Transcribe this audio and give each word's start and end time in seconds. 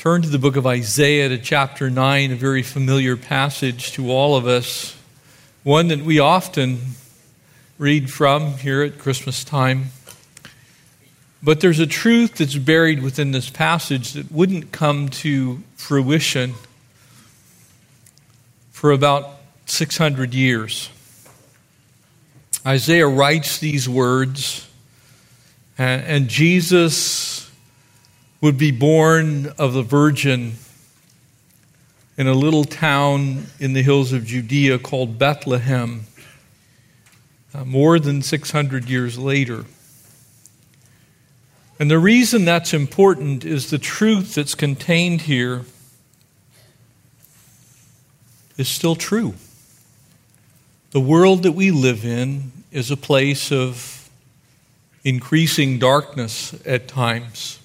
turn 0.00 0.22
to 0.22 0.30
the 0.30 0.38
book 0.38 0.56
of 0.56 0.66
Isaiah 0.66 1.28
to 1.28 1.36
chapter 1.36 1.90
9, 1.90 2.32
a 2.32 2.34
very 2.34 2.62
familiar 2.62 3.18
passage 3.18 3.92
to 3.92 4.10
all 4.10 4.34
of 4.34 4.46
us, 4.46 4.96
one 5.62 5.88
that 5.88 5.98
we 5.98 6.18
often 6.18 6.78
read 7.76 8.10
from 8.10 8.54
here 8.54 8.80
at 8.80 8.98
Christmas 8.98 9.44
time. 9.44 9.88
But 11.42 11.60
there's 11.60 11.80
a 11.80 11.86
truth 11.86 12.36
that's 12.36 12.56
buried 12.56 13.02
within 13.02 13.32
this 13.32 13.50
passage 13.50 14.14
that 14.14 14.32
wouldn't 14.32 14.72
come 14.72 15.10
to 15.10 15.62
fruition 15.76 16.54
for 18.70 18.92
about 18.92 19.28
600 19.66 20.32
years. 20.32 20.88
Isaiah 22.66 23.06
writes 23.06 23.58
these 23.58 23.86
words, 23.86 24.66
and, 25.76 26.02
and 26.04 26.28
Jesus 26.28 27.39
would 28.40 28.56
be 28.56 28.70
born 28.70 29.46
of 29.58 29.74
the 29.74 29.82
Virgin 29.82 30.54
in 32.16 32.26
a 32.26 32.34
little 32.34 32.64
town 32.64 33.46
in 33.58 33.72
the 33.72 33.82
hills 33.82 34.12
of 34.12 34.24
Judea 34.24 34.78
called 34.78 35.18
Bethlehem 35.18 36.06
uh, 37.54 37.64
more 37.64 37.98
than 37.98 38.22
600 38.22 38.88
years 38.88 39.18
later. 39.18 39.64
And 41.78 41.90
the 41.90 41.98
reason 41.98 42.44
that's 42.44 42.74
important 42.74 43.44
is 43.44 43.70
the 43.70 43.78
truth 43.78 44.34
that's 44.34 44.54
contained 44.54 45.22
here 45.22 45.64
is 48.58 48.68
still 48.68 48.96
true. 48.96 49.34
The 50.90 51.00
world 51.00 51.44
that 51.44 51.52
we 51.52 51.70
live 51.70 52.04
in 52.04 52.52
is 52.70 52.90
a 52.90 52.96
place 52.96 53.50
of 53.50 54.10
increasing 55.04 55.78
darkness 55.78 56.54
at 56.66 56.86
times. 56.86 57.59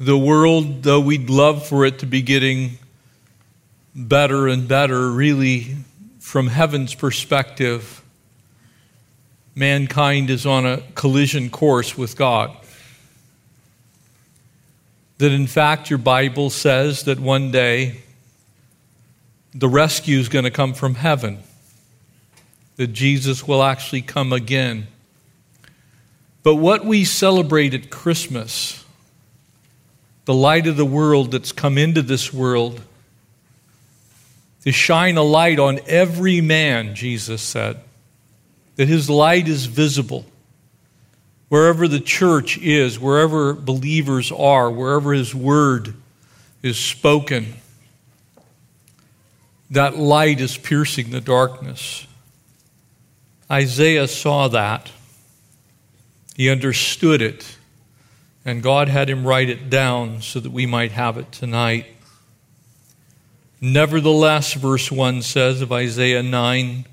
The 0.00 0.16
world, 0.16 0.84
though 0.84 1.00
we'd 1.00 1.28
love 1.28 1.66
for 1.66 1.84
it 1.84 1.98
to 2.00 2.06
be 2.06 2.22
getting 2.22 2.78
better 3.96 4.46
and 4.46 4.68
better, 4.68 5.10
really 5.10 5.74
from 6.20 6.46
heaven's 6.46 6.94
perspective, 6.94 8.00
mankind 9.56 10.30
is 10.30 10.46
on 10.46 10.64
a 10.64 10.82
collision 10.94 11.50
course 11.50 11.98
with 11.98 12.16
God. 12.16 12.56
That 15.18 15.32
in 15.32 15.48
fact, 15.48 15.90
your 15.90 15.98
Bible 15.98 16.50
says 16.50 17.02
that 17.02 17.18
one 17.18 17.50
day 17.50 18.02
the 19.52 19.68
rescue 19.68 20.18
is 20.18 20.28
going 20.28 20.44
to 20.44 20.50
come 20.52 20.74
from 20.74 20.94
heaven, 20.94 21.42
that 22.76 22.88
Jesus 22.88 23.48
will 23.48 23.64
actually 23.64 24.02
come 24.02 24.32
again. 24.32 24.86
But 26.44 26.54
what 26.54 26.84
we 26.84 27.04
celebrate 27.04 27.74
at 27.74 27.90
Christmas, 27.90 28.84
the 30.28 30.34
light 30.34 30.66
of 30.66 30.76
the 30.76 30.84
world 30.84 31.30
that's 31.30 31.52
come 31.52 31.78
into 31.78 32.02
this 32.02 32.34
world, 32.34 32.82
to 34.62 34.70
shine 34.70 35.16
a 35.16 35.22
light 35.22 35.58
on 35.58 35.80
every 35.86 36.42
man, 36.42 36.94
Jesus 36.94 37.40
said, 37.40 37.80
that 38.76 38.88
his 38.88 39.08
light 39.08 39.48
is 39.48 39.64
visible. 39.64 40.26
Wherever 41.48 41.88
the 41.88 41.98
church 41.98 42.58
is, 42.58 43.00
wherever 43.00 43.54
believers 43.54 44.30
are, 44.30 44.70
wherever 44.70 45.14
his 45.14 45.34
word 45.34 45.94
is 46.62 46.76
spoken, 46.76 47.54
that 49.70 49.96
light 49.96 50.42
is 50.42 50.58
piercing 50.58 51.08
the 51.08 51.22
darkness. 51.22 52.06
Isaiah 53.50 54.06
saw 54.06 54.48
that. 54.48 54.90
He 56.36 56.50
understood 56.50 57.22
it. 57.22 57.56
And 58.48 58.62
God 58.62 58.88
had 58.88 59.10
him 59.10 59.26
write 59.26 59.50
it 59.50 59.68
down 59.68 60.22
so 60.22 60.40
that 60.40 60.52
we 60.52 60.64
might 60.64 60.92
have 60.92 61.18
it 61.18 61.30
tonight. 61.32 61.84
Nevertheless, 63.60 64.54
verse 64.54 64.90
1 64.90 65.20
says 65.20 65.60
of 65.60 65.70
Isaiah 65.70 66.22
9 66.22 66.86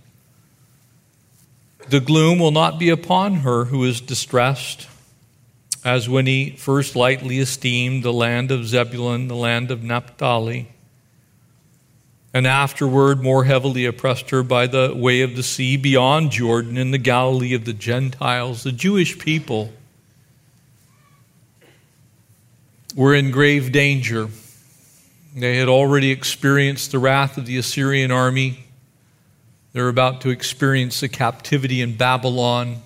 the 1.87 2.01
gloom 2.01 2.39
will 2.39 2.51
not 2.51 2.77
be 2.77 2.89
upon 2.89 3.35
her 3.35 3.63
who 3.63 3.85
is 3.85 4.01
distressed, 4.01 4.89
as 5.85 6.09
when 6.09 6.25
he 6.25 6.49
first 6.49 6.93
lightly 6.93 7.39
esteemed 7.39 8.03
the 8.03 8.11
land 8.11 8.51
of 8.51 8.67
Zebulun, 8.67 9.29
the 9.29 9.35
land 9.35 9.71
of 9.71 9.81
Naphtali, 9.81 10.67
and 12.33 12.45
afterward 12.45 13.23
more 13.23 13.45
heavily 13.45 13.85
oppressed 13.85 14.29
her 14.31 14.43
by 14.43 14.67
the 14.67 14.93
way 14.93 15.21
of 15.21 15.37
the 15.37 15.43
sea 15.43 15.77
beyond 15.77 16.31
Jordan 16.31 16.75
in 16.75 16.91
the 16.91 16.97
Galilee 16.97 17.53
of 17.53 17.63
the 17.63 17.71
Gentiles. 17.71 18.63
The 18.63 18.73
Jewish 18.73 19.17
people 19.17 19.71
were 22.95 23.13
in 23.13 23.29
grave 23.29 23.71
danger 23.71 24.29
they 25.35 25.57
had 25.57 25.67
already 25.67 26.11
experienced 26.11 26.93
the 26.93 26.99
wrath 26.99 27.37
of 27.37 27.45
the 27.45 27.57
Assyrian 27.57 28.09
army. 28.09 28.63
They're 29.73 29.89
about 29.89 30.21
to 30.21 30.29
experience 30.29 31.01
the 31.01 31.09
captivity 31.09 31.81
in 31.81 31.97
Babylon. 31.97 32.77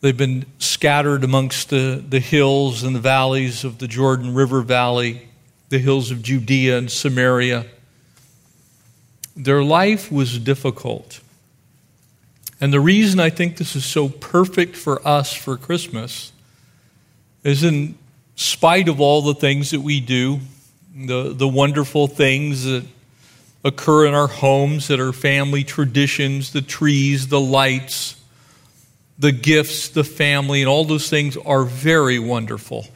They've 0.00 0.16
been 0.16 0.46
scattered 0.58 1.22
amongst 1.22 1.68
the, 1.68 2.02
the 2.08 2.18
hills 2.18 2.82
and 2.82 2.96
the 2.96 3.00
valleys 3.00 3.62
of 3.62 3.76
the 3.76 3.86
Jordan 3.86 4.32
River 4.32 4.62
Valley, 4.62 5.28
the 5.68 5.78
hills 5.78 6.10
of 6.10 6.22
Judea 6.22 6.78
and 6.78 6.90
Samaria. 6.90 7.66
Their 9.36 9.62
life 9.62 10.10
was 10.10 10.38
difficult. 10.38 11.20
And 12.58 12.72
the 12.72 12.80
reason 12.80 13.20
I 13.20 13.28
think 13.28 13.58
this 13.58 13.76
is 13.76 13.84
so 13.84 14.08
perfect 14.08 14.76
for 14.76 15.06
us 15.06 15.34
for 15.34 15.58
Christmas 15.58 16.32
is 17.44 17.62
in 17.62 17.98
spite 18.40 18.88
of 18.88 19.02
all 19.02 19.20
the 19.20 19.34
things 19.34 19.72
that 19.72 19.80
we 19.80 20.00
do, 20.00 20.40
the, 20.96 21.34
the 21.34 21.46
wonderful 21.46 22.06
things 22.06 22.64
that 22.64 22.82
occur 23.62 24.06
in 24.06 24.14
our 24.14 24.28
homes 24.28 24.88
that 24.88 24.98
are 24.98 25.12
family 25.12 25.62
traditions, 25.62 26.50
the 26.52 26.62
trees, 26.62 27.28
the 27.28 27.40
lights, 27.40 28.16
the 29.18 29.30
gifts, 29.30 29.90
the 29.90 30.04
family, 30.04 30.62
and 30.62 30.70
all 30.70 30.86
those 30.86 31.10
things 31.10 31.36
are 31.36 31.64
very 31.64 32.18
wonderful. 32.18 32.86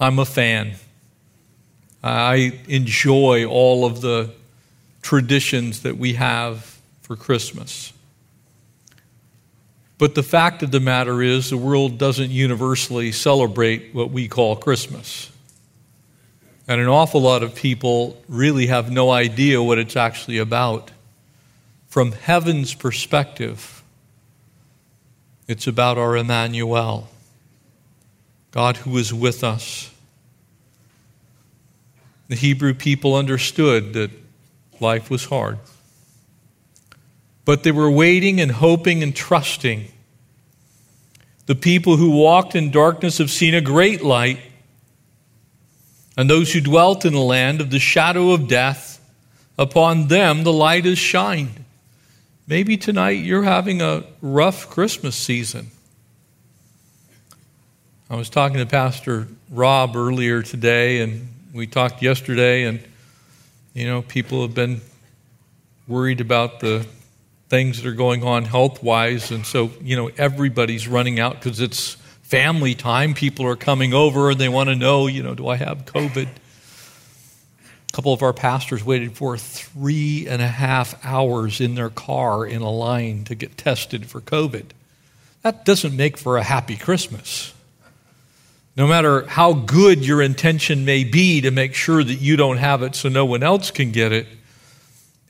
I'm 0.00 0.18
a 0.18 0.24
fan. 0.24 0.72
I 2.02 2.58
enjoy 2.66 3.44
all 3.44 3.84
of 3.84 4.00
the 4.00 4.32
traditions 5.02 5.82
that 5.82 5.98
we 5.98 6.14
have 6.14 6.78
for 7.02 7.14
Christmas. 7.14 7.92
But 9.98 10.14
the 10.14 10.22
fact 10.22 10.62
of 10.62 10.70
the 10.70 10.80
matter 10.80 11.22
is, 11.22 11.50
the 11.50 11.56
world 11.56 11.98
doesn't 11.98 12.30
universally 12.30 13.12
celebrate 13.12 13.94
what 13.94 14.10
we 14.10 14.28
call 14.28 14.56
Christmas. 14.56 15.30
And 16.68 16.80
an 16.80 16.88
awful 16.88 17.22
lot 17.22 17.42
of 17.42 17.54
people 17.54 18.22
really 18.28 18.66
have 18.66 18.90
no 18.90 19.10
idea 19.10 19.62
what 19.62 19.78
it's 19.78 19.96
actually 19.96 20.38
about. 20.38 20.90
From 21.86 22.12
heaven's 22.12 22.74
perspective, 22.74 23.82
it's 25.48 25.66
about 25.66 25.96
our 25.96 26.16
Emmanuel, 26.16 27.08
God 28.50 28.78
who 28.78 28.98
is 28.98 29.14
with 29.14 29.44
us. 29.44 29.90
The 32.28 32.34
Hebrew 32.34 32.74
people 32.74 33.14
understood 33.14 33.92
that 33.94 34.10
life 34.80 35.08
was 35.08 35.24
hard. 35.26 35.58
But 37.46 37.62
they 37.62 37.72
were 37.72 37.90
waiting 37.90 38.42
and 38.42 38.50
hoping 38.50 39.02
and 39.02 39.16
trusting. 39.16 39.90
The 41.46 41.54
people 41.54 41.96
who 41.96 42.10
walked 42.10 42.54
in 42.54 42.70
darkness 42.70 43.16
have 43.18 43.30
seen 43.30 43.54
a 43.54 43.62
great 43.62 44.02
light. 44.04 44.40
And 46.18 46.28
those 46.28 46.52
who 46.52 46.60
dwelt 46.60 47.06
in 47.06 47.14
the 47.14 47.20
land 47.20 47.60
of 47.62 47.70
the 47.70 47.78
shadow 47.78 48.32
of 48.32 48.48
death, 48.48 49.00
upon 49.56 50.08
them 50.08 50.42
the 50.44 50.52
light 50.52 50.84
has 50.84 50.98
shined. 50.98 51.64
Maybe 52.48 52.76
tonight 52.76 53.24
you're 53.24 53.42
having 53.42 53.80
a 53.80 54.04
rough 54.20 54.68
Christmas 54.68 55.14
season. 55.14 55.70
I 58.10 58.16
was 58.16 58.28
talking 58.28 58.58
to 58.58 58.66
Pastor 58.66 59.28
Rob 59.50 59.96
earlier 59.96 60.42
today, 60.42 61.00
and 61.00 61.28
we 61.52 61.66
talked 61.66 62.02
yesterday, 62.02 62.64
and 62.64 62.80
you 63.74 63.86
know, 63.86 64.02
people 64.02 64.42
have 64.42 64.54
been 64.54 64.80
worried 65.86 66.20
about 66.20 66.60
the 66.60 66.86
things 67.48 67.82
that 67.82 67.88
are 67.88 67.94
going 67.94 68.24
on 68.24 68.44
health 68.44 68.82
wise, 68.82 69.30
and 69.30 69.46
so 69.46 69.70
you 69.80 69.96
know, 69.96 70.10
everybody's 70.18 70.88
running 70.88 71.20
out 71.20 71.34
because 71.34 71.60
it's 71.60 71.96
family 72.22 72.74
time. 72.74 73.14
People 73.14 73.46
are 73.46 73.56
coming 73.56 73.94
over 73.94 74.30
and 74.30 74.40
they 74.40 74.48
want 74.48 74.68
to 74.68 74.74
know, 74.74 75.06
you 75.06 75.22
know, 75.22 75.34
do 75.34 75.46
I 75.46 75.56
have 75.56 75.84
COVID? 75.84 76.26
A 76.26 77.92
couple 77.92 78.12
of 78.12 78.20
our 78.22 78.32
pastors 78.32 78.82
waited 78.84 79.16
for 79.16 79.38
three 79.38 80.26
and 80.28 80.42
a 80.42 80.48
half 80.48 81.04
hours 81.04 81.60
in 81.60 81.76
their 81.76 81.88
car 81.88 82.44
in 82.44 82.62
a 82.62 82.70
line 82.70 83.24
to 83.24 83.36
get 83.36 83.56
tested 83.56 84.06
for 84.06 84.20
COVID. 84.20 84.64
That 85.42 85.64
doesn't 85.64 85.96
make 85.96 86.18
for 86.18 86.36
a 86.36 86.42
happy 86.42 86.76
Christmas. 86.76 87.54
No 88.76 88.88
matter 88.88 89.24
how 89.26 89.52
good 89.52 90.04
your 90.04 90.20
intention 90.20 90.84
may 90.84 91.04
be 91.04 91.40
to 91.42 91.52
make 91.52 91.74
sure 91.74 92.02
that 92.02 92.14
you 92.16 92.36
don't 92.36 92.58
have 92.58 92.82
it 92.82 92.96
so 92.96 93.08
no 93.08 93.24
one 93.24 93.44
else 93.44 93.70
can 93.70 93.92
get 93.92 94.10
it, 94.10 94.26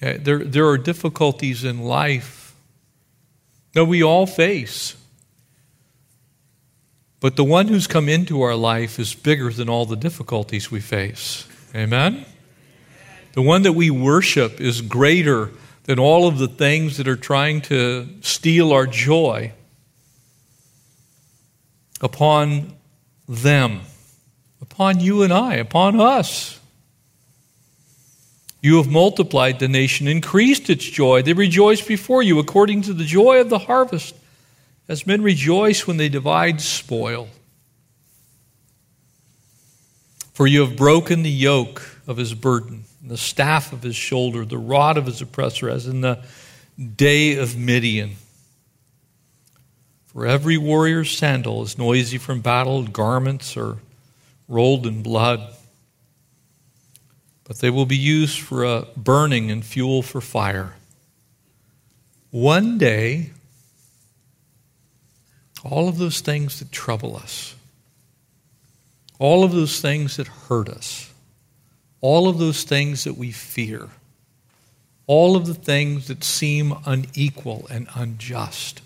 eh, 0.07 0.19
there, 0.21 0.45
there 0.45 0.67
are 0.69 0.79
difficulties 0.79 1.65
in 1.65 1.81
life 1.81 2.55
that 3.73 3.85
we 3.85 4.03
all 4.03 4.27
face. 4.27 4.97
But 7.21 7.37
the 7.37 7.45
one 7.45 7.69
who's 7.69 7.87
come 7.87 8.09
into 8.09 8.43
our 8.43 8.55
life 8.55 8.99
is 8.99 9.15
bigger 9.15 9.51
than 9.51 9.69
all 9.69 9.87
the 9.87 9.97
difficulties 9.97 10.71
we 10.71 10.81
face. 10.81 11.47
Amen? 11.75 12.25
The 13.33 13.43
one 13.43 13.63
that 13.63 13.73
we 13.73 13.91
worship 13.91 14.61
is 14.61 14.81
greater 14.81 15.51
than 15.85 15.99
all 15.99 16.27
of 16.27 16.39
the 16.39 16.49
things 16.49 16.97
that 16.97 17.09
are 17.09 17.17
trying 17.17 17.61
to 17.63 18.09
steal 18.21 18.73
our 18.73 18.87
joy. 18.87 19.53
Upon 22.01 22.75
them, 23.29 23.81
upon 24.61 25.01
you 25.01 25.23
and 25.23 25.33
I, 25.33 25.55
upon 25.55 26.01
us. 26.01 26.61
You 28.67 28.79
have 28.79 28.91
multiplied 28.91 29.61
the 29.61 29.69
nation, 29.69 30.09
increased 30.09 30.69
its 30.69 30.85
joy. 30.85 31.23
They 31.23 31.35
rejoice 31.35 31.81
before 31.81 32.25
you 32.25 32.41
according 32.41 32.83
to 32.83 32.93
the 32.93 33.05
joy 33.05 33.41
of 33.41 33.49
the 33.49 33.61
harvest, 33.61 34.17
as 34.89 35.07
men 35.07 35.23
rejoice 35.23 35.87
when 35.87 35.99
they 35.99 36.09
divide 36.09 36.61
spoil. 36.61 37.29
For 40.35 40.49
you 40.49 40.67
have 40.67 40.77
broken 40.77 41.23
the 41.23 41.31
yoke 41.31 42.01
of 42.09 42.17
his 42.17 42.35
burden, 42.35 42.87
the 43.01 43.17
staff 43.17 43.73
of 43.73 43.85
his 43.85 43.95
shoulder, 43.95 44.45
the 44.45 44.59
rod 44.59 44.99
of 44.99 45.07
his 45.07 45.23
oppressor, 45.23 45.71
as 45.71 45.87
in 45.87 46.01
the 46.01 46.25
day 46.97 47.37
of 47.37 47.57
Midian. 47.57 48.17
For 50.07 50.27
every 50.27 50.57
warrior's 50.57 51.17
sandal 51.17 51.63
is 51.63 51.79
noisy 51.79 52.19
from 52.19 52.41
battle, 52.41 52.83
garments 52.83 53.57
are 53.57 53.77
rolled 54.49 54.89
in 54.89 55.05
blood. 55.05 55.55
But 57.47 57.59
they 57.59 57.71
will 57.71 57.87
be 57.87 57.97
used 57.97 58.41
for 58.41 58.65
a 58.65 58.87
burning 58.97 59.51
and 59.51 59.65
fuel 59.65 60.03
for 60.03 60.21
fire. 60.21 60.75
One 62.31 62.77
day, 62.77 63.31
all 65.65 65.89
of 65.89 65.99
those 65.99 66.21
things 66.21 66.59
that 66.59 66.73
trouble 66.73 67.17
us, 67.17 67.55
all 69.19 69.45
of 69.45 69.53
those 69.53 69.81
things 69.81 70.17
that 70.17 70.27
hurt 70.27 70.69
us, 70.69 71.13
all 72.01 72.29
of 72.29 72.39
those 72.39 72.65
things 72.65 73.05
that 73.05 73.17
we 73.17 73.31
fear, 73.31 73.89
all 75.07 75.37
of 75.37 75.47
the 75.47 75.55
things 75.55 76.09
that 76.09 76.25
seem 76.25 76.75
unequal 76.85 77.67
and 77.71 77.87
unjust, 77.95 78.83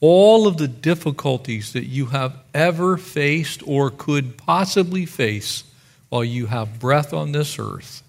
all 0.00 0.46
of 0.46 0.58
the 0.58 0.68
difficulties 0.68 1.72
that 1.72 1.86
you 1.86 2.06
have 2.06 2.36
ever 2.52 2.96
faced 2.96 3.62
or 3.66 3.90
could 3.90 4.36
possibly 4.36 5.06
face 5.06 5.64
while 6.12 6.22
you 6.22 6.44
have 6.44 6.78
breath 6.78 7.14
on 7.14 7.32
this 7.32 7.58
earth, 7.58 8.02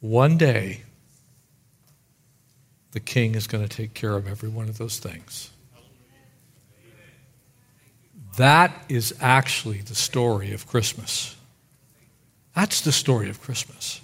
one 0.00 0.36
day 0.36 0.82
the 2.92 3.00
king 3.00 3.34
is 3.34 3.46
going 3.46 3.66
to 3.66 3.74
take 3.74 3.94
care 3.94 4.14
of 4.14 4.28
every 4.28 4.50
one 4.50 4.68
of 4.68 4.76
those 4.76 4.98
things. 4.98 5.48
That 8.36 8.84
is 8.90 9.14
actually 9.18 9.80
the 9.80 9.94
story 9.94 10.52
of 10.52 10.66
Christmas. 10.66 11.36
That's 12.54 12.82
the 12.82 12.92
story 12.92 13.30
of 13.30 13.40
Christmas. 13.40 14.02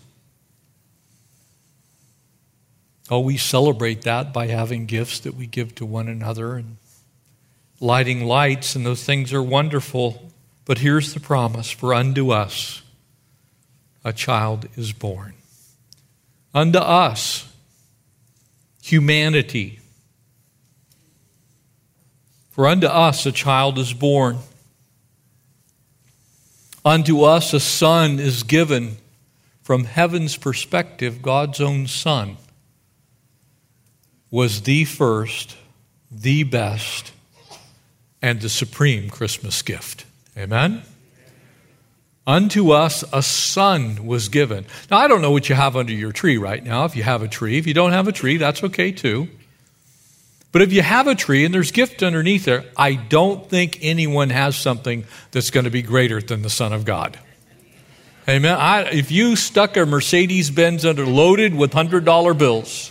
Oh, 3.11 3.20
we 3.20 3.37
celebrate 3.37 4.00
that 4.05 4.32
by 4.32 4.46
having 4.46 4.87
gifts 4.87 5.20
that 5.20 5.34
we 5.34 5.46
give 5.46 5.75
to 5.75 5.84
one 5.84 6.08
another 6.08 6.55
and 6.55 6.78
lighting 7.78 8.25
lights, 8.25 8.75
and 8.75 8.87
those 8.87 9.05
things 9.05 9.34
are 9.34 9.43
wonderful. 9.43 10.31
But 10.64 10.78
here's 10.78 11.12
the 11.12 11.20
promise 11.20 11.70
for 11.70 11.93
unto 11.94 12.31
us 12.31 12.82
a 14.05 14.12
child 14.12 14.69
is 14.76 14.93
born. 14.93 15.34
Unto 16.52 16.78
us, 16.78 17.50
humanity. 18.82 19.81
For 22.50 22.69
unto 22.69 22.87
us 22.87 23.26
a 23.26 23.32
child 23.32 23.78
is 23.78 23.93
born. 23.93 24.38
Unto 26.84 27.22
us 27.22 27.52
a 27.55 27.61
son 27.61 28.20
is 28.20 28.43
given. 28.43 28.99
From 29.62 29.84
heaven's 29.84 30.37
perspective, 30.37 31.22
God's 31.22 31.61
own 31.61 31.87
son 31.87 32.37
was 34.31 34.62
the 34.62 34.84
first, 34.84 35.56
the 36.11 36.43
best, 36.43 37.12
and 38.20 38.40
the 38.40 38.50
supreme 38.50 39.08
Christmas 39.08 39.62
gift. 39.62 40.05
Amen? 40.37 40.83
Unto 42.27 42.71
us 42.71 43.05
a 43.13 43.23
son 43.23 44.07
was 44.07 44.29
given. 44.29 44.65
Now, 44.91 44.99
I 44.99 45.09
don't 45.09 45.21
know 45.21 45.31
what 45.31 45.49
you 45.49 45.55
have 45.55 45.77
under 45.77 45.93
your 45.93 46.13
tree 46.13 46.39
right 46.39 46.65
now, 46.65 46.85
if 46.87 46.97
you 46.97 47.03
have 47.03 47.23
a 47.23 47.29
tree. 47.29 47.59
If 47.59 47.67
you 47.67 47.75
don't 47.75 47.93
have 47.93 48.09
a 48.09 48.13
tree, 48.13 48.39
that's 48.39 48.65
okay 48.65 48.93
too. 48.93 49.29
But 50.51 50.63
if 50.63 50.73
you 50.73 50.83
have 50.83 51.07
a 51.07 51.15
tree 51.15 51.45
and 51.45 51.53
there's 51.53 51.73
gift 51.73 52.03
underneath 52.03 52.45
there, 52.45 52.65
I 52.77 52.95
don't 52.95 53.51
think 53.51 53.79
anyone 53.83 54.31
has 54.31 54.57
something 54.57 55.05
that's 55.33 55.51
going 55.51 55.65
to 55.65 55.71
be 55.71 55.83
greater 55.83 56.21
than 56.21 56.43
the 56.43 56.51
Son 56.51 56.73
of 56.73 56.85
God. 56.85 57.19
Amen. 58.29 58.57
I, 58.57 58.83
if 58.85 59.11
you 59.11 59.37
stuck 59.37 59.77
a 59.77 59.85
Mercedes 59.85 60.51
Benz 60.51 60.87
under 60.87 61.05
loaded 61.05 61.55
with 61.55 61.73
$100 61.73 62.39
bills, 62.39 62.91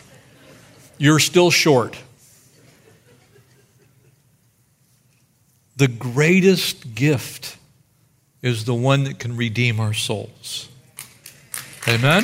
you're 1.00 1.20
still 1.20 1.50
short. 1.50 1.98
The 5.84 5.90
greatest 5.90 6.96
gift 6.96 7.58
is 8.42 8.64
the 8.64 8.74
one 8.74 9.04
that 9.04 9.20
can 9.20 9.36
redeem 9.36 9.82
our 9.82 9.94
souls. 9.94 10.70
Amen? 11.86 12.24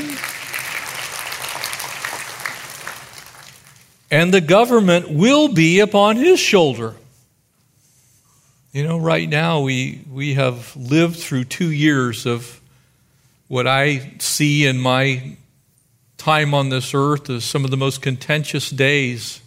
And 4.10 4.34
the 4.34 4.40
government 4.40 5.12
will 5.12 5.50
be 5.50 5.82
upon 5.82 6.16
his 6.16 6.40
shoulder. 6.40 6.96
You 8.72 8.86
know, 8.86 8.98
right 8.98 9.28
now 9.28 9.60
we, 9.60 10.06
we 10.10 10.36
have 10.36 10.74
lived 10.78 11.18
through 11.18 11.44
two 11.44 11.70
years 11.70 12.26
of 12.26 12.62
what 13.50 13.68
I 13.68 14.14
see 14.20 14.66
in 14.68 14.80
my 14.80 15.36
time 16.16 16.54
on 16.54 16.70
this 16.70 16.94
earth 16.94 17.30
as 17.30 17.44
some 17.44 17.66
of 17.66 17.72
the 17.72 17.78
most 17.78 18.02
contentious 18.02 18.70
days. 18.70 19.42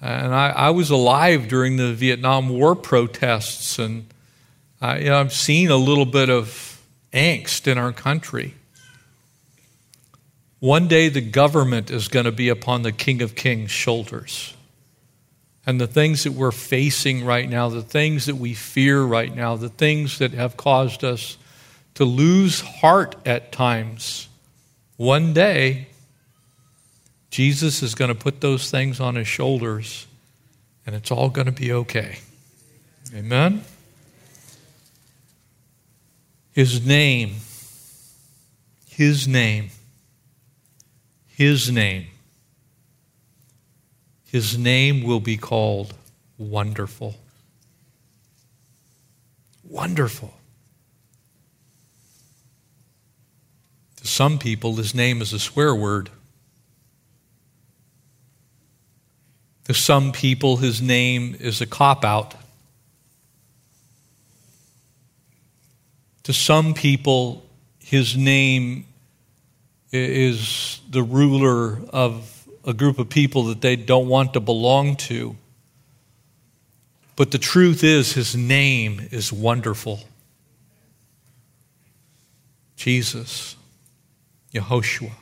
And 0.00 0.34
I, 0.34 0.50
I 0.50 0.70
was 0.70 0.90
alive 0.90 1.48
during 1.48 1.76
the 1.76 1.92
Vietnam 1.92 2.48
War 2.48 2.74
protests, 2.74 3.78
and 3.78 4.06
I, 4.80 4.98
you 4.98 5.10
know, 5.10 5.20
I've 5.20 5.32
seen 5.32 5.70
a 5.70 5.76
little 5.76 6.06
bit 6.06 6.30
of 6.30 6.80
angst 7.12 7.66
in 7.66 7.76
our 7.76 7.92
country. 7.92 8.54
One 10.58 10.88
day 10.88 11.08
the 11.08 11.20
government 11.20 11.90
is 11.90 12.08
going 12.08 12.24
to 12.24 12.32
be 12.32 12.48
upon 12.48 12.82
the 12.82 12.92
King 12.92 13.22
of 13.22 13.34
Kings' 13.34 13.70
shoulders. 13.70 14.54
And 15.66 15.80
the 15.80 15.86
things 15.86 16.24
that 16.24 16.32
we're 16.32 16.50
facing 16.50 17.24
right 17.24 17.48
now, 17.48 17.68
the 17.68 17.82
things 17.82 18.26
that 18.26 18.36
we 18.36 18.54
fear 18.54 19.02
right 19.02 19.34
now, 19.34 19.56
the 19.56 19.68
things 19.68 20.18
that 20.18 20.32
have 20.32 20.56
caused 20.56 21.04
us 21.04 21.36
to 21.94 22.04
lose 22.04 22.60
heart 22.60 23.16
at 23.26 23.52
times, 23.52 24.28
one 24.96 25.34
day, 25.34 25.88
Jesus 27.30 27.82
is 27.82 27.94
going 27.94 28.08
to 28.08 28.14
put 28.14 28.40
those 28.40 28.70
things 28.70 29.00
on 29.00 29.14
his 29.14 29.28
shoulders 29.28 30.06
and 30.86 30.94
it's 30.94 31.10
all 31.10 31.30
going 31.30 31.46
to 31.46 31.52
be 31.52 31.72
okay. 31.72 32.18
Amen? 33.14 33.62
His 36.52 36.84
name, 36.84 37.36
His 38.88 39.28
name, 39.28 39.70
His 41.28 41.70
name, 41.70 42.06
His 44.26 44.58
name 44.58 45.02
will 45.02 45.20
be 45.20 45.36
called 45.36 45.94
Wonderful. 46.38 47.14
Wonderful. 49.62 50.34
To 53.96 54.06
some 54.06 54.38
people, 54.38 54.74
his 54.74 54.94
name 54.94 55.22
is 55.22 55.32
a 55.32 55.38
swear 55.38 55.74
word. 55.74 56.10
To 59.70 59.74
some 59.74 60.10
people, 60.10 60.56
his 60.56 60.82
name 60.82 61.36
is 61.38 61.60
a 61.60 61.66
cop 61.66 62.04
out. 62.04 62.34
To 66.24 66.32
some 66.32 66.74
people, 66.74 67.46
his 67.78 68.16
name 68.16 68.84
is 69.92 70.80
the 70.90 71.04
ruler 71.04 71.78
of 71.90 72.48
a 72.64 72.72
group 72.72 72.98
of 72.98 73.10
people 73.10 73.44
that 73.44 73.60
they 73.60 73.76
don't 73.76 74.08
want 74.08 74.32
to 74.32 74.40
belong 74.40 74.96
to. 75.06 75.36
But 77.14 77.30
the 77.30 77.38
truth 77.38 77.84
is, 77.84 78.14
his 78.14 78.34
name 78.34 79.06
is 79.12 79.32
wonderful. 79.32 80.00
Jesus, 82.74 83.54
Yehoshua. 84.52 85.12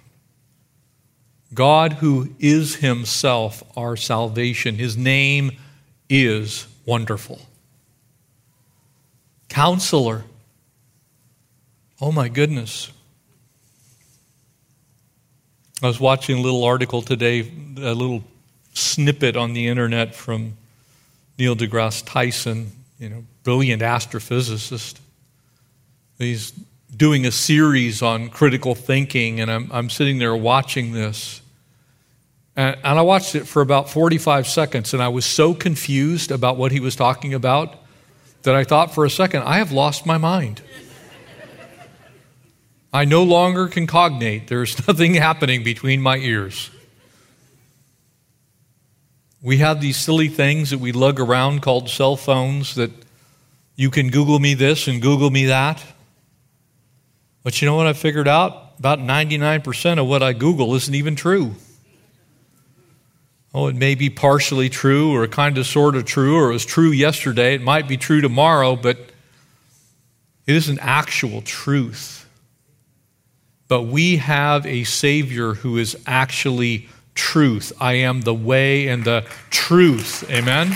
God, 1.54 1.94
who 1.94 2.34
is 2.38 2.76
himself 2.76 3.62
our 3.76 3.96
salvation. 3.96 4.74
His 4.76 4.96
name 4.96 5.52
is 6.08 6.66
wonderful. 6.84 7.40
Counselor. 9.48 10.24
Oh 12.00 12.12
my 12.12 12.28
goodness. 12.28 12.92
I 15.82 15.86
was 15.86 16.00
watching 16.00 16.38
a 16.38 16.40
little 16.40 16.64
article 16.64 17.02
today, 17.02 17.40
a 17.40 17.94
little 17.94 18.24
snippet 18.74 19.36
on 19.36 19.52
the 19.52 19.68
internet 19.68 20.14
from 20.14 20.56
Neil 21.38 21.54
deGrasse 21.54 22.04
Tyson, 22.04 22.72
you 22.98 23.08
know, 23.08 23.24
brilliant 23.44 23.80
astrophysicist. 23.80 24.98
He's 26.18 26.52
doing 26.96 27.26
a 27.26 27.32
series 27.32 28.02
on 28.02 28.28
critical 28.28 28.74
thinking, 28.74 29.40
and 29.40 29.50
I'm, 29.50 29.70
I'm 29.72 29.90
sitting 29.90 30.18
there 30.18 30.34
watching 30.34 30.92
this. 30.92 31.42
And, 32.56 32.76
and 32.82 32.98
I 32.98 33.02
watched 33.02 33.34
it 33.34 33.46
for 33.46 33.62
about 33.62 33.90
45 33.90 34.46
seconds, 34.46 34.94
and 34.94 35.02
I 35.02 35.08
was 35.08 35.26
so 35.26 35.54
confused 35.54 36.30
about 36.30 36.56
what 36.56 36.72
he 36.72 36.80
was 36.80 36.96
talking 36.96 37.34
about 37.34 37.76
that 38.42 38.54
I 38.54 38.64
thought 38.64 38.94
for 38.94 39.04
a 39.04 39.10
second, 39.10 39.42
I 39.42 39.58
have 39.58 39.72
lost 39.72 40.06
my 40.06 40.18
mind. 40.18 40.62
I 42.92 43.04
no 43.04 43.22
longer 43.22 43.68
can 43.68 43.86
cognate. 43.86 44.48
There's 44.48 44.86
nothing 44.88 45.14
happening 45.14 45.62
between 45.62 46.00
my 46.00 46.16
ears. 46.16 46.70
We 49.42 49.58
have 49.58 49.80
these 49.80 49.96
silly 49.96 50.28
things 50.28 50.70
that 50.70 50.78
we 50.78 50.92
lug 50.92 51.20
around 51.20 51.62
called 51.62 51.88
cell 51.88 52.16
phones 52.16 52.74
that 52.74 52.90
you 53.76 53.90
can 53.90 54.10
Google 54.10 54.40
me 54.40 54.54
this 54.54 54.88
and 54.88 55.00
Google 55.00 55.30
me 55.30 55.46
that. 55.46 55.84
But 57.48 57.62
you 57.62 57.66
know 57.66 57.76
what 57.76 57.86
I 57.86 57.94
figured 57.94 58.28
out? 58.28 58.74
About 58.78 58.98
99% 58.98 59.98
of 59.98 60.06
what 60.06 60.22
I 60.22 60.34
Google 60.34 60.74
isn't 60.74 60.94
even 60.94 61.16
true. 61.16 61.54
Oh, 63.54 63.68
it 63.68 63.74
may 63.74 63.94
be 63.94 64.10
partially 64.10 64.68
true 64.68 65.14
or 65.14 65.26
kind 65.28 65.56
of 65.56 65.66
sort 65.66 65.96
of 65.96 66.04
true, 66.04 66.36
or 66.36 66.50
it 66.50 66.52
was 66.52 66.66
true 66.66 66.90
yesterday. 66.90 67.54
It 67.54 67.62
might 67.62 67.88
be 67.88 67.96
true 67.96 68.20
tomorrow, 68.20 68.76
but 68.76 68.98
it 70.46 70.56
isn't 70.56 70.78
actual 70.82 71.40
truth. 71.40 72.28
But 73.66 73.84
we 73.84 74.18
have 74.18 74.66
a 74.66 74.84
Savior 74.84 75.54
who 75.54 75.78
is 75.78 75.96
actually 76.06 76.90
truth. 77.14 77.72
I 77.80 77.94
am 77.94 78.20
the 78.20 78.34
way 78.34 78.88
and 78.88 79.04
the 79.04 79.24
truth. 79.48 80.30
Amen? 80.30 80.68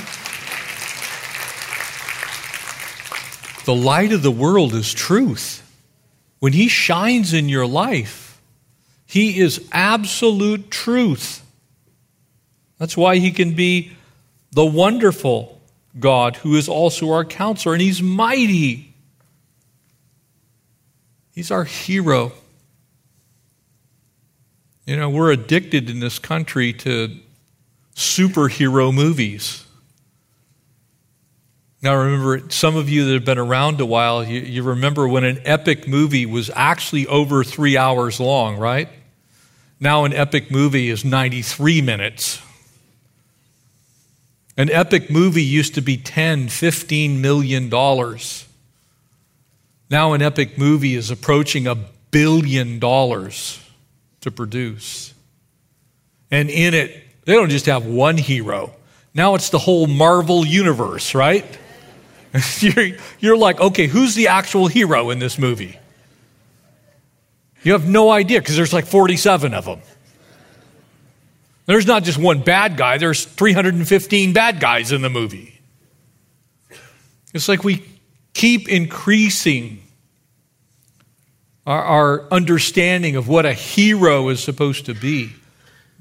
The 3.66 3.74
light 3.74 4.12
of 4.12 4.22
the 4.22 4.30
world 4.30 4.72
is 4.72 4.94
truth. 4.94 5.61
When 6.42 6.54
He 6.54 6.66
shines 6.66 7.32
in 7.32 7.48
your 7.48 7.68
life, 7.68 8.42
He 9.06 9.38
is 9.38 9.64
absolute 9.70 10.72
truth. 10.72 11.40
That's 12.78 12.96
why 12.96 13.18
He 13.18 13.30
can 13.30 13.52
be 13.52 13.92
the 14.50 14.64
wonderful 14.64 15.60
God 16.00 16.34
who 16.34 16.56
is 16.56 16.68
also 16.68 17.12
our 17.12 17.24
counselor, 17.24 17.74
and 17.74 17.80
He's 17.80 18.02
mighty. 18.02 18.92
He's 21.32 21.52
our 21.52 21.62
hero. 21.62 22.32
You 24.84 24.96
know, 24.96 25.10
we're 25.10 25.30
addicted 25.30 25.88
in 25.88 26.00
this 26.00 26.18
country 26.18 26.72
to 26.72 27.18
superhero 27.94 28.92
movies. 28.92 29.61
Now, 31.82 31.96
remember, 31.96 32.48
some 32.50 32.76
of 32.76 32.88
you 32.88 33.06
that 33.06 33.12
have 33.14 33.24
been 33.24 33.38
around 33.38 33.80
a 33.80 33.86
while, 33.86 34.22
you, 34.22 34.40
you, 34.40 34.62
remember 34.62 35.08
when 35.08 35.24
an 35.24 35.40
epic 35.44 35.88
movie 35.88 36.26
was 36.26 36.48
actually 36.54 37.08
over 37.08 37.42
three 37.42 37.76
hours 37.76 38.20
long, 38.20 38.56
right? 38.56 38.88
Now, 39.80 40.04
an 40.04 40.12
epic 40.12 40.48
movie 40.48 40.90
is 40.90 41.04
93 41.04 41.82
minutes. 41.82 42.40
An 44.56 44.70
epic 44.70 45.10
movie 45.10 45.42
used 45.42 45.74
to 45.74 45.80
be 45.80 45.96
10, 45.96 46.50
15 46.50 47.20
million 47.20 47.68
dollars. 47.68 48.46
Now, 49.90 50.12
an 50.12 50.22
epic 50.22 50.56
movie 50.56 50.94
is 50.94 51.10
approaching 51.10 51.66
a 51.66 51.74
billion 52.12 52.78
dollars 52.78 53.58
to 54.20 54.30
produce. 54.30 55.12
And 56.30 56.48
in 56.48 56.74
it, 56.74 56.96
they 57.24 57.32
don't 57.32 57.50
just 57.50 57.66
have 57.66 57.84
one 57.86 58.18
hero. 58.18 58.72
Now 59.14 59.34
it's 59.34 59.50
the 59.50 59.58
whole 59.58 59.86
Marvel 59.86 60.46
universe, 60.46 61.14
right? 61.14 61.58
you're, 62.60 62.88
you're 63.20 63.36
like, 63.36 63.60
okay, 63.60 63.86
who's 63.86 64.14
the 64.14 64.28
actual 64.28 64.66
hero 64.68 65.10
in 65.10 65.18
this 65.18 65.38
movie? 65.38 65.78
You 67.62 67.72
have 67.72 67.88
no 67.88 68.10
idea 68.10 68.40
because 68.40 68.56
there's 68.56 68.72
like 68.72 68.86
47 68.86 69.54
of 69.54 69.64
them. 69.64 69.80
There's 71.66 71.86
not 71.86 72.02
just 72.02 72.18
one 72.18 72.42
bad 72.42 72.76
guy, 72.76 72.98
there's 72.98 73.24
315 73.24 74.32
bad 74.32 74.60
guys 74.60 74.92
in 74.92 75.02
the 75.02 75.10
movie. 75.10 75.60
It's 77.32 77.48
like 77.48 77.64
we 77.64 77.84
keep 78.34 78.68
increasing 78.68 79.82
our, 81.66 81.82
our 81.82 82.28
understanding 82.32 83.16
of 83.16 83.28
what 83.28 83.46
a 83.46 83.52
hero 83.52 84.28
is 84.28 84.42
supposed 84.42 84.86
to 84.86 84.94
be. 84.94 85.32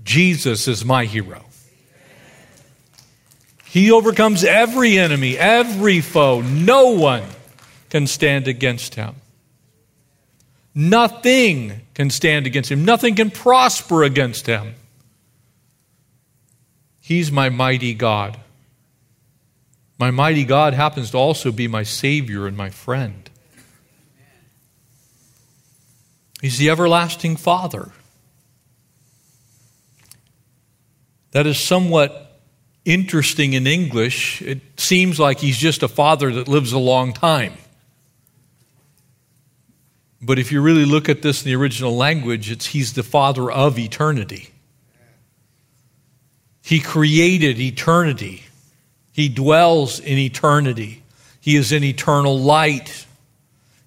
Jesus 0.04 0.68
is 0.68 0.84
my 0.84 1.06
hero. 1.06 1.46
He 3.72 3.90
overcomes 3.90 4.44
every 4.44 4.98
enemy, 4.98 5.38
every 5.38 6.02
foe. 6.02 6.42
No 6.42 6.90
one 6.90 7.24
can 7.90 8.06
stand 8.06 8.50
against 8.50 8.96
him. 8.96 9.16
Nothing 10.76 11.80
can 11.94 12.10
stand 12.10 12.46
against 12.46 12.70
him. 12.70 12.84
Nothing 12.84 13.16
can 13.16 13.32
prosper 13.32 14.04
against 14.04 14.46
him. 14.46 14.76
He's 17.00 17.32
my 17.32 17.48
mighty 17.48 17.94
God. 17.94 18.38
My 19.98 20.12
mighty 20.12 20.44
God 20.44 20.74
happens 20.74 21.12
to 21.12 21.18
also 21.18 21.50
be 21.54 21.70
my 21.70 21.84
Savior 21.84 22.48
and 22.48 22.58
my 22.58 22.72
friend. 22.72 23.30
He's 26.42 26.58
the 26.58 26.70
everlasting 26.70 27.38
Father. 27.38 27.90
That 31.32 31.48
is 31.48 31.58
somewhat 31.58 32.31
interesting 32.86 33.54
in 33.54 33.68
English. 33.68 34.42
It 34.42 34.62
seems 34.78 35.20
like 35.20 35.40
he's 35.40 35.58
just 35.58 35.84
a 35.84 35.88
father 35.88 36.32
that 36.34 36.48
lives 36.48 36.72
a 36.72 36.80
long 36.80 37.14
time. 37.14 37.54
But 40.22 40.38
if 40.38 40.52
you 40.52 40.62
really 40.62 40.86
look 40.86 41.10
at 41.10 41.22
this 41.22 41.44
in 41.44 41.50
the 41.50 41.56
original 41.56 41.96
language, 41.96 42.52
it's 42.52 42.68
he's 42.68 42.94
the 42.94 43.04
father 43.04 43.52
of 43.52 43.80
eternity. 43.80 44.50
He 46.64 46.80
created 46.80 47.60
eternity. 47.60 48.44
He 49.12 49.30
dwells 49.30 50.00
in 50.00 50.18
eternity. 50.18 51.04
He 51.40 51.56
is 51.56 51.72
in 51.72 51.84
eternal 51.84 52.40
light. 52.40 53.08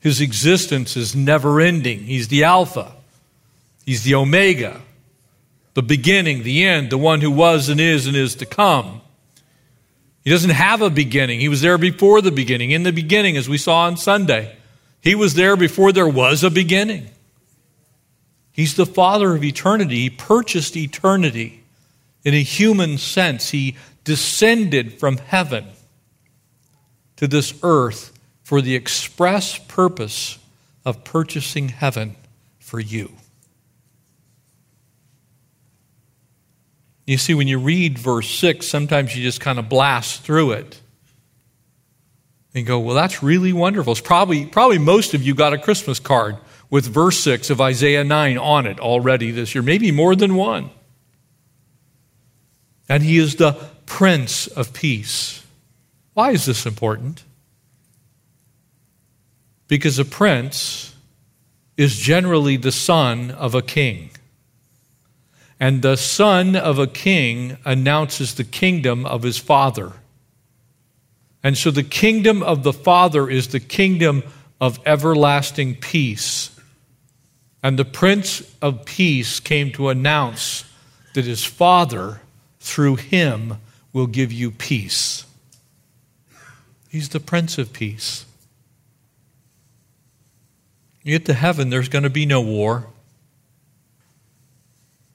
His 0.01 0.21
existence 0.21 0.97
is 0.97 1.15
never 1.15 1.61
ending. 1.61 2.01
He's 2.01 2.29
the 2.29 2.45
Alpha, 2.45 2.93
He's 3.87 4.03
the 4.03 4.15
Omega, 4.15 4.81
the 5.75 5.83
beginning, 5.83 6.43
the 6.43 6.65
end, 6.65 6.91
the 6.91 6.99
one 6.99 7.21
who 7.21 7.31
was 7.31 7.69
and 7.69 7.81
is 7.81 8.07
and 8.07 8.17
is 8.17 8.37
to 8.37 8.47
come. 8.47 9.01
He 10.23 10.31
doesn't 10.31 10.51
have 10.51 10.81
a 10.81 10.89
beginning. 10.89 11.41
He 11.41 11.49
was 11.49 11.61
there 11.61 11.77
before 11.77 12.23
the 12.23 12.31
beginning. 12.31 12.71
In 12.71 12.83
the 12.83 12.93
beginning, 12.93 13.37
as 13.37 13.49
we 13.49 13.59
saw 13.59 13.83
on 13.83 13.97
Sunday, 13.97 14.57
He 15.05 15.15
was 15.15 15.35
there 15.35 15.55
before 15.55 15.93
there 15.93 16.09
was 16.09 16.43
a 16.43 16.51
beginning. 16.51 17.11
He's 18.53 18.75
the 18.75 18.87
Father 18.87 19.35
of 19.35 19.45
eternity. 19.45 19.97
He 19.97 20.11
purchased 20.11 20.79
eternity 20.79 21.63
in 22.25 22.33
a 22.33 22.43
human 22.43 22.97
sense. 22.97 23.51
He 23.51 23.77
descended 24.05 24.95
from 24.95 25.19
heaven 25.19 25.67
to 27.17 27.27
this 27.27 27.53
earth 27.63 28.19
for 28.43 28.63
the 28.63 28.75
express 28.75 29.59
purpose 29.59 30.39
of 30.87 31.05
purchasing 31.05 31.69
heaven 31.69 32.17
for 32.59 32.81
you. 32.81 33.13
You 37.07 37.19
see, 37.19 37.35
when 37.35 37.49
you 37.49 37.59
read 37.59 37.99
verse 37.99 38.31
6, 38.31 38.67
sometimes 38.67 39.15
you 39.15 39.23
just 39.23 39.41
kind 39.41 39.59
of 39.59 39.69
blast 39.69 40.23
through 40.23 40.53
it 40.53 40.81
and 42.55 42.67
go, 42.67 42.79
well, 42.79 42.95
that's 42.95 43.23
really 43.23 43.53
wonderful. 43.53 43.93
It's 43.93 44.01
probably, 44.01 44.47
probably 44.47 44.79
most 44.79 45.13
of 45.13 45.23
you 45.23 45.35
got 45.35 45.53
a 45.53 45.59
Christmas 45.59 45.99
card 45.99 46.37
with 46.71 46.87
verse 46.87 47.19
6 47.19 47.51
of 47.51 47.61
Isaiah 47.61 48.05
9 48.05 48.39
on 48.39 48.67
it 48.67 48.81
already 48.81 49.31
this 49.33 49.55
year, 49.55 49.63
maybe 49.63 49.91
more 49.91 50.17
than 50.17 50.35
one. 50.35 50.71
And 52.89 53.03
he 53.03 53.19
is 53.19 53.37
the 53.37 53.53
Prince 53.87 54.47
of 54.47 54.73
Peace. 54.73 55.45
Why 56.15 56.31
is 56.31 56.47
this 56.47 56.65
important? 56.65 57.25
Because 59.67 59.99
a 59.99 60.05
prince 60.05 60.95
is 61.77 61.97
generally 61.97 62.57
the 62.57 62.73
son 62.73 63.31
of 63.31 63.55
a 63.55 63.63
king. 63.63 64.11
And 65.65 65.81
the 65.81 65.97
son 65.97 66.57
of 66.57 66.79
a 66.79 66.87
king 66.87 67.57
announces 67.65 68.35
the 68.35 68.45
kingdom 68.45 69.07
of 69.07 69.23
his 69.23 69.39
father. 69.39 69.93
And 71.43 71.57
so 71.57 71.71
the 71.71 71.83
kingdom 71.83 72.43
of 72.43 72.65
the 72.65 72.73
Father 72.75 73.31
is 73.31 73.49
the 73.49 73.61
kingdom 73.61 74.25
of 74.61 74.79
everlasting 74.85 75.77
peace. 75.77 76.55
And 77.63 77.79
the 77.79 77.85
Prince 77.87 78.43
of 78.61 78.85
Peace 78.85 79.41
came 79.41 79.73
to 79.73 79.89
announce 79.89 80.67
that 81.15 81.25
his 81.25 81.45
Father, 81.45 82.21
through 82.61 82.97
him, 82.97 83.55
will 83.95 84.07
give 84.07 84.31
you 84.35 84.51
peace. 84.51 85.25
He's 86.91 87.09
the 87.09 87.21
Prince 87.21 87.57
of 87.57 87.73
Peace. 87.73 88.27
You 91.03 91.17
get 91.19 91.25
to 91.25 91.33
heaven, 91.33 91.71
there's 91.71 91.89
going 91.89 92.03
to 92.03 92.11
be 92.11 92.27
no 92.27 92.43
war, 92.43 92.89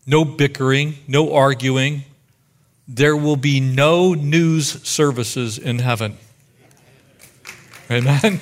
no 0.10 0.26
bickering, 0.26 0.96
no 1.08 1.34
arguing. 1.34 2.04
There 2.88 3.16
will 3.16 3.36
be 3.36 3.60
no 3.60 4.16
news 4.16 4.82
services 4.82 5.60
in 5.60 5.78
heaven. 5.78 6.18
Amen. 7.92 8.40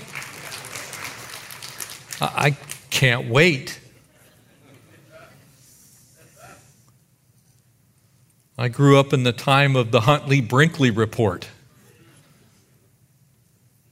I 2.21 2.55
can't 2.89 3.27
wait. 3.29 3.81
I 8.57 8.69
grew 8.69 8.97
up 8.97 9.11
in 9.11 9.23
the 9.23 9.33
time 9.33 9.75
of 9.75 9.91
the 9.91 10.01
Huntley 10.01 10.39
Brinkley 10.39 10.89
report. 10.89 11.49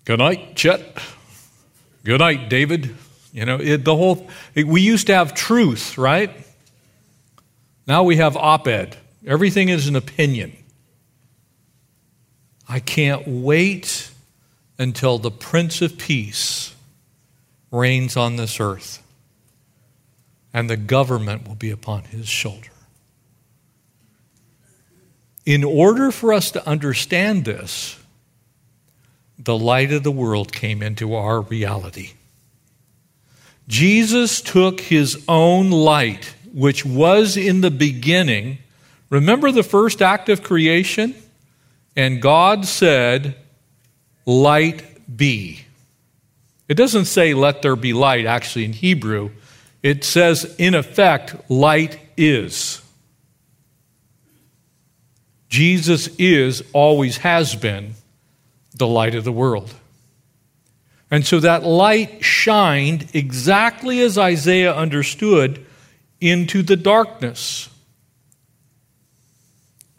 Good 0.05 0.19
night, 0.19 0.55
Chet. 0.55 0.97
Good 2.05 2.19
night, 2.19 2.49
David. 2.49 2.95
You 3.33 3.43
know, 3.43 3.57
it, 3.59 3.83
the 3.83 3.97
whole, 3.97 4.29
it, 4.53 4.65
we 4.65 4.79
used 4.79 5.07
to 5.07 5.13
have 5.13 5.33
truth, 5.33 5.97
right? 5.97 6.31
Now 7.87 8.03
we 8.03 8.17
have 8.17 8.35
op 8.35 8.67
ed. 8.67 8.97
Everything 9.25 9.69
is 9.69 9.87
an 9.87 9.95
opinion. 9.95 10.55
I 12.67 12.79
can't 12.79 13.27
wait 13.27 14.11
until 14.77 15.17
the 15.19 15.31
Prince 15.31 15.81
of 15.81 15.97
Peace 15.97 16.75
reigns 17.71 18.17
on 18.17 18.35
this 18.35 18.59
earth 18.59 19.01
and 20.55 20.69
the 20.69 20.77
government 20.77 21.45
will 21.45 21.55
be 21.55 21.69
upon 21.69 22.05
his 22.05 22.29
shoulder. 22.29 22.69
In 25.45 25.65
order 25.65 26.11
for 26.11 26.31
us 26.31 26.49
to 26.51 26.65
understand 26.65 27.43
this, 27.43 27.99
the 29.37 29.57
light 29.57 29.91
of 29.91 30.03
the 30.03 30.13
world 30.13 30.53
came 30.53 30.81
into 30.81 31.13
our 31.13 31.41
reality. 31.41 32.13
Jesus 33.67 34.39
took 34.39 34.79
his 34.79 35.25
own 35.27 35.71
light, 35.71 36.34
which 36.55 36.85
was 36.85 37.35
in 37.35 37.59
the 37.59 37.69
beginning. 37.69 38.57
Remember 39.09 39.51
the 39.51 39.61
first 39.61 40.01
act 40.01 40.29
of 40.29 40.41
creation? 40.41 41.13
And 41.97 42.21
God 42.21 42.65
said, 42.65 43.35
Light 44.25 44.83
be. 45.15 45.65
It 46.69 46.75
doesn't 46.75 47.05
say, 47.05 47.33
Let 47.33 47.61
there 47.61 47.75
be 47.75 47.91
light, 47.91 48.25
actually, 48.25 48.63
in 48.63 48.73
Hebrew. 48.73 49.31
It 49.83 50.03
says, 50.03 50.55
in 50.57 50.73
effect, 50.73 51.35
light 51.51 51.99
is. 52.17 52.81
Jesus 55.49 56.07
is, 56.17 56.63
always 56.73 57.17
has 57.17 57.53
been, 57.53 57.93
the 58.73 58.87
light 58.87 59.13
of 59.13 59.25
the 59.25 59.31
world. 59.31 59.71
And 61.11 61.23
so 61.23 61.39
that 61.39 61.63
light 61.63 62.23
shined 62.23 63.09
exactly 63.13 64.01
as 64.01 64.17
Isaiah 64.17 64.73
understood 64.73 65.63
into 66.19 66.63
the 66.63 66.75
darkness. 66.75 67.69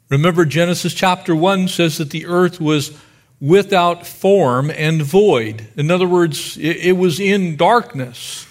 Remember, 0.09 0.45
Genesis 0.45 0.95
chapter 0.95 1.35
1 1.35 1.69
says 1.69 1.99
that 1.99 2.11
the 2.11 2.27
earth 2.27 2.61
was 2.61 2.97
without 3.41 4.07
form 4.07 4.71
and 4.71 5.03
void. 5.03 5.69
In 5.77 5.91
other 5.91 6.07
words, 6.07 6.57
it, 6.59 6.93
was 6.93 7.21
in 7.21 7.57
darkness. 7.57 8.47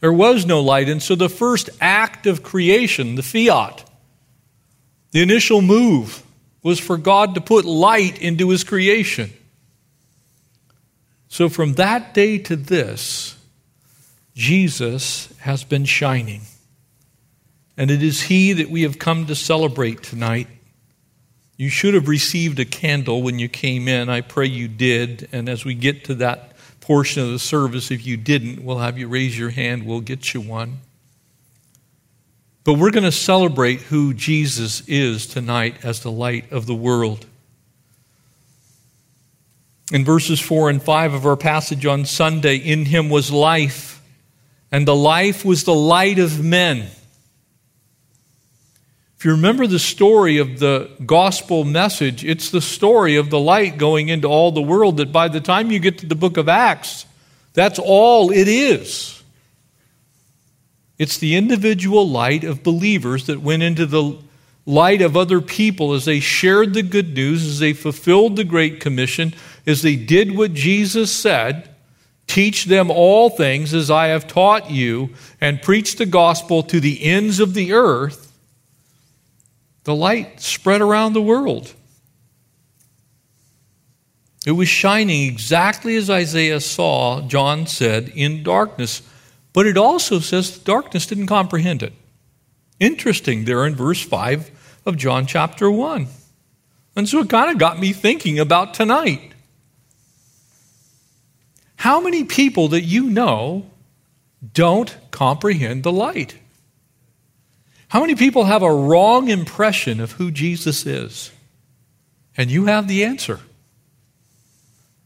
There 0.00 0.12
was 0.12 0.44
no 0.44 0.60
light. 0.60 0.88
And 0.88 1.02
so 1.02 1.14
the 1.14 1.28
first 1.28 1.70
act 1.80 2.26
of 2.26 2.42
creation, 2.42 3.14
the 3.14 3.22
fiat, 3.22 3.84
the 5.12 5.22
initial 5.22 5.62
move, 5.62 6.22
was 6.62 6.78
for 6.78 6.98
God 6.98 7.34
to 7.34 7.40
put 7.40 7.64
light 7.64 8.20
into 8.20 8.50
his 8.50 8.64
creation. 8.64 9.32
So 11.28 11.48
from 11.48 11.74
that 11.74 12.14
day 12.14 12.38
to 12.38 12.56
this, 12.56 13.36
Jesus 14.34 15.32
has 15.40 15.64
been 15.64 15.84
shining. 15.84 16.42
And 17.78 17.92
it 17.92 18.02
is 18.02 18.22
he 18.22 18.52
that 18.54 18.68
we 18.68 18.82
have 18.82 18.98
come 18.98 19.26
to 19.26 19.36
celebrate 19.36 20.02
tonight. 20.02 20.48
You 21.56 21.70
should 21.70 21.94
have 21.94 22.08
received 22.08 22.58
a 22.58 22.64
candle 22.64 23.22
when 23.22 23.38
you 23.38 23.48
came 23.48 23.86
in. 23.86 24.08
I 24.08 24.20
pray 24.20 24.46
you 24.46 24.66
did. 24.66 25.28
And 25.30 25.48
as 25.48 25.64
we 25.64 25.74
get 25.74 26.04
to 26.06 26.16
that 26.16 26.56
portion 26.80 27.22
of 27.22 27.30
the 27.30 27.38
service, 27.38 27.92
if 27.92 28.04
you 28.04 28.16
didn't, 28.16 28.64
we'll 28.64 28.78
have 28.78 28.98
you 28.98 29.06
raise 29.06 29.38
your 29.38 29.50
hand. 29.50 29.86
We'll 29.86 30.00
get 30.00 30.34
you 30.34 30.40
one. 30.40 30.78
But 32.64 32.74
we're 32.74 32.90
going 32.90 33.04
to 33.04 33.12
celebrate 33.12 33.80
who 33.80 34.12
Jesus 34.12 34.82
is 34.88 35.26
tonight 35.26 35.76
as 35.84 36.00
the 36.00 36.10
light 36.10 36.50
of 36.52 36.66
the 36.66 36.74
world. 36.74 37.26
In 39.92 40.04
verses 40.04 40.40
4 40.40 40.68
and 40.68 40.82
5 40.82 41.14
of 41.14 41.24
our 41.24 41.36
passage 41.36 41.86
on 41.86 42.04
Sunday, 42.04 42.56
in 42.56 42.86
him 42.86 43.08
was 43.08 43.30
life, 43.30 44.02
and 44.70 44.86
the 44.86 44.96
life 44.96 45.44
was 45.44 45.64
the 45.64 45.74
light 45.74 46.18
of 46.18 46.44
men. 46.44 46.88
If 49.18 49.24
you 49.24 49.32
remember 49.32 49.66
the 49.66 49.80
story 49.80 50.38
of 50.38 50.60
the 50.60 50.92
gospel 51.04 51.64
message, 51.64 52.24
it's 52.24 52.50
the 52.50 52.60
story 52.60 53.16
of 53.16 53.30
the 53.30 53.40
light 53.40 53.76
going 53.76 54.10
into 54.10 54.28
all 54.28 54.52
the 54.52 54.62
world 54.62 54.98
that 54.98 55.10
by 55.10 55.26
the 55.26 55.40
time 55.40 55.72
you 55.72 55.80
get 55.80 55.98
to 55.98 56.06
the 56.06 56.14
book 56.14 56.36
of 56.36 56.48
Acts, 56.48 57.04
that's 57.52 57.80
all 57.80 58.30
it 58.30 58.46
is. 58.46 59.20
It's 60.98 61.18
the 61.18 61.34
individual 61.34 62.08
light 62.08 62.44
of 62.44 62.62
believers 62.62 63.26
that 63.26 63.42
went 63.42 63.64
into 63.64 63.86
the 63.86 64.18
light 64.66 65.02
of 65.02 65.16
other 65.16 65.40
people 65.40 65.94
as 65.94 66.04
they 66.04 66.20
shared 66.20 66.74
the 66.74 66.84
good 66.84 67.14
news, 67.14 67.44
as 67.44 67.58
they 67.58 67.72
fulfilled 67.72 68.36
the 68.36 68.44
Great 68.44 68.78
Commission, 68.78 69.34
as 69.66 69.82
they 69.82 69.96
did 69.96 70.36
what 70.36 70.54
Jesus 70.54 71.10
said 71.10 71.68
teach 72.28 72.66
them 72.66 72.88
all 72.90 73.30
things 73.30 73.74
as 73.74 73.90
I 73.90 74.08
have 74.08 74.28
taught 74.28 74.70
you, 74.70 75.14
and 75.40 75.60
preach 75.60 75.96
the 75.96 76.06
gospel 76.06 76.62
to 76.64 76.78
the 76.78 77.02
ends 77.02 77.40
of 77.40 77.54
the 77.54 77.72
earth. 77.72 78.27
The 79.88 79.94
light 79.94 80.38
spread 80.42 80.82
around 80.82 81.14
the 81.14 81.22
world. 81.22 81.72
It 84.46 84.50
was 84.50 84.68
shining 84.68 85.26
exactly 85.26 85.96
as 85.96 86.10
Isaiah 86.10 86.60
saw, 86.60 87.22
John 87.22 87.66
said, 87.66 88.12
in 88.14 88.42
darkness. 88.42 89.00
But 89.54 89.66
it 89.66 89.78
also 89.78 90.18
says 90.18 90.58
darkness 90.58 91.06
didn't 91.06 91.28
comprehend 91.28 91.82
it. 91.82 91.94
Interesting 92.78 93.46
there 93.46 93.64
in 93.64 93.74
verse 93.76 94.04
5 94.04 94.82
of 94.84 94.98
John 94.98 95.24
chapter 95.24 95.70
1. 95.70 96.06
And 96.94 97.08
so 97.08 97.20
it 97.20 97.30
kind 97.30 97.50
of 97.50 97.56
got 97.56 97.80
me 97.80 97.94
thinking 97.94 98.38
about 98.38 98.74
tonight. 98.74 99.32
How 101.76 101.98
many 101.98 102.24
people 102.24 102.68
that 102.68 102.82
you 102.82 103.04
know 103.04 103.70
don't 104.52 104.94
comprehend 105.10 105.82
the 105.82 105.92
light? 105.92 106.36
How 107.88 108.00
many 108.00 108.14
people 108.14 108.44
have 108.44 108.62
a 108.62 108.72
wrong 108.72 109.28
impression 109.28 110.00
of 110.00 110.12
who 110.12 110.30
Jesus 110.30 110.86
is? 110.86 111.32
And 112.36 112.50
you 112.50 112.66
have 112.66 112.86
the 112.86 113.04
answer. 113.04 113.40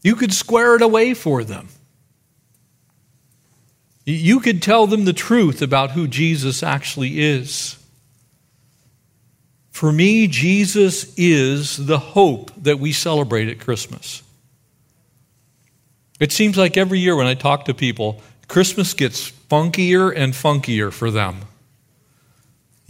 You 0.03 0.15
could 0.15 0.33
square 0.33 0.75
it 0.75 0.81
away 0.81 1.13
for 1.13 1.43
them. 1.43 1.69
You 4.05 4.41
could 4.41 4.61
tell 4.61 4.85
them 4.85 5.05
the 5.05 5.13
truth 5.13 5.61
about 5.61 5.91
who 5.91 6.07
Jesus 6.07 6.61
actually 6.61 7.21
is. 7.21 7.77
For 9.71 9.91
me, 9.91 10.27
Jesus 10.27 11.13
is 11.17 11.77
the 11.85 11.97
hope 11.97 12.51
that 12.57 12.79
we 12.79 12.91
celebrate 12.91 13.47
at 13.47 13.59
Christmas. 13.59 14.21
It 16.19 16.31
seems 16.31 16.57
like 16.57 16.77
every 16.77 16.99
year 16.99 17.15
when 17.15 17.27
I 17.27 17.33
talk 17.33 17.65
to 17.65 17.73
people, 17.73 18.21
Christmas 18.47 18.93
gets 18.93 19.31
funkier 19.49 20.13
and 20.15 20.33
funkier 20.33 20.91
for 20.91 21.09
them. 21.09 21.37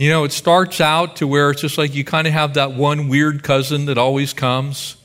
You 0.03 0.09
know, 0.09 0.25
it 0.25 0.33
starts 0.33 0.81
out 0.81 1.15
to 1.17 1.27
where 1.27 1.49
it's 1.49 1.61
just 1.61 1.77
like 1.77 1.95
you 1.95 2.03
kind 2.03 2.27
of 2.27 2.33
have 2.33 2.55
that 2.55 2.73
one 2.73 3.07
weird 3.07 3.41
cousin 3.41 3.85
that 3.85 3.97
always 3.97 4.33
comes. 4.33 4.97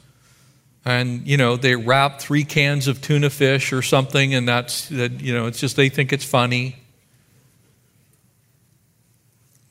And 0.84 1.24
you 1.24 1.36
know 1.36 1.56
they 1.56 1.76
wrap 1.76 2.18
three 2.20 2.42
cans 2.42 2.88
of 2.88 3.00
tuna 3.00 3.30
fish 3.30 3.72
or 3.72 3.80
something 3.80 4.34
and 4.34 4.48
that's 4.48 4.88
that 4.88 5.20
you 5.20 5.32
know 5.32 5.46
it's 5.46 5.60
just 5.60 5.76
they 5.76 5.88
think 5.88 6.12
it's 6.12 6.24
funny. 6.24 6.74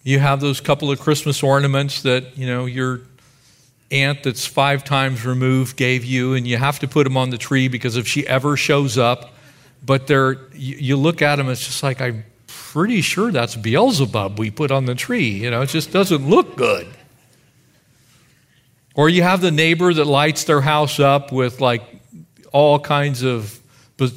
You 0.03 0.19
have 0.19 0.39
those 0.39 0.61
couple 0.61 0.91
of 0.91 0.99
christmas 1.01 1.43
ornaments 1.43 2.03
that 2.03 2.37
you 2.37 2.47
know 2.47 2.65
your 2.65 3.01
aunt 3.91 4.23
that's 4.23 4.45
five 4.45 4.85
times 4.85 5.25
removed 5.25 5.75
gave 5.75 6.05
you 6.05 6.35
and 6.35 6.47
you 6.47 6.55
have 6.55 6.79
to 6.79 6.87
put 6.87 7.03
them 7.03 7.17
on 7.17 7.31
the 7.31 7.37
tree 7.37 7.67
because 7.67 7.97
if 7.97 8.07
she 8.07 8.25
ever 8.27 8.55
shows 8.55 8.97
up 8.97 9.33
but 9.85 10.07
they're 10.07 10.37
you, 10.53 10.77
you 10.77 10.95
look 10.95 11.21
at 11.21 11.35
them 11.35 11.49
it's 11.49 11.65
just 11.65 11.83
like 11.83 11.99
i'm 11.99 12.23
pretty 12.73 13.01
sure 13.01 13.31
that's 13.31 13.55
beelzebub 13.55 14.37
we 14.37 14.51
put 14.51 14.71
on 14.71 14.85
the 14.85 14.95
tree 14.95 15.29
you 15.29 15.49
know 15.49 15.61
it 15.61 15.69
just 15.69 15.91
doesn't 15.91 16.27
look 16.29 16.55
good 16.57 16.87
or 18.93 19.07
you 19.07 19.21
have 19.21 19.39
the 19.41 19.51
neighbor 19.51 19.93
that 19.93 20.05
lights 20.05 20.43
their 20.43 20.59
house 20.59 20.99
up 20.99 21.31
with 21.31 21.61
like 21.61 21.83
all 22.51 22.79
kinds 22.79 23.23
of 23.23 23.59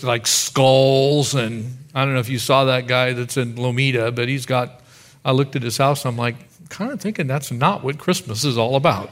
like 0.03 0.27
skulls 0.27 1.35
and 1.35 1.77
I 1.95 2.05
don't 2.05 2.15
know 2.15 2.21
if 2.21 2.29
you 2.29 2.39
saw 2.39 2.65
that 2.65 2.87
guy 2.87 3.13
that's 3.13 3.37
in 3.37 3.55
Lomita, 3.55 4.15
but 4.15 4.29
he's 4.29 4.47
got 4.47 4.81
I 5.25 5.33
looked 5.33 5.55
at 5.55 5.63
his 5.63 5.77
house 5.77 6.05
and 6.05 6.13
I'm 6.13 6.19
like 6.19 6.37
kind 6.71 6.93
of 6.93 7.01
thinking 7.01 7.27
that's 7.27 7.53
not 7.53 7.85
what 7.85 7.99
Christmas 7.99 8.45
is 8.45 8.57
all 8.57 8.77
about. 8.77 9.11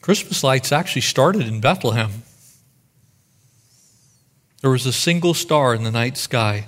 Christmas 0.00 0.42
lights 0.42 0.72
actually 0.72 1.02
started 1.02 1.46
in 1.46 1.60
Bethlehem. 1.60 2.22
There 4.60 4.70
was 4.70 4.86
a 4.86 4.92
single 4.92 5.34
star 5.34 5.74
in 5.74 5.84
the 5.84 5.90
night 5.90 6.16
sky 6.16 6.66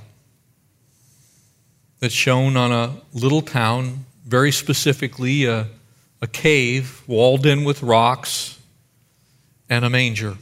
that 1.99 2.13
shone 2.13 2.57
on 2.57 2.71
a 2.71 2.95
little 3.13 3.43
town, 3.43 4.07
very 4.25 4.53
specifically 4.53 5.45
a, 5.45 5.67
a 6.23 6.27
cave 6.27 7.03
walled 7.07 7.47
in 7.47 7.65
with 7.65 7.83
rocks 7.83 8.59
and 9.69 9.85
a 9.85 9.91
manger. 9.91 10.37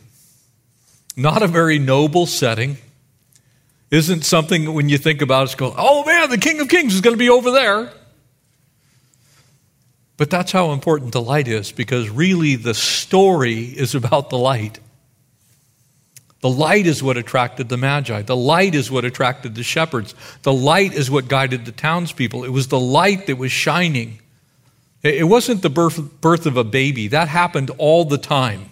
Not 1.16 1.42
a 1.42 1.46
very 1.46 1.78
noble 1.78 2.26
setting. 2.26 2.76
Isn't 3.90 4.24
something 4.24 4.74
when 4.74 4.90
you 4.90 4.98
think 4.98 5.22
about 5.22 5.42
it, 5.42 5.44
it's 5.44 5.54
go, 5.54 5.74
oh 5.76 6.04
man, 6.04 6.28
the 6.28 6.38
King 6.38 6.60
of 6.60 6.68
Kings 6.68 6.94
is 6.94 7.00
going 7.00 7.14
to 7.14 7.18
be 7.18 7.30
over 7.30 7.50
there. 7.50 7.92
But 10.18 10.28
that's 10.28 10.52
how 10.52 10.72
important 10.72 11.12
the 11.12 11.22
light 11.22 11.48
is 11.48 11.72
because 11.72 12.10
really 12.10 12.56
the 12.56 12.74
story 12.74 13.64
is 13.64 13.94
about 13.94 14.28
the 14.28 14.36
light. 14.36 14.80
The 16.40 16.48
light 16.48 16.86
is 16.86 17.02
what 17.02 17.16
attracted 17.16 17.68
the 17.68 17.76
Magi. 17.76 18.22
The 18.22 18.36
light 18.36 18.74
is 18.74 18.90
what 18.90 19.04
attracted 19.04 19.56
the 19.56 19.64
shepherds. 19.64 20.14
The 20.42 20.52
light 20.52 20.92
is 20.92 21.10
what 21.10 21.26
guided 21.26 21.64
the 21.64 21.72
townspeople. 21.72 22.44
It 22.44 22.50
was 22.50 22.68
the 22.68 22.78
light 22.78 23.26
that 23.26 23.38
was 23.38 23.50
shining. 23.50 24.20
It 25.02 25.26
wasn't 25.26 25.62
the 25.62 25.70
birth, 25.70 26.20
birth 26.20 26.46
of 26.46 26.56
a 26.56 26.64
baby, 26.64 27.08
that 27.08 27.28
happened 27.28 27.70
all 27.78 28.04
the 28.04 28.18
time. 28.18 28.70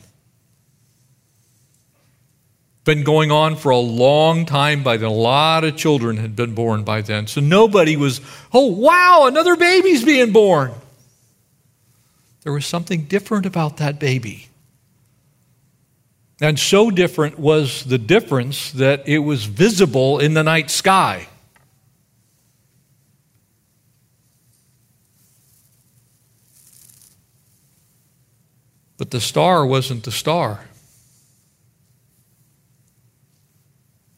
Been 2.84 3.02
going 3.02 3.32
on 3.32 3.56
for 3.56 3.70
a 3.70 3.78
long 3.78 4.46
time 4.46 4.84
by 4.84 4.96
then. 4.96 5.08
A 5.08 5.12
lot 5.12 5.64
of 5.64 5.76
children 5.76 6.18
had 6.18 6.36
been 6.36 6.54
born 6.54 6.84
by 6.84 7.00
then. 7.00 7.26
So 7.26 7.40
nobody 7.40 7.96
was, 7.96 8.20
oh, 8.52 8.66
wow, 8.66 9.24
another 9.26 9.56
baby's 9.56 10.04
being 10.04 10.32
born. 10.32 10.72
There 12.42 12.52
was 12.52 12.64
something 12.64 13.06
different 13.06 13.44
about 13.44 13.78
that 13.78 13.98
baby. 13.98 14.46
And 16.40 16.58
so 16.58 16.90
different 16.90 17.38
was 17.38 17.84
the 17.84 17.98
difference 17.98 18.70
that 18.72 19.08
it 19.08 19.20
was 19.20 19.44
visible 19.44 20.18
in 20.18 20.34
the 20.34 20.42
night 20.42 20.70
sky. 20.70 21.28
But 28.98 29.10
the 29.10 29.20
star 29.20 29.64
wasn't 29.66 30.04
the 30.04 30.12
star. 30.12 30.66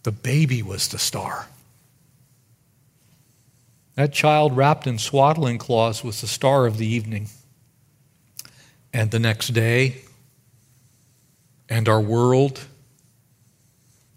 The 0.02 0.12
baby 0.12 0.62
was 0.62 0.88
the 0.88 0.98
star. 0.98 1.46
That 3.94 4.12
child 4.12 4.56
wrapped 4.56 4.86
in 4.86 4.98
swaddling 4.98 5.58
cloths 5.58 6.04
was 6.04 6.20
the 6.20 6.28
star 6.28 6.66
of 6.66 6.78
the 6.78 6.86
evening. 6.86 7.28
And 8.92 9.10
the 9.10 9.18
next 9.18 9.48
day, 9.48 10.02
and 11.68 11.88
our 11.88 12.00
world 12.00 12.60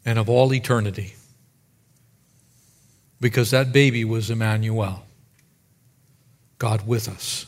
and 0.05 0.17
of 0.17 0.29
all 0.29 0.53
eternity. 0.53 1.15
Because 3.19 3.51
that 3.51 3.71
baby 3.71 4.03
was 4.03 4.29
Emmanuel, 4.29 5.03
God 6.57 6.87
with 6.87 7.07
us. 7.07 7.45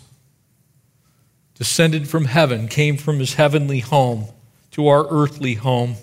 Descended 1.55 2.07
from 2.07 2.25
heaven, 2.25 2.67
came 2.67 2.97
from 2.97 3.19
his 3.19 3.35
heavenly 3.35 3.79
home 3.79 4.27
to 4.71 4.87
our 4.87 5.07
earthly 5.09 5.55
home. 5.55 5.95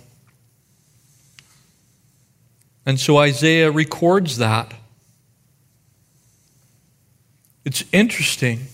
And 2.86 2.98
so 2.98 3.18
Isaiah 3.18 3.70
records 3.70 4.38
that. 4.38 4.72
It's 7.64 7.84
interesting 7.92 8.66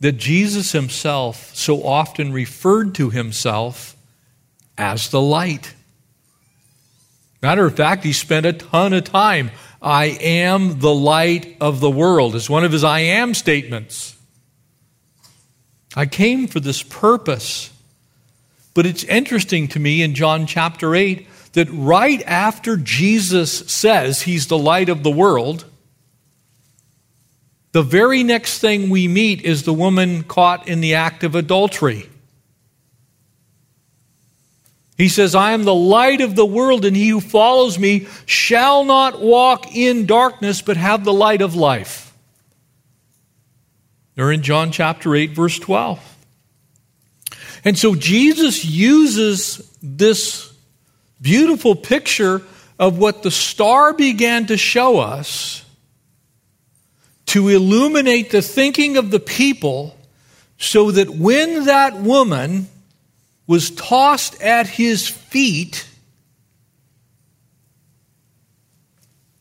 that 0.00 0.12
Jesus 0.12 0.72
himself 0.72 1.54
so 1.54 1.84
often 1.84 2.32
referred 2.32 2.94
to 2.96 3.10
himself 3.10 3.96
as 4.76 5.08
the 5.10 5.20
light. 5.20 5.74
Matter 7.42 7.66
of 7.66 7.76
fact, 7.76 8.04
he 8.04 8.12
spent 8.12 8.46
a 8.46 8.52
ton 8.52 8.92
of 8.92 9.04
time. 9.04 9.50
I 9.80 10.06
am 10.20 10.80
the 10.80 10.94
light 10.94 11.56
of 11.60 11.80
the 11.80 11.90
world, 11.90 12.34
is 12.34 12.48
one 12.48 12.64
of 12.64 12.72
his 12.72 12.84
I 12.84 13.00
am 13.00 13.34
statements. 13.34 14.16
I 15.94 16.06
came 16.06 16.48
for 16.48 16.60
this 16.60 16.82
purpose. 16.82 17.70
But 18.74 18.86
it's 18.86 19.04
interesting 19.04 19.68
to 19.68 19.80
me 19.80 20.02
in 20.02 20.14
John 20.14 20.46
chapter 20.46 20.94
8 20.94 21.28
that 21.52 21.68
right 21.70 22.20
after 22.26 22.76
Jesus 22.76 23.52
says 23.70 24.22
he's 24.22 24.48
the 24.48 24.58
light 24.58 24.88
of 24.88 25.04
the 25.04 25.10
world, 25.10 25.64
the 27.74 27.82
very 27.82 28.22
next 28.22 28.60
thing 28.60 28.88
we 28.88 29.08
meet 29.08 29.42
is 29.42 29.64
the 29.64 29.72
woman 29.72 30.22
caught 30.22 30.68
in 30.68 30.80
the 30.80 30.94
act 30.94 31.24
of 31.24 31.34
adultery. 31.34 32.08
He 34.96 35.08
says, 35.08 35.34
I 35.34 35.54
am 35.54 35.64
the 35.64 35.74
light 35.74 36.20
of 36.20 36.36
the 36.36 36.46
world, 36.46 36.84
and 36.84 36.96
he 36.96 37.08
who 37.08 37.20
follows 37.20 37.76
me 37.76 38.06
shall 38.26 38.84
not 38.84 39.20
walk 39.20 39.74
in 39.74 40.06
darkness, 40.06 40.62
but 40.62 40.76
have 40.76 41.02
the 41.02 41.12
light 41.12 41.42
of 41.42 41.56
life. 41.56 42.14
They're 44.14 44.30
in 44.30 44.42
John 44.42 44.70
chapter 44.70 45.12
8, 45.12 45.32
verse 45.32 45.58
12. 45.58 45.98
And 47.64 47.76
so 47.76 47.96
Jesus 47.96 48.64
uses 48.64 49.76
this 49.82 50.54
beautiful 51.20 51.74
picture 51.74 52.40
of 52.78 52.98
what 52.98 53.24
the 53.24 53.32
star 53.32 53.92
began 53.92 54.46
to 54.46 54.56
show 54.56 55.00
us 55.00 55.63
to 57.34 57.48
illuminate 57.48 58.30
the 58.30 58.40
thinking 58.40 58.96
of 58.96 59.10
the 59.10 59.18
people 59.18 59.98
so 60.56 60.92
that 60.92 61.10
when 61.10 61.64
that 61.64 61.96
woman 61.96 62.68
was 63.48 63.72
tossed 63.72 64.40
at 64.40 64.68
his 64.68 65.08
feet, 65.08 65.84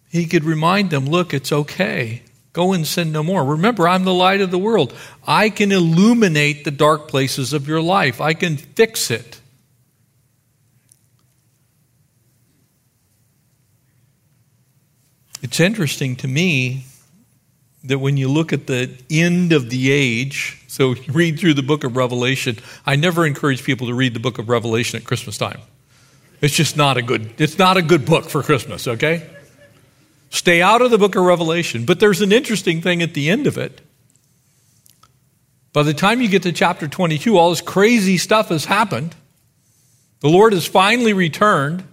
he 0.10 0.26
could 0.26 0.44
remind 0.44 0.90
them 0.90 1.06
look, 1.06 1.36
it's 1.36 1.52
okay. 1.52 2.24
Go 2.52 2.74
and 2.74 2.88
sin 2.88 3.12
no 3.12 3.22
more. 3.22 3.46
Remember, 3.46 3.88
I'm 3.88 4.06
the 4.06 4.12
light 4.14 4.42
of 4.42 4.50
the 4.50 4.58
world. 4.58 4.92
I 5.28 5.52
can 5.52 5.72
illuminate 5.72 6.66
the 6.66 6.72
dark 6.72 7.08
places 7.08 7.54
of 7.54 7.68
your 7.68 7.80
life, 7.80 8.20
I 8.20 8.34
can 8.34 8.58
fix 8.58 9.12
it. 9.12 9.40
It's 15.44 15.60
interesting 15.60 16.16
to 16.16 16.28
me 16.28 16.86
that 17.84 18.00
when 18.00 18.16
you 18.16 18.30
look 18.30 18.54
at 18.54 18.68
the 18.68 18.90
end 19.10 19.52
of 19.52 19.70
the 19.70 19.92
age, 19.92 20.64
so 20.68 20.96
read 21.10 21.40
through 21.40 21.54
the 21.54 21.64
book 21.64 21.84
of 21.84 21.98
Revelation, 21.98 22.58
I 22.86 22.96
never 22.96 23.26
encourage 23.26 23.64
people 23.64 23.88
to 23.88 23.94
read 23.94 24.14
the 24.14 24.20
book 24.20 24.40
of 24.40 24.50
Revelation 24.50 24.98
at 24.98 25.06
Christmas 25.06 25.38
time. 25.38 25.60
It's 26.42 26.54
just 26.54 26.76
not 26.76 26.98
a 26.98 27.02
good 27.02 27.34
it's 27.38 27.58
not 27.58 27.78
a 27.78 27.82
good 27.82 28.06
book 28.06 28.26
for 28.26 28.44
Christmas, 28.44 28.88
okay? 28.88 29.30
Stay 30.30 30.62
out 30.62 30.82
of 30.82 30.92
the 30.92 30.98
book 30.98 31.16
of 31.16 31.24
Revelation, 31.24 31.86
but 31.86 32.00
there's 32.00 32.22
an 32.22 32.32
interesting 32.32 32.82
thing 32.82 33.02
at 33.02 33.14
the 33.14 33.30
end 33.30 33.48
of 33.48 33.58
it. 33.58 33.82
By 35.74 35.84
the 35.84 35.94
time 35.94 36.22
you 36.22 36.28
get 36.28 36.44
to 36.44 36.52
chapter 36.52 36.88
22, 36.88 37.38
all 37.38 37.50
this 37.50 37.62
crazy 37.62 38.18
stuff 38.18 38.50
has 38.50 38.66
happened. 38.66 39.16
The 40.22 40.30
Lord 40.30 40.54
has 40.54 40.66
finally 40.66 41.14
returned. 41.14 41.84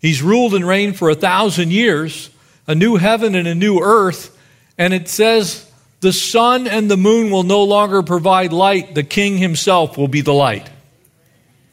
He's 0.00 0.22
ruled 0.22 0.54
and 0.54 0.66
reigned 0.66 0.96
for 0.96 1.10
a 1.10 1.14
thousand 1.14 1.72
years, 1.72 2.30
a 2.66 2.74
new 2.74 2.96
heaven 2.96 3.34
and 3.34 3.48
a 3.48 3.54
new 3.54 3.80
earth 3.80 4.37
and 4.78 4.94
it 4.94 5.08
says, 5.08 5.70
The 6.00 6.12
sun 6.12 6.66
and 6.68 6.90
the 6.90 6.96
moon 6.96 7.30
will 7.30 7.42
no 7.42 7.64
longer 7.64 8.02
provide 8.02 8.52
light, 8.52 8.94
the 8.94 9.02
king 9.02 9.36
himself 9.36 9.98
will 9.98 10.08
be 10.08 10.20
the 10.20 10.32
light. 10.32 10.70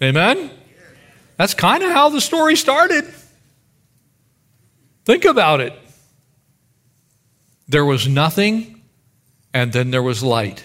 Amen? 0.02 0.50
That's 1.38 1.54
kind 1.54 1.84
of 1.84 1.92
how 1.92 2.10
the 2.10 2.22
story 2.22 2.56
started. 2.56 3.06
Think 5.06 5.26
about 5.26 5.62
it. 5.62 5.74
There 7.68 7.86
was 7.86 8.08
nothing, 8.08 8.82
and 9.54 9.72
then 9.72 9.92
there 9.92 10.04
was 10.04 10.24
light. 10.24 10.64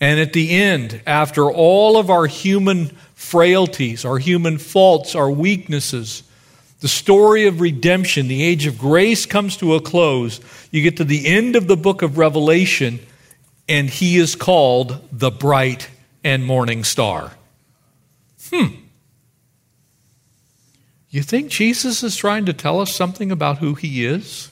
And 0.00 0.20
at 0.20 0.32
the 0.32 0.50
end, 0.50 1.00
after 1.06 1.50
all 1.50 1.96
of 1.96 2.10
our 2.10 2.26
human 2.26 2.88
frailties, 3.14 4.04
our 4.04 4.18
human 4.18 4.58
faults, 4.58 5.14
our 5.14 5.30
weaknesses, 5.30 6.22
the 6.84 6.88
story 6.88 7.46
of 7.46 7.62
redemption, 7.62 8.28
the 8.28 8.42
age 8.42 8.66
of 8.66 8.76
grace 8.76 9.24
comes 9.24 9.56
to 9.56 9.74
a 9.74 9.80
close. 9.80 10.38
You 10.70 10.82
get 10.82 10.98
to 10.98 11.04
the 11.04 11.26
end 11.26 11.56
of 11.56 11.66
the 11.66 11.78
book 11.78 12.02
of 12.02 12.18
Revelation, 12.18 13.00
and 13.66 13.88
he 13.88 14.18
is 14.18 14.36
called 14.36 15.00
the 15.10 15.30
bright 15.30 15.88
and 16.22 16.44
morning 16.44 16.84
star. 16.84 17.32
Hmm. 18.50 18.66
You 21.08 21.22
think 21.22 21.48
Jesus 21.48 22.02
is 22.02 22.16
trying 22.16 22.44
to 22.44 22.52
tell 22.52 22.80
us 22.80 22.94
something 22.94 23.32
about 23.32 23.56
who 23.56 23.72
he 23.72 24.04
is? 24.04 24.50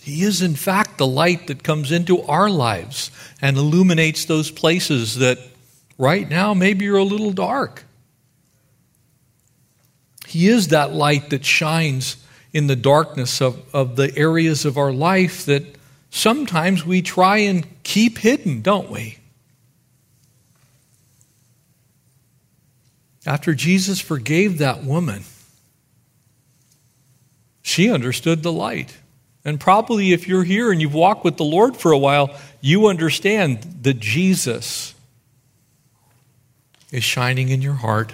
He 0.00 0.22
is, 0.22 0.40
in 0.40 0.54
fact, 0.54 0.98
the 0.98 1.06
light 1.08 1.48
that 1.48 1.64
comes 1.64 1.90
into 1.90 2.22
our 2.22 2.48
lives 2.48 3.10
and 3.42 3.56
illuminates 3.56 4.24
those 4.24 4.52
places 4.52 5.16
that 5.16 5.40
right 5.98 6.28
now 6.30 6.54
maybe 6.54 6.84
you're 6.84 6.98
a 6.98 7.02
little 7.02 7.32
dark. 7.32 7.87
He 10.28 10.48
is 10.48 10.68
that 10.68 10.92
light 10.92 11.30
that 11.30 11.42
shines 11.42 12.18
in 12.52 12.66
the 12.66 12.76
darkness 12.76 13.40
of, 13.40 13.62
of 13.74 13.96
the 13.96 14.14
areas 14.14 14.66
of 14.66 14.76
our 14.76 14.92
life 14.92 15.46
that 15.46 15.64
sometimes 16.10 16.84
we 16.84 17.00
try 17.00 17.38
and 17.38 17.66
keep 17.82 18.18
hidden, 18.18 18.60
don't 18.60 18.90
we? 18.90 19.16
After 23.24 23.54
Jesus 23.54 24.02
forgave 24.02 24.58
that 24.58 24.84
woman, 24.84 25.24
she 27.62 27.90
understood 27.90 28.42
the 28.42 28.52
light. 28.52 28.98
And 29.46 29.58
probably 29.58 30.12
if 30.12 30.28
you're 30.28 30.44
here 30.44 30.70
and 30.70 30.78
you've 30.82 30.92
walked 30.92 31.24
with 31.24 31.38
the 31.38 31.44
Lord 31.44 31.74
for 31.74 31.90
a 31.90 31.98
while, 31.98 32.38
you 32.60 32.88
understand 32.88 33.62
that 33.80 33.98
Jesus 33.98 34.94
is 36.92 37.02
shining 37.02 37.48
in 37.48 37.62
your 37.62 37.72
heart 37.72 38.12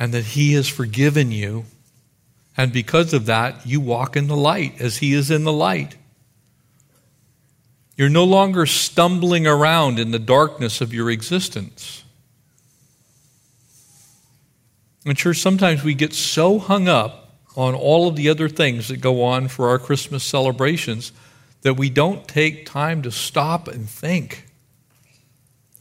and 0.00 0.14
that 0.14 0.24
He 0.24 0.54
has 0.54 0.66
forgiven 0.66 1.30
you. 1.30 1.66
And 2.56 2.72
because 2.72 3.12
of 3.12 3.26
that, 3.26 3.66
you 3.66 3.80
walk 3.80 4.16
in 4.16 4.26
the 4.26 4.36
light 4.36 4.80
as 4.80 4.96
He 4.96 5.12
is 5.12 5.30
in 5.30 5.44
the 5.44 5.52
light. 5.52 5.96
You're 7.96 8.08
no 8.08 8.24
longer 8.24 8.64
stumbling 8.64 9.46
around 9.46 9.98
in 9.98 10.10
the 10.10 10.18
darkness 10.18 10.80
of 10.80 10.94
your 10.94 11.10
existence. 11.10 12.02
And, 15.04 15.16
church, 15.16 15.36
sometimes 15.36 15.84
we 15.84 15.94
get 15.94 16.14
so 16.14 16.58
hung 16.58 16.88
up 16.88 17.34
on 17.56 17.74
all 17.74 18.08
of 18.08 18.16
the 18.16 18.30
other 18.30 18.48
things 18.48 18.88
that 18.88 18.98
go 18.98 19.22
on 19.22 19.48
for 19.48 19.68
our 19.68 19.78
Christmas 19.78 20.24
celebrations 20.24 21.12
that 21.62 21.74
we 21.74 21.90
don't 21.90 22.26
take 22.26 22.64
time 22.64 23.02
to 23.02 23.10
stop 23.10 23.68
and 23.68 23.88
think 23.88 24.46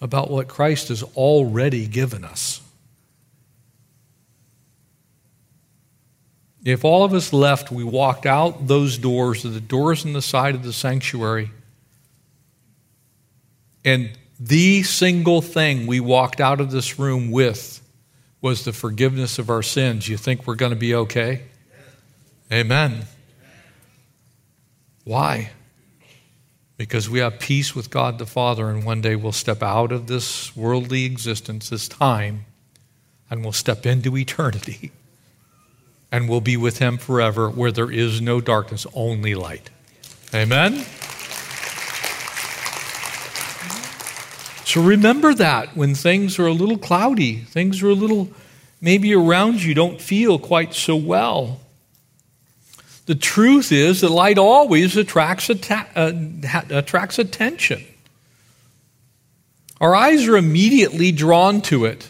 about 0.01 0.29
what 0.29 0.49
Christ 0.49 0.89
has 0.89 1.03
already 1.15 1.87
given 1.87 2.25
us. 2.25 2.61
If 6.69 6.85
all 6.85 7.03
of 7.03 7.13
us 7.13 7.33
left, 7.33 7.71
we 7.71 7.83
walked 7.83 8.25
out 8.25 8.67
those 8.67 8.97
doors, 8.97 9.43
the 9.43 9.59
doors 9.59 10.05
in 10.05 10.13
the 10.13 10.21
side 10.21 10.53
of 10.55 10.63
the 10.63 10.73
sanctuary, 10.73 11.49
and 13.83 14.11
the 14.39 14.83
single 14.83 15.41
thing 15.41 15.87
we 15.87 15.99
walked 15.99 16.39
out 16.39 16.61
of 16.61 16.69
this 16.69 16.99
room 16.99 17.31
with 17.31 17.81
was 18.41 18.65
the 18.65 18.73
forgiveness 18.73 19.39
of 19.39 19.49
our 19.49 19.63
sins, 19.63 20.07
you 20.07 20.15
think 20.15 20.45
we're 20.45 20.55
going 20.55 20.71
to 20.71 20.77
be 20.77 20.95
okay? 20.95 21.43
Amen. 22.51 23.05
Why? 25.03 25.51
Because 26.77 27.09
we 27.09 27.19
have 27.19 27.39
peace 27.39 27.75
with 27.75 27.89
God 27.89 28.19
the 28.19 28.25
Father, 28.25 28.69
and 28.69 28.85
one 28.85 29.01
day 29.01 29.15
we'll 29.15 29.31
step 29.31 29.61
out 29.61 29.91
of 29.91 30.07
this 30.07 30.55
worldly 30.55 31.03
existence, 31.05 31.69
this 31.69 31.87
time, 31.87 32.45
and 33.29 33.43
we'll 33.43 33.51
step 33.51 33.85
into 33.85 34.15
eternity. 34.15 34.91
And 36.11 36.27
we'll 36.27 36.41
be 36.41 36.57
with 36.57 36.79
Him 36.79 36.97
forever, 36.97 37.49
where 37.49 37.71
there 37.71 37.91
is 37.91 38.21
no 38.21 38.41
darkness, 38.41 38.87
only 38.93 39.35
light. 39.35 39.69
Amen? 40.33 40.85
So 44.65 44.83
remember 44.83 45.33
that 45.33 45.75
when 45.75 45.95
things 45.95 46.37
are 46.37 46.45
a 46.45 46.53
little 46.53 46.77
cloudy, 46.77 47.37
things 47.37 47.81
are 47.81 47.89
a 47.89 47.95
little 47.95 48.29
maybe 48.81 49.13
around 49.13 49.63
you 49.63 49.73
don't 49.73 49.99
feel 49.99 50.37
quite 50.37 50.73
so 50.73 50.95
well. 50.95 51.59
The 53.07 53.15
truth 53.15 53.71
is 53.71 54.01
that 54.01 54.09
light 54.09 54.37
always 54.37 54.95
attracts, 54.95 55.49
atta- 55.49 55.87
uh, 55.95 56.61
attracts 56.69 57.17
attention. 57.17 57.83
Our 59.81 59.95
eyes 59.95 60.27
are 60.27 60.37
immediately 60.37 61.11
drawn 61.11 61.61
to 61.63 61.85
it. 61.85 62.09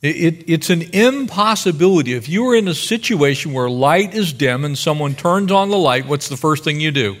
It, 0.00 0.16
it. 0.16 0.44
It's 0.50 0.70
an 0.70 0.82
impossibility. 0.92 2.12
If 2.12 2.28
you 2.28 2.48
are 2.48 2.54
in 2.54 2.68
a 2.68 2.74
situation 2.74 3.52
where 3.52 3.68
light 3.68 4.14
is 4.14 4.32
dim 4.32 4.64
and 4.64 4.78
someone 4.78 5.14
turns 5.14 5.50
on 5.50 5.70
the 5.70 5.78
light, 5.78 6.06
what's 6.06 6.28
the 6.28 6.36
first 6.36 6.62
thing 6.64 6.80
you 6.80 6.92
do? 6.92 7.16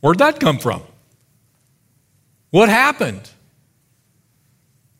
Where'd 0.00 0.18
that 0.18 0.40
come 0.40 0.58
from? 0.58 0.82
What 2.50 2.68
happened? 2.68 3.28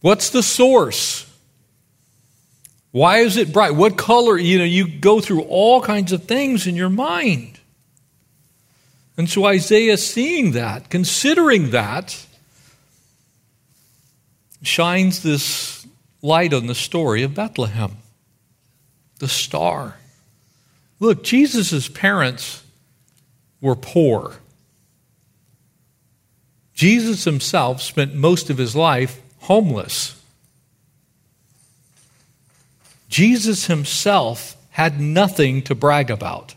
What's 0.01 0.31
the 0.31 0.43
source? 0.43 1.27
Why 2.91 3.19
is 3.19 3.39
it 3.39 3.53
bright? 3.53 3.75
What 3.75 3.97
color? 3.97 4.37
You 4.37 4.59
know, 4.59 4.65
you 4.65 4.87
go 4.87 5.21
through 5.21 5.43
all 5.43 5.81
kinds 5.81 6.13
of 6.13 6.25
things 6.25 6.67
in 6.67 6.77
your 6.77 6.91
mind. 6.91 7.59
And 9.17 9.29
so 9.29 9.47
Isaiah, 9.47 9.97
seeing 9.97 10.53
that, 10.53 10.91
considering 10.91 11.71
that, 11.71 12.27
shines 14.63 15.23
this 15.23 15.82
light 16.23 16.55
on 16.55 16.69
the 16.69 16.75
story 16.75 17.23
of 17.23 17.35
Bethlehem, 17.35 17.99
the 19.19 19.29
star. 19.29 19.97
Look, 21.01 21.25
Jesus' 21.25 21.89
parents 21.89 22.63
were 23.61 23.77
poor. 23.77 24.37
Jesus 26.75 27.25
himself 27.25 27.83
spent 27.83 28.15
most 28.15 28.51
of 28.51 28.59
his 28.59 28.75
life 28.75 29.21
homeless. 29.41 30.21
Jesus 33.09 33.67
himself 33.67 34.57
had 34.71 35.01
nothing 35.01 35.63
to 35.63 35.75
brag 35.75 36.11
about. 36.11 36.55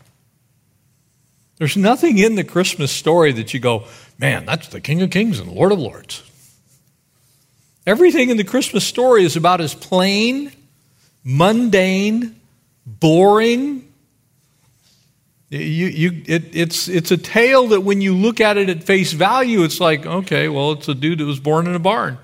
There's 1.58 1.76
nothing 1.76 2.18
in 2.18 2.34
the 2.34 2.44
Christmas 2.44 2.90
story 2.92 3.32
that 3.32 3.52
you 3.52 3.60
go, 3.60 3.84
man, 4.18 4.46
that's 4.46 4.68
the 4.68 4.80
King 4.80 5.02
of 5.02 5.10
Kings 5.10 5.38
and 5.38 5.52
Lord 5.52 5.72
of 5.72 5.78
Lords. 5.78 6.22
Everything 7.86 8.30
in 8.30 8.36
the 8.36 8.44
Christmas 8.44 8.84
story 8.84 9.24
is 9.24 9.36
about 9.36 9.60
as 9.60 9.72
plain, 9.72 10.50
mundane, 11.22 12.40
boring. 12.84 13.86
You, 15.50 15.86
you, 15.86 16.22
it, 16.26 16.56
it's, 16.56 16.88
it's 16.88 17.12
a 17.12 17.16
tale 17.16 17.68
that 17.68 17.82
when 17.82 18.00
you 18.00 18.12
look 18.12 18.40
at 18.40 18.56
it 18.56 18.68
at 18.68 18.82
face 18.82 19.12
value, 19.12 19.62
it's 19.62 19.78
like, 19.78 20.04
okay, 20.04 20.48
well, 20.48 20.72
it's 20.72 20.88
a 20.88 20.94
dude 20.94 21.20
that 21.20 21.26
was 21.26 21.38
born 21.38 21.68
in 21.68 21.76
a 21.76 21.78
barn. 21.78 22.18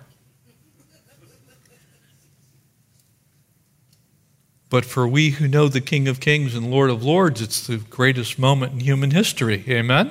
But 4.69 4.85
for 4.85 5.07
we 5.07 5.31
who 5.31 5.47
know 5.47 5.69
the 5.69 5.83
King 5.83 6.09
of 6.09 6.19
Kings 6.19 6.57
and 6.57 6.71
Lord 6.71 6.91
of 6.91 7.05
Lords, 7.05 7.41
it's 7.41 7.67
the 7.67 7.77
greatest 7.77 8.37
moment 8.39 8.73
in 8.73 8.81
human 8.81 9.13
history. 9.13 9.63
Amen? 9.69 10.11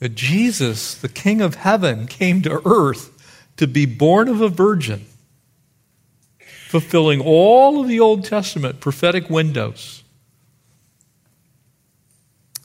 That 0.00 0.16
Jesus, 0.16 0.94
the 0.94 1.08
King 1.08 1.40
of 1.40 1.56
heaven, 1.56 2.08
came 2.08 2.42
to 2.42 2.60
earth 2.66 3.13
to 3.56 3.66
be 3.66 3.86
born 3.86 4.28
of 4.28 4.40
a 4.40 4.48
virgin, 4.48 5.06
fulfilling 6.68 7.20
all 7.20 7.80
of 7.80 7.88
the 7.88 8.00
Old 8.00 8.24
Testament 8.24 8.80
prophetic 8.80 9.30
windows 9.30 10.02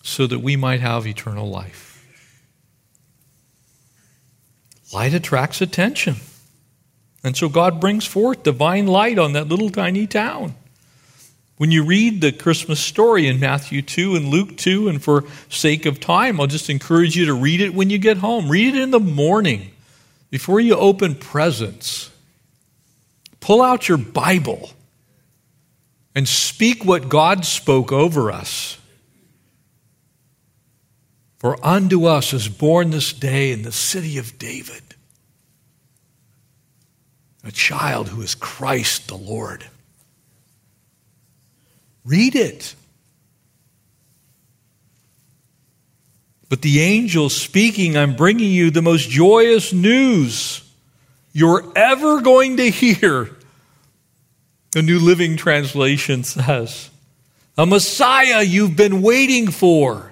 so 0.02 0.26
that 0.26 0.40
we 0.40 0.56
might 0.56 0.80
have 0.80 1.06
eternal 1.06 1.50
life. 1.50 1.86
Light 4.92 5.14
attracts 5.14 5.62
attention. 5.62 6.16
And 7.24 7.38
so 7.38 7.50
God 7.50 7.80
brings 7.80 8.06
forth 8.06 8.44
divine 8.44 8.88
light 8.88 9.20
on 9.20 9.34
that 9.34 9.48
little 9.48 9.70
tiny 9.70 10.08
town. 10.08 10.56
When 11.58 11.72
you 11.72 11.84
read 11.84 12.22
the 12.22 12.32
Christmas 12.32 12.80
story 12.80 13.28
in 13.28 13.40
Matthew 13.40 13.82
2 13.82 14.16
and 14.16 14.30
Luke 14.30 14.56
2, 14.56 14.88
and 14.88 15.04
for 15.04 15.26
sake 15.50 15.86
of 15.86 16.00
time, 16.00 16.40
I'll 16.40 16.48
just 16.48 16.70
encourage 16.70 17.18
you 17.18 17.26
to 17.26 17.34
read 17.34 17.60
it 17.60 17.74
when 17.74 17.90
you 17.90 17.98
get 17.98 18.18
home. 18.18 18.50
Read 18.50 18.76
it 18.76 18.82
in 18.82 18.92
the 18.92 19.00
morning 19.00 19.72
before 20.30 20.60
you 20.60 20.76
open 20.76 21.16
presents. 21.16 22.12
Pull 23.40 23.62
out 23.62 23.88
your 23.88 23.98
Bible 23.98 24.72
and 26.14 26.28
speak 26.28 26.84
what 26.84 27.10
God 27.10 27.46
spoke 27.46 27.92
over 27.92 28.32
us. 28.32 28.78
For 31.38 31.58
unto 31.66 32.06
us 32.06 32.34
is 32.34 32.50
born 32.50 32.90
this 32.90 33.14
day 33.14 33.52
in 33.52 33.62
the 33.62 33.72
city 33.72 34.18
of 34.18 34.38
David 34.38 34.84
a 37.44 37.52
child 37.52 38.10
who 38.10 38.22
is 38.22 38.36
Christ 38.36 39.08
the 39.08 39.18
Lord. 39.18 39.66
Read 42.04 42.36
it. 42.36 42.76
But 46.50 46.64
the 46.64 46.82
angel 46.82 47.30
speaking, 47.30 47.96
I'm 47.96 48.16
bringing 48.16 48.52
you 48.52 48.72
the 48.72 48.82
most 48.82 49.08
joyous 49.10 49.72
news 49.72 50.64
you're 51.32 51.72
ever 51.76 52.22
going 52.22 52.58
to 52.58 52.70
hear. 52.70 53.30
The 54.72 54.82
New 54.82 55.00
Living 55.00 55.38
Translation 55.38 56.24
says, 56.24 56.90
A 57.58 57.66
Messiah 57.66 58.42
you've 58.42 58.76
been 58.76 59.04
waiting 59.04 59.52
for 59.52 60.12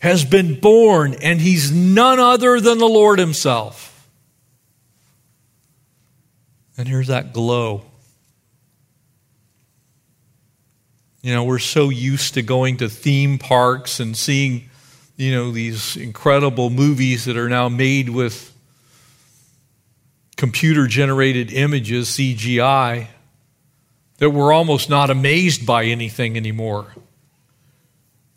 has 0.00 0.24
been 0.24 0.58
born, 0.58 1.14
and 1.22 1.40
he's 1.40 1.70
none 1.70 2.18
other 2.18 2.60
than 2.60 2.78
the 2.78 2.88
Lord 2.88 3.20
Himself. 3.20 4.08
And 6.76 6.88
here's 6.88 7.06
that 7.06 7.32
glow. 7.32 7.82
You 11.22 11.32
know, 11.32 11.44
we're 11.44 11.60
so 11.60 11.88
used 11.88 12.34
to 12.34 12.42
going 12.42 12.78
to 12.78 12.88
theme 12.88 13.38
parks 13.38 14.00
and 14.00 14.16
seeing, 14.16 14.68
you 15.16 15.32
know, 15.32 15.52
these 15.52 15.96
incredible 15.96 16.68
movies 16.68 17.26
that 17.26 17.36
are 17.36 17.48
now 17.48 17.68
made 17.68 18.08
with 18.08 18.52
computer 20.36 20.88
generated 20.88 21.52
images, 21.52 22.08
CGI, 22.08 23.06
that 24.18 24.30
we're 24.30 24.52
almost 24.52 24.90
not 24.90 25.10
amazed 25.10 25.64
by 25.64 25.84
anything 25.84 26.36
anymore. 26.36 26.86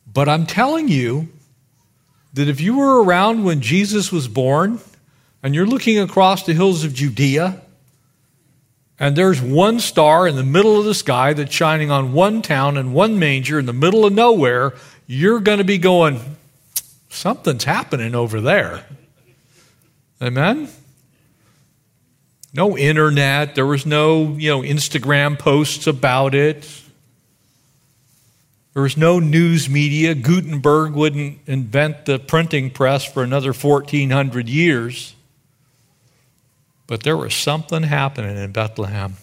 But 0.05 0.29
I'm 0.29 0.45
telling 0.45 0.87
you 0.87 1.29
that 2.33 2.47
if 2.47 2.61
you 2.61 2.77
were 2.77 3.03
around 3.03 3.43
when 3.43 3.61
Jesus 3.61 4.11
was 4.11 4.27
born 4.27 4.79
and 5.41 5.55
you're 5.55 5.65
looking 5.65 5.97
across 5.97 6.43
the 6.43 6.53
hills 6.53 6.83
of 6.83 6.93
Judea, 6.93 7.61
and 8.99 9.15
there's 9.15 9.41
one 9.41 9.79
star 9.79 10.27
in 10.27 10.35
the 10.35 10.43
middle 10.43 10.79
of 10.79 10.85
the 10.85 10.93
sky 10.93 11.33
that's 11.33 11.53
shining 11.53 11.91
on 11.91 12.13
one 12.13 12.41
town 12.41 12.77
and 12.77 12.93
one 12.93 13.19
manger 13.19 13.59
in 13.59 13.65
the 13.65 13.73
middle 13.73 14.05
of 14.05 14.13
nowhere, 14.13 14.73
you're 15.05 15.41
going 15.41 15.57
to 15.57 15.65
be 15.65 15.77
going, 15.77 16.37
something's 17.09 17.65
happening 17.65 18.15
over 18.15 18.39
there. 18.39 18.85
Amen? 20.21 20.69
No 22.53 22.77
internet. 22.77 23.55
There 23.55 23.65
was 23.65 23.85
no, 23.85 24.33
you 24.37 24.49
know, 24.49 24.61
Instagram 24.61 25.37
posts 25.37 25.87
about 25.87 26.33
it. 26.33 26.65
There 28.73 28.83
was 28.83 28.95
no 28.95 29.19
news 29.19 29.69
media. 29.69 30.15
Gutenberg 30.15 30.93
wouldn't 30.93 31.39
invent 31.47 32.05
the 32.05 32.17
printing 32.17 32.69
press 32.71 33.03
for 33.05 33.23
another 33.23 33.51
1400 33.51 34.47
years. 34.47 35.14
But 36.87 37.03
there 37.03 37.17
was 37.17 37.33
something 37.33 37.83
happening 37.83 38.37
in 38.37 38.51
Bethlehem. 38.51 39.15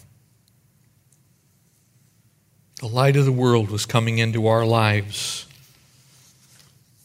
The 2.79 2.87
light 2.87 3.15
of 3.15 3.25
the 3.25 3.31
world 3.31 3.69
was 3.69 3.85
coming 3.85 4.17
into 4.17 4.47
our 4.47 4.65
lives. 4.65 5.47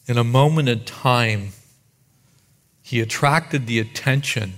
In 0.08 0.18
a 0.18 0.24
moment 0.24 0.68
in 0.68 0.84
time, 0.84 1.50
he 2.82 3.00
attracted 3.00 3.66
the 3.66 3.78
attention, 3.78 4.54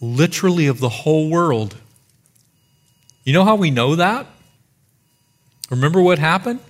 literally, 0.00 0.66
of 0.66 0.80
the 0.80 0.88
whole 0.88 1.28
world. 1.28 1.76
You 3.24 3.32
know 3.32 3.44
how 3.44 3.56
we 3.56 3.70
know 3.70 3.96
that? 3.96 4.26
Remember 5.68 6.00
what 6.00 6.18
happened? 6.18 6.60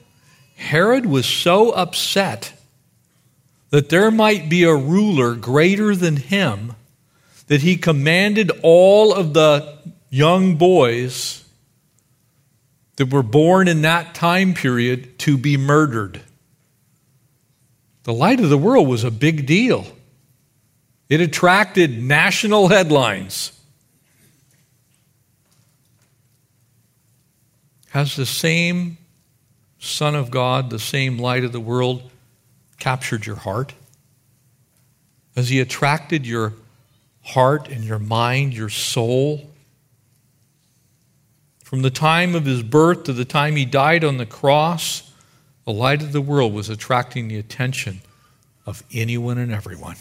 Herod 0.57 1.05
was 1.05 1.27
so 1.27 1.71
upset 1.71 2.55
that 3.71 3.91
there 3.91 4.11
might 4.11 4.49
be 4.49 4.65
a 4.65 4.75
ruler 4.75 5.35
greater 5.35 5.95
than 5.95 6.17
him 6.17 6.73
that 7.47 7.63
he 7.63 7.77
commanded 7.77 8.51
all 8.63 9.15
of 9.15 9.35
the 9.35 9.79
young 10.11 10.57
boys 10.57 11.45
that 12.97 13.13
were 13.13 13.23
born 13.23 13.69
in 13.69 13.83
that 13.83 14.15
time 14.15 14.55
period 14.55 15.19
to 15.21 15.37
be 15.37 15.57
murdered. 15.57 16.21
The 18.05 18.13
light 18.13 18.41
of 18.41 18.51
the 18.51 18.59
world 18.59 18.89
was 18.89 19.05
a 19.05 19.11
big 19.11 19.47
deal. 19.47 19.87
It 21.09 21.21
attracted 21.21 22.03
national 22.03 22.69
headlines. 22.69 23.53
Has 27.91 28.17
the 28.17 28.27
same 28.27 28.99
Son 29.79 30.15
of 30.15 30.31
God, 30.31 30.71
the 30.71 30.79
same 30.79 31.19
light 31.19 31.45
of 31.45 31.53
the 31.53 31.61
world, 31.61 32.11
captured 32.79 33.25
your 33.25 33.37
heart? 33.37 33.73
Has 35.37 35.49
he 35.49 35.61
attracted 35.61 36.27
your 36.27 36.55
heart 37.27 37.69
and 37.69 37.85
your 37.85 37.99
mind, 37.99 38.55
your 38.55 38.69
soul. 38.69 39.51
From 41.65 41.83
the 41.83 41.91
time 41.91 42.37
of 42.37 42.45
his 42.45 42.63
birth 42.63 43.05
to 43.05 43.13
the 43.13 43.25
time 43.25 43.57
he 43.57 43.65
died 43.65 44.05
on 44.05 44.17
the 44.17 44.27
cross, 44.27 45.11
the 45.65 45.73
light 45.73 46.03
of 46.03 46.13
the 46.13 46.21
world 46.21 46.55
was 46.55 46.69
attracting 46.69 47.27
the 47.27 47.37
attention 47.37 48.01
of 48.65 48.85
anyone 48.93 49.39
and 49.39 49.53
everyone. 49.53 49.97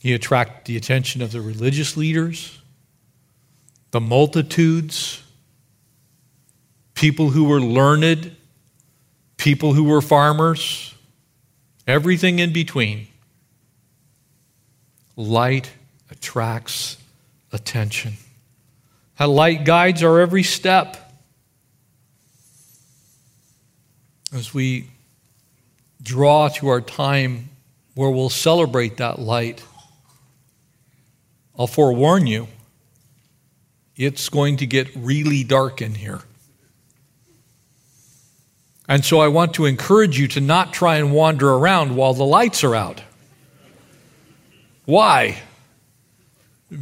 He 0.00 0.12
attracted 0.12 0.64
the 0.66 0.76
attention 0.76 1.20
of 1.20 1.32
the 1.32 1.40
religious 1.40 1.96
leaders, 1.96 2.60
the 3.90 4.00
multitudes, 4.00 5.20
people 6.94 7.30
who 7.30 7.44
were 7.44 7.60
learned, 7.60 8.36
people 9.36 9.74
who 9.74 9.82
were 9.82 10.00
farmers, 10.00 10.94
everything 11.88 12.38
in 12.38 12.52
between. 12.52 13.08
Light 15.18 15.72
attracts 16.12 16.96
attention. 17.52 18.14
How 19.16 19.26
light 19.26 19.64
guides 19.64 20.04
our 20.04 20.20
every 20.20 20.44
step. 20.44 20.96
As 24.32 24.54
we 24.54 24.88
draw 26.00 26.46
to 26.48 26.68
our 26.68 26.80
time 26.80 27.48
where 27.96 28.10
we'll 28.10 28.30
celebrate 28.30 28.98
that 28.98 29.18
light, 29.18 29.60
I'll 31.58 31.66
forewarn 31.66 32.28
you, 32.28 32.46
it's 33.96 34.28
going 34.28 34.58
to 34.58 34.66
get 34.66 34.86
really 34.94 35.42
dark 35.42 35.82
in 35.82 35.96
here. 35.96 36.20
And 38.88 39.04
so 39.04 39.18
I 39.18 39.26
want 39.26 39.54
to 39.54 39.64
encourage 39.64 40.16
you 40.16 40.28
to 40.28 40.40
not 40.40 40.72
try 40.72 40.98
and 40.98 41.12
wander 41.12 41.50
around 41.50 41.96
while 41.96 42.14
the 42.14 42.24
lights 42.24 42.62
are 42.62 42.76
out. 42.76 43.02
Why? 44.88 45.36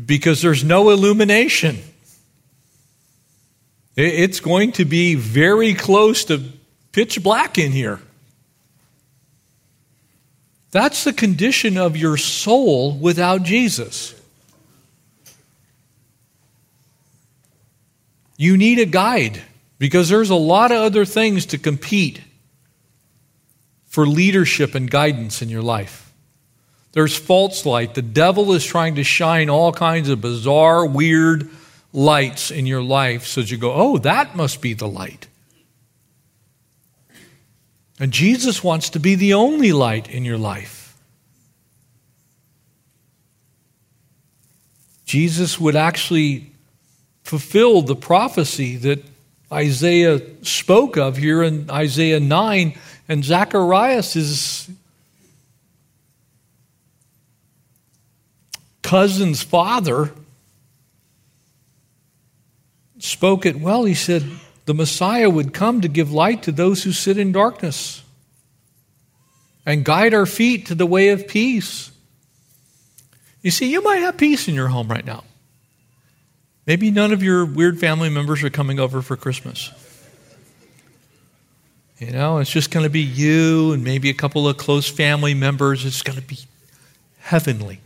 Because 0.06 0.40
there's 0.40 0.62
no 0.62 0.90
illumination. 0.90 1.78
It's 3.96 4.38
going 4.38 4.70
to 4.72 4.84
be 4.84 5.16
very 5.16 5.74
close 5.74 6.24
to 6.26 6.40
pitch 6.92 7.20
black 7.20 7.58
in 7.58 7.72
here. 7.72 7.98
That's 10.70 11.02
the 11.02 11.12
condition 11.12 11.76
of 11.76 11.96
your 11.96 12.16
soul 12.16 12.96
without 12.96 13.42
Jesus. 13.42 14.14
You 18.36 18.56
need 18.56 18.78
a 18.78 18.86
guide 18.86 19.42
because 19.80 20.08
there's 20.08 20.30
a 20.30 20.36
lot 20.36 20.70
of 20.70 20.76
other 20.76 21.04
things 21.04 21.46
to 21.46 21.58
compete 21.58 22.20
for 23.86 24.06
leadership 24.06 24.76
and 24.76 24.88
guidance 24.88 25.42
in 25.42 25.48
your 25.48 25.62
life. 25.62 26.05
There's 26.96 27.14
false 27.14 27.66
light. 27.66 27.92
The 27.92 28.00
devil 28.00 28.54
is 28.54 28.64
trying 28.64 28.94
to 28.94 29.04
shine 29.04 29.50
all 29.50 29.70
kinds 29.70 30.08
of 30.08 30.22
bizarre, 30.22 30.86
weird 30.86 31.50
lights 31.92 32.50
in 32.50 32.64
your 32.64 32.80
life 32.80 33.26
so 33.26 33.42
that 33.42 33.50
you 33.50 33.58
go, 33.58 33.70
oh, 33.74 33.98
that 33.98 34.34
must 34.34 34.62
be 34.62 34.72
the 34.72 34.88
light. 34.88 35.28
And 38.00 38.12
Jesus 38.12 38.64
wants 38.64 38.88
to 38.88 38.98
be 38.98 39.14
the 39.14 39.34
only 39.34 39.72
light 39.72 40.08
in 40.08 40.24
your 40.24 40.38
life. 40.38 40.96
Jesus 45.04 45.60
would 45.60 45.76
actually 45.76 46.50
fulfill 47.24 47.82
the 47.82 47.94
prophecy 47.94 48.74
that 48.78 49.04
Isaiah 49.52 50.22
spoke 50.40 50.96
of 50.96 51.18
here 51.18 51.42
in 51.42 51.70
Isaiah 51.70 52.20
9, 52.20 52.74
and 53.06 53.22
Zacharias 53.22 54.16
is 54.16 54.70
cousin's 58.86 59.42
father 59.42 60.12
spoke 62.98 63.44
it 63.44 63.56
well. 63.56 63.84
He 63.84 63.94
said, 63.94 64.24
The 64.66 64.74
Messiah 64.74 65.28
would 65.28 65.52
come 65.52 65.80
to 65.80 65.88
give 65.88 66.12
light 66.12 66.44
to 66.44 66.52
those 66.52 66.84
who 66.84 66.92
sit 66.92 67.18
in 67.18 67.32
darkness 67.32 68.04
and 69.66 69.84
guide 69.84 70.14
our 70.14 70.24
feet 70.24 70.66
to 70.66 70.76
the 70.76 70.86
way 70.86 71.08
of 71.08 71.26
peace. 71.26 71.90
You 73.42 73.50
see, 73.50 73.72
you 73.72 73.82
might 73.82 73.96
have 73.96 74.16
peace 74.16 74.46
in 74.46 74.54
your 74.54 74.68
home 74.68 74.86
right 74.86 75.04
now. 75.04 75.24
Maybe 76.64 76.92
none 76.92 77.12
of 77.12 77.24
your 77.24 77.44
weird 77.44 77.80
family 77.80 78.08
members 78.08 78.44
are 78.44 78.50
coming 78.50 78.78
over 78.78 79.02
for 79.02 79.16
Christmas. 79.16 79.72
You 81.98 82.12
know, 82.12 82.38
it's 82.38 82.50
just 82.50 82.70
going 82.70 82.84
to 82.84 82.90
be 82.90 83.00
you 83.00 83.72
and 83.72 83.82
maybe 83.82 84.10
a 84.10 84.14
couple 84.14 84.48
of 84.48 84.56
close 84.58 84.88
family 84.88 85.34
members. 85.34 85.84
It's 85.84 86.02
going 86.02 86.20
to 86.20 86.24
be 86.24 86.38
heavenly. 87.18 87.80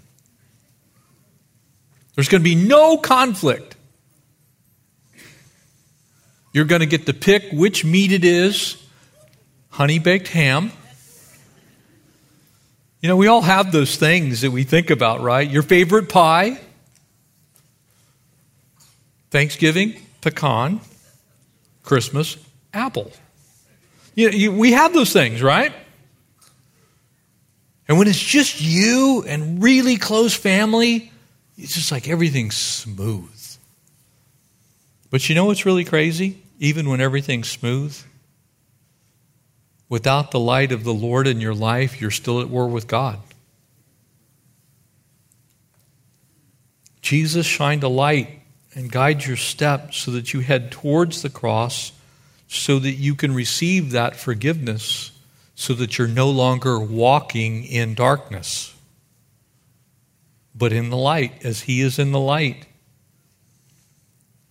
There's 2.15 2.29
going 2.29 2.43
to 2.43 2.49
be 2.49 2.55
no 2.55 2.97
conflict. 2.99 3.77
You're 6.53 6.65
going 6.65 6.81
to 6.81 6.87
get 6.87 7.07
to 7.07 7.15
pick 7.15 7.51
which 7.53 7.85
meat 7.85 8.13
it 8.13 8.25
is 8.25 8.77
honey 9.71 9.99
baked 9.99 10.29
ham. 10.29 10.73
You 13.01 13.09
know, 13.09 13.17
we 13.17 13.29
all 13.29 13.41
have 13.41 13.73
those 13.73 13.97
things 13.97 14.43
that 14.43 14.51
we 14.51 14.65
think 14.65 14.91
about, 14.91 15.21
right? 15.23 15.49
Your 15.49 15.63
favorite 15.63 16.09
pie, 16.11 16.61
Thanksgiving, 19.31 19.95
pecan, 20.21 20.81
Christmas, 21.83 22.37
apple. 22.75 23.11
You, 24.15 24.31
you, 24.31 24.53
we 24.53 24.73
have 24.73 24.93
those 24.93 25.13
things, 25.13 25.43
right? 25.43 25.73
And 27.89 27.99
when 27.99 28.07
it's 28.07 28.23
just 28.23 28.61
you 28.61 29.25
and 29.27 29.63
really 29.63 29.97
close 29.97 30.35
family, 30.35 31.11
it's 31.63 31.75
just 31.75 31.93
like 31.93 32.09
everything's 32.09 32.57
smooth. 32.57 33.29
But 35.11 35.29
you 35.29 35.35
know 35.35 35.45
what's 35.45 35.67
really 35.67 35.85
crazy? 35.85 36.41
Even 36.59 36.89
when 36.89 37.01
everything's 37.01 37.51
smooth, 37.51 37.97
without 39.89 40.31
the 40.31 40.41
light 40.41 40.73
of 40.73 40.85
the 40.85 40.95
Lord 40.95 41.27
in 41.27 41.41
your 41.41 41.55
life, 41.55 42.01
you're 42.01 42.11
still 42.11 42.41
at 42.41 42.49
war 42.49 42.69
with 42.69 42.87
God. 42.87 43.19
Jesus 47.03 47.47
shined 47.47 47.83
a 47.83 47.89
light 47.89 48.41
and 48.75 48.91
guides 48.91 49.27
your 49.27 49.37
steps 49.37 49.99
so 49.99 50.13
that 50.13 50.33
you 50.33 50.41
head 50.41 50.71
towards 50.71 51.23
the 51.23 51.31
cross 51.31 51.93
so 52.47 52.79
that 52.79 52.93
you 52.93 53.15
can 53.15 53.35
receive 53.35 53.93
that 53.93 54.17
forgiveness 54.17 55.13
so 55.55 55.75
that 55.75 55.99
you're 55.99 56.09
no 56.09 56.31
longer 56.31 56.79
walking 56.79 57.65
in 57.65 57.95
darkness 57.95 58.75
but 60.55 60.73
in 60.73 60.91
the 60.91 60.97
light 60.97 61.45
as 61.45 61.63
he 61.63 61.81
is 61.81 61.99
in 61.99 62.13
the 62.13 62.21
light. 62.21 62.67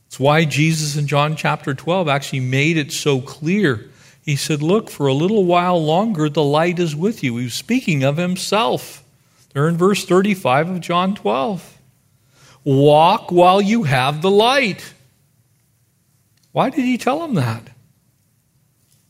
It's 0.08 0.20
why 0.20 0.46
Jesus 0.46 0.96
in 0.96 1.08
John 1.08 1.36
chapter 1.36 1.74
12 1.74 2.08
actually 2.08 2.40
made 2.40 2.78
it 2.78 2.92
so 2.92 3.22
clear. 3.22 3.90
He 4.24 4.36
said, 4.36 4.62
Look, 4.62 4.90
for 4.90 5.08
a 5.08 5.14
little 5.14 5.46
while 5.46 5.84
longer, 5.84 6.30
the 6.30 6.44
light 6.44 6.80
is 6.80 6.96
with 6.96 7.24
you. 7.24 7.38
He 7.38 7.46
was 7.46 7.54
speaking 7.54 8.04
of 8.04 8.18
himself. 8.18 9.04
There 9.54 9.68
in 9.68 9.78
verse 9.78 10.06
35 10.06 10.70
of 10.70 10.82
John 10.82 11.16
12. 11.16 11.78
Walk 12.64 13.32
while 13.32 13.62
you 13.62 13.84
have 13.84 14.22
the 14.22 14.32
light. 14.32 14.94
Why 16.52 16.70
did 16.70 16.86
he 16.86 16.98
tell 16.98 17.24
him 17.24 17.36
that? 17.36 17.70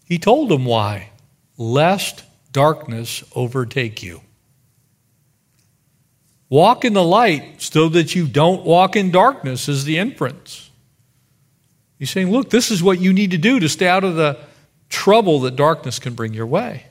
He 0.06 0.20
told 0.20 0.52
him 0.52 0.66
why. 0.66 1.10
Lest 1.58 2.24
darkness 2.52 3.24
overtake 3.36 4.02
you. 4.04 4.22
Walk 6.50 6.84
in 6.84 6.93
the 6.93 7.04
light 7.04 7.62
so 7.62 7.89
that 7.89 8.16
you 8.16 8.28
don't 8.28 8.64
walk 8.64 8.95
in 8.95 9.12
darkness, 9.12 9.70
is 9.70 9.86
the 9.86 9.97
inference. 9.97 10.72
He's 12.00 12.10
saying, 12.10 12.32
look, 12.32 12.50
this 12.50 12.72
is 12.72 12.82
what 12.82 13.00
you 13.00 13.14
need 13.14 13.32
to 13.32 13.38
do 13.38 13.60
to 13.60 13.70
stay 13.70 13.88
out 13.88 14.04
of 14.04 14.16
the 14.16 14.39
trouble 14.89 15.41
that 15.41 15.56
darkness 15.56 16.00
can 16.00 16.16
bring 16.16 16.34
your 16.34 16.47
way. 16.47 16.86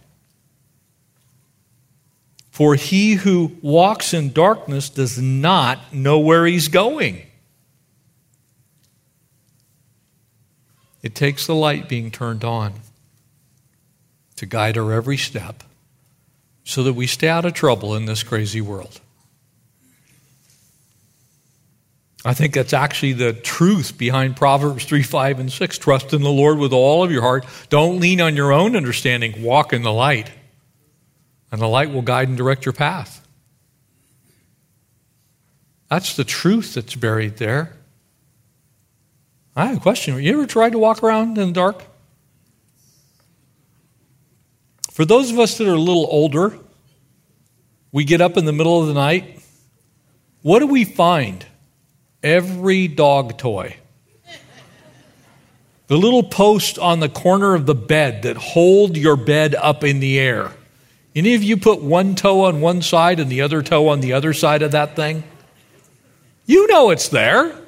For 2.51 2.75
he 2.75 3.15
who 3.15 3.57
walks 3.63 4.13
in 4.13 4.33
darkness 4.33 4.89
does 4.89 5.19
not 5.19 5.93
know 5.93 6.19
where 6.19 6.45
he's 6.47 6.69
going. 6.69 7.23
It 11.03 11.15
takes 11.15 11.47
the 11.47 11.55
light 11.55 11.89
being 11.89 12.11
turned 12.11 12.45
on 12.45 12.75
to 14.37 14.47
guide 14.47 14.77
our 14.77 14.93
every 14.93 15.17
step 15.17 15.63
so 16.65 16.83
that 16.83 16.93
we 16.93 17.07
stay 17.07 17.29
out 17.29 17.45
of 17.45 17.55
trouble 17.55 17.95
in 17.95 18.07
this 18.07 18.23
crazy 18.23 18.61
world. 18.61 19.01
I 22.29 22.35
think 22.35 22.53
that's 22.53 22.75
actually 22.75 23.15
the 23.15 23.33
truth 23.33 23.97
behind 23.97 24.37
Proverbs 24.37 24.85
3, 24.85 25.03
5, 25.03 25.41
and 25.41 25.51
6. 25.51 25.79
Trust 25.79 26.13
in 26.13 26.21
the 26.21 26.31
Lord 26.31 26.59
with 26.59 26.75
all 26.75 27.03
of 27.03 27.11
your 27.11 27.23
heart. 27.23 27.47
Don't 27.71 28.01
lean 28.01 28.21
on 28.21 28.37
your 28.37 28.53
own 28.53 28.77
understanding. 28.77 29.43
Walk 29.43 29.73
in 29.73 29.81
the 29.81 29.95
light. 29.95 30.31
And 31.51 31.59
the 31.59 31.67
light 31.67 31.91
will 31.91 32.03
guide 32.03 32.29
and 32.29 32.37
direct 32.37 32.67
your 32.67 32.75
path. 32.75 33.27
That's 35.89 36.17
the 36.17 36.25
truth 36.25 36.75
that's 36.75 36.95
buried 36.95 37.39
there. 37.39 37.75
I 39.57 39.65
have 39.65 39.79
a 39.79 39.81
question. 39.81 40.23
You 40.23 40.35
ever 40.35 40.47
tried 40.47 40.73
to 40.73 40.79
walk 40.79 41.03
around 41.03 41.39
in 41.39 41.47
the 41.47 41.55
dark? 41.55 41.83
For 44.93 45.07
those 45.07 45.31
of 45.31 45.39
us 45.39 45.57
that 45.57 45.67
are 45.67 45.73
a 45.73 45.79
little 45.79 46.07
older, 46.11 46.59
we 47.91 48.05
get 48.05 48.21
up 48.21 48.37
in 48.37 48.45
the 48.45 48.53
middle 48.53 48.83
of 48.83 48.87
the 48.87 48.93
night. 48.93 49.41
What 50.43 50.59
do 50.59 50.67
we 50.67 50.85
find? 50.85 51.47
Every 52.23 52.89
dog 52.89 53.39
toy. 53.39 53.77
The 55.87 55.97
little 55.97 56.23
post 56.23 56.79
on 56.79 57.01
the 57.01 57.09
corner 57.09 57.55
of 57.55 57.65
the 57.65 57.75
bed 57.75 58.23
that 58.23 58.37
hold 58.37 58.97
your 58.97 59.17
bed 59.17 59.55
up 59.55 59.85
in 59.85 60.01
the 60.01 60.19
air. 60.19 60.53
Any 61.15 61.35
of 61.35 61.43
you 61.43 61.57
put 61.57 61.83
one 61.83 62.15
toe 62.15 62.45
on 62.45 62.61
one 62.61 62.83
side 62.83 63.19
and 63.21 63.31
the 63.31 63.41
other 63.41 63.63
toe 63.63 63.89
on 63.89 64.01
the 64.01 64.13
other 64.13 64.35
side 64.35 64.63
of 64.63 64.73
that 64.73 64.95
thing? 64.95 65.25
You 66.45 66.67
know 66.67 66.91
it's 66.91 67.09
there. 67.09 67.59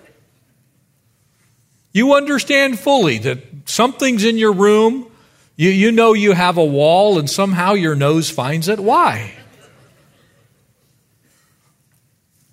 You 1.92 2.14
understand 2.14 2.78
fully 2.78 3.18
that 3.18 3.38
something's 3.64 4.24
in 4.24 4.38
your 4.38 4.52
room. 4.52 5.10
You, 5.56 5.70
you 5.70 5.90
know 5.90 6.12
you 6.12 6.32
have 6.32 6.58
a 6.58 6.64
wall 6.64 7.18
and 7.18 7.28
somehow 7.28 7.72
your 7.72 7.94
nose 7.94 8.30
finds 8.30 8.68
it. 8.68 8.78
Why? 8.78 9.34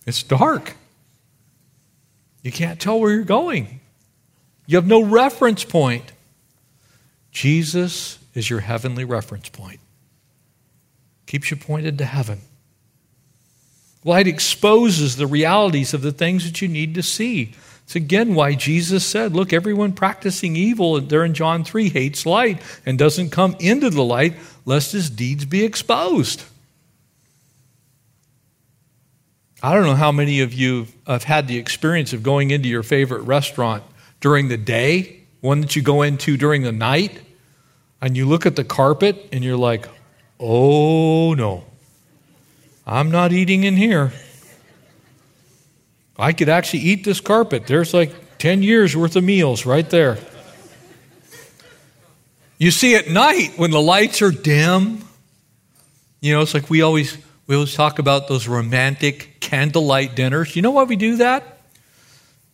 It's 0.05 0.23
dark. 0.23 0.75
You 2.47 2.53
can't 2.53 2.79
tell 2.79 2.97
where 3.01 3.11
you're 3.11 3.25
going. 3.25 3.81
You 4.67 4.77
have 4.77 4.87
no 4.87 5.03
reference 5.03 5.65
point. 5.65 6.13
Jesus 7.29 8.19
is 8.33 8.49
your 8.49 8.61
heavenly 8.61 9.03
reference 9.03 9.49
point. 9.49 9.81
Keeps 11.25 11.51
you 11.51 11.57
pointed 11.57 11.97
to 11.97 12.05
heaven. 12.05 12.39
Light 14.05 14.27
exposes 14.27 15.17
the 15.17 15.27
realities 15.27 15.93
of 15.93 16.01
the 16.01 16.13
things 16.13 16.45
that 16.45 16.61
you 16.61 16.69
need 16.69 16.95
to 16.95 17.03
see. 17.03 17.51
It's 17.83 17.97
again 17.97 18.33
why 18.33 18.55
Jesus 18.55 19.05
said, 19.05 19.33
Look, 19.33 19.51
everyone 19.51 19.91
practicing 19.91 20.55
evil, 20.55 21.01
there 21.01 21.25
in 21.25 21.33
John 21.33 21.65
3, 21.65 21.89
hates 21.89 22.25
light 22.25 22.61
and 22.85 22.97
doesn't 22.97 23.31
come 23.31 23.57
into 23.59 23.89
the 23.89 24.05
light 24.05 24.35
lest 24.63 24.93
his 24.93 25.09
deeds 25.09 25.43
be 25.43 25.65
exposed. 25.65 26.43
I 29.61 29.73
don't 29.73 29.85
know 29.85 29.95
how 29.95 30.11
many 30.11 30.41
of 30.41 30.53
you 30.53 30.87
have 31.07 31.23
had 31.23 31.47
the 31.47 31.57
experience 31.57 32.13
of 32.13 32.21
going 32.21 32.51
into 32.51 32.69
your 32.69 32.83
favorite 32.83 33.21
restaurant 33.21 33.83
during 34.19 34.49
the 34.49 34.57
day, 34.57 35.23
one 35.41 35.61
that 35.61 35.75
you 35.75 35.81
go 35.81 36.03
into 36.03 36.37
during 36.37 36.61
the 36.61 36.71
night, 36.71 37.19
and 37.99 38.15
you 38.15 38.27
look 38.27 38.45
at 38.45 38.55
the 38.55 38.63
carpet 38.63 39.29
and 39.31 39.43
you're 39.43 39.57
like, 39.57 39.87
oh 40.39 41.33
no, 41.33 41.63
I'm 42.85 43.09
not 43.09 43.31
eating 43.31 43.63
in 43.63 43.75
here. 43.75 44.11
I 46.19 46.33
could 46.33 46.49
actually 46.49 46.79
eat 46.79 47.03
this 47.03 47.19
carpet. 47.19 47.65
There's 47.65 47.93
like 47.93 48.37
10 48.37 48.61
years 48.61 48.95
worth 48.95 49.15
of 49.15 49.23
meals 49.23 49.65
right 49.65 49.89
there. 49.89 50.19
You 52.59 52.71
see, 52.71 52.95
at 52.95 53.07
night 53.07 53.53
when 53.57 53.71
the 53.71 53.81
lights 53.81 54.21
are 54.21 54.31
dim, 54.31 55.03
you 56.21 56.33
know, 56.33 56.41
it's 56.41 56.53
like 56.53 56.69
we 56.69 56.81
always 56.81 57.17
we 57.47 57.55
always 57.55 57.73
talk 57.73 57.97
about 57.97 58.27
those 58.27 58.47
romantic 58.47 59.39
candlelight 59.39 60.15
dinners. 60.15 60.55
You 60.55 60.61
know 60.61 60.71
why 60.71 60.83
we 60.83 60.97
do 60.97 61.15
that? 61.17 61.61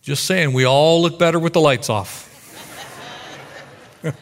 Just 0.02 0.24
saying, 0.24 0.52
we 0.52 0.64
all 0.64 1.02
look 1.02 1.18
better 1.18 1.38
with 1.38 1.52
the 1.52 1.60
lights 1.60 1.90
off. 1.90 2.30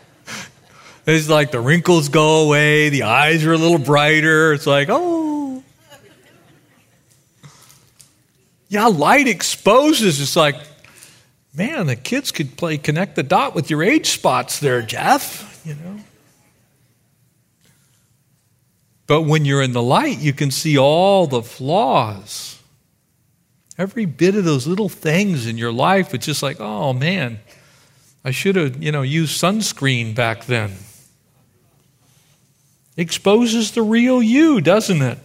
it's 1.07 1.29
like 1.29 1.51
the 1.51 1.61
wrinkles 1.61 2.09
go 2.09 2.47
away, 2.47 2.89
the 2.89 3.03
eyes 3.03 3.45
are 3.45 3.53
a 3.53 3.59
little 3.59 3.79
brighter. 3.79 4.55
It's 4.55 4.67
like, 4.67 4.89
oh. 4.91 5.63
Yeah, 8.69 8.87
light 8.87 9.29
exposes. 9.29 10.19
It's 10.23 10.37
like, 10.37 10.57
man, 11.55 11.87
the 11.87 11.97
kids 11.97 12.33
could 12.33 12.57
play 12.57 12.79
connect 12.79 13.17
the 13.17 13.23
dot 13.23 13.55
with 13.55 13.69
your 13.69 13.83
age 13.83 14.09
spots 14.09 14.61
there, 14.61 14.81
Jeff. 14.81 15.61
You 15.67 15.75
know. 15.75 15.99
But 19.13 19.27
when 19.27 19.45
you're 19.45 19.61
in 19.61 19.75
the 19.75 19.83
light, 19.83 20.21
you 20.21 20.33
can 20.33 20.51
see 20.51 20.79
all 20.79 21.27
the 21.27 21.43
flaws. 21.43 22.59
Every 23.77 24.07
bit 24.07 24.37
of 24.37 24.47
those 24.47 24.67
little 24.67 24.89
things 24.89 25.47
in 25.47 25.59
your 25.59 25.71
life, 25.71 26.15
it's 26.15 26.25
just 26.25 26.43
like, 26.43 26.59
oh 26.61 26.95
man, 26.95 27.39
I 28.25 28.31
should 28.31 28.57
have, 28.57 28.83
you 28.83 28.91
know, 28.91 29.03
used 29.03 29.39
sunscreen 29.39 30.15
back 30.15 30.47
then. 30.47 30.73
Exposes 32.97 33.73
the 33.73 33.83
real 33.83 34.23
you, 34.23 34.63
doesn't 34.63 35.03
it? 35.03 35.19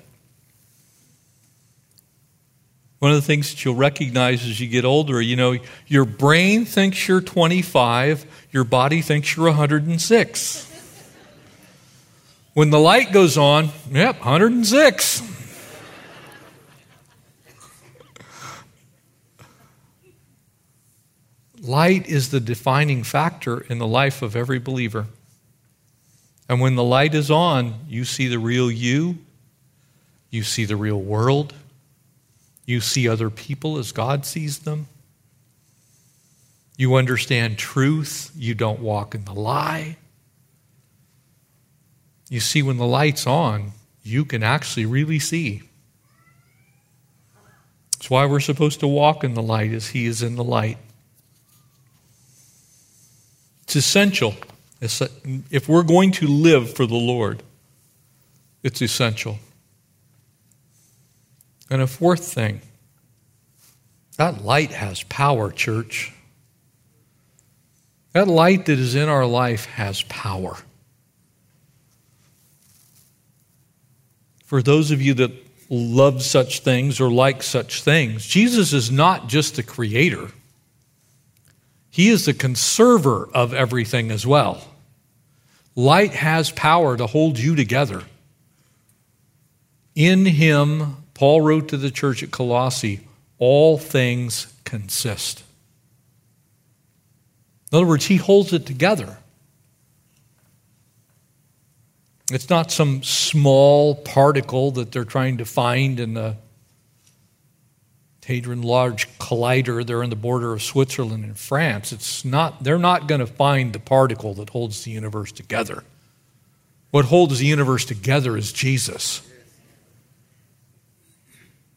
One 2.99 3.11
of 3.11 3.15
the 3.15 3.25
things 3.25 3.51
that 3.51 3.63
you'll 3.63 3.75
recognize 3.75 4.43
as 4.43 4.59
you 4.59 4.67
get 4.67 4.83
older, 4.83 5.21
you 5.21 5.37
know, 5.37 5.55
your 5.87 6.03
brain 6.03 6.65
thinks 6.65 7.07
you're 7.07 7.21
25, 7.21 8.25
your 8.51 8.65
body 8.65 9.01
thinks 9.01 9.37
you're 9.37 9.45
106. 9.45 10.66
When 12.57 12.71
the 12.71 12.79
light 12.79 13.11
goes 13.11 13.37
on, 13.37 13.69
yep, 13.91 14.15
106. 14.15 15.21
light 21.61 22.07
is 22.07 22.31
the 22.31 22.39
defining 22.39 23.03
factor 23.03 23.59
in 23.59 23.77
the 23.77 23.85
life 23.85 24.23
of 24.23 24.35
every 24.35 24.57
believer. 24.57 25.05
And 26.49 26.59
when 26.59 26.73
the 26.73 26.83
light 26.83 27.13
is 27.13 27.29
on, 27.29 27.75
you 27.87 28.03
see 28.03 28.27
the 28.27 28.39
real 28.39 28.71
you, 28.71 29.19
you 30.31 30.41
see 30.41 30.65
the 30.65 30.75
real 30.75 30.99
world, 30.99 31.53
you 32.65 32.81
see 32.81 33.07
other 33.07 33.29
people 33.29 33.77
as 33.77 33.91
God 33.91 34.25
sees 34.25 34.57
them. 34.57 34.87
You 36.75 36.95
understand 36.95 37.59
truth, 37.59 38.31
you 38.35 38.55
don't 38.55 38.79
walk 38.79 39.13
in 39.13 39.25
the 39.25 39.33
lie. 39.35 39.97
You 42.29 42.39
see, 42.39 42.61
when 42.61 42.77
the 42.77 42.85
light's 42.85 43.25
on, 43.25 43.71
you 44.03 44.25
can 44.25 44.43
actually 44.43 44.85
really 44.85 45.19
see. 45.19 45.63
That's 47.93 48.09
why 48.09 48.25
we're 48.25 48.39
supposed 48.39 48.79
to 48.81 48.87
walk 48.87 49.23
in 49.23 49.33
the 49.33 49.41
light 49.41 49.71
as 49.71 49.87
He 49.87 50.05
is 50.05 50.21
in 50.21 50.35
the 50.35 50.43
light. 50.43 50.77
It's 53.63 53.75
essential. 53.75 54.35
If 54.79 55.67
we're 55.67 55.83
going 55.83 56.11
to 56.13 56.27
live 56.27 56.73
for 56.73 56.85
the 56.85 56.95
Lord, 56.95 57.43
it's 58.63 58.81
essential. 58.81 59.39
And 61.69 61.81
a 61.81 61.87
fourth 61.87 62.25
thing 62.25 62.61
that 64.17 64.43
light 64.43 64.71
has 64.71 65.03
power, 65.03 65.51
church. 65.51 66.13
That 68.13 68.27
light 68.27 68.65
that 68.65 68.79
is 68.79 68.95
in 68.95 69.09
our 69.09 69.25
life 69.25 69.65
has 69.65 70.01
power. 70.03 70.57
For 74.47 74.61
those 74.61 74.91
of 74.91 75.01
you 75.01 75.13
that 75.15 75.31
love 75.69 76.23
such 76.23 76.61
things 76.61 77.01
or 77.01 77.11
like 77.11 77.43
such 77.43 77.83
things, 77.83 78.25
Jesus 78.25 78.71
is 78.71 78.89
not 78.89 79.27
just 79.27 79.57
the 79.57 79.63
creator, 79.63 80.31
He 81.89 82.07
is 82.07 82.25
the 82.25 82.33
conserver 82.33 83.29
of 83.33 83.53
everything 83.53 84.09
as 84.09 84.25
well. 84.25 84.65
Light 85.75 86.13
has 86.13 86.49
power 86.49 86.95
to 86.95 87.05
hold 87.05 87.37
you 87.37 87.55
together. 87.55 88.03
In 89.95 90.25
Him, 90.25 90.95
Paul 91.13 91.41
wrote 91.41 91.67
to 91.69 91.77
the 91.77 91.91
church 91.91 92.23
at 92.23 92.31
Colossae, 92.31 93.01
all 93.39 93.77
things 93.77 94.53
consist. 94.63 95.43
In 97.71 97.77
other 97.79 97.87
words, 97.87 98.05
he 98.05 98.15
holds 98.15 98.53
it 98.53 98.65
together. 98.65 99.17
It's 102.31 102.49
not 102.49 102.71
some 102.71 103.03
small 103.03 103.95
particle 103.95 104.71
that 104.71 104.91
they're 104.91 105.05
trying 105.05 105.37
to 105.37 105.45
find 105.45 105.99
in 105.99 106.13
the 106.13 106.35
Hadron 108.25 108.61
Large 108.61 109.07
Collider 109.19 109.85
there 109.85 110.03
on 110.03 110.09
the 110.09 110.17
border 110.17 110.51
of 110.51 110.61
Switzerland 110.61 111.23
and 111.23 111.37
France. 111.37 111.93
It's 111.93 112.25
not, 112.25 112.61
they're 112.61 112.77
not 112.77 113.07
going 113.07 113.19
to 113.19 113.27
find 113.27 113.71
the 113.71 113.79
particle 113.79 114.33
that 114.35 114.49
holds 114.49 114.83
the 114.83 114.91
universe 114.91 115.31
together. 115.31 115.85
What 116.91 117.05
holds 117.05 117.39
the 117.39 117.45
universe 117.45 117.85
together 117.85 118.35
is 118.35 118.51
Jesus. 118.51 119.21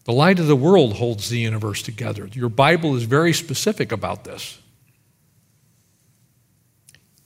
The 0.04 0.12
light 0.12 0.40
of 0.40 0.48
the 0.48 0.56
world 0.56 0.94
holds 0.94 1.28
the 1.28 1.38
universe 1.38 1.82
together. 1.82 2.28
Your 2.32 2.48
Bible 2.48 2.96
is 2.96 3.04
very 3.04 3.32
specific 3.32 3.92
about 3.92 4.24
this. 4.24 4.58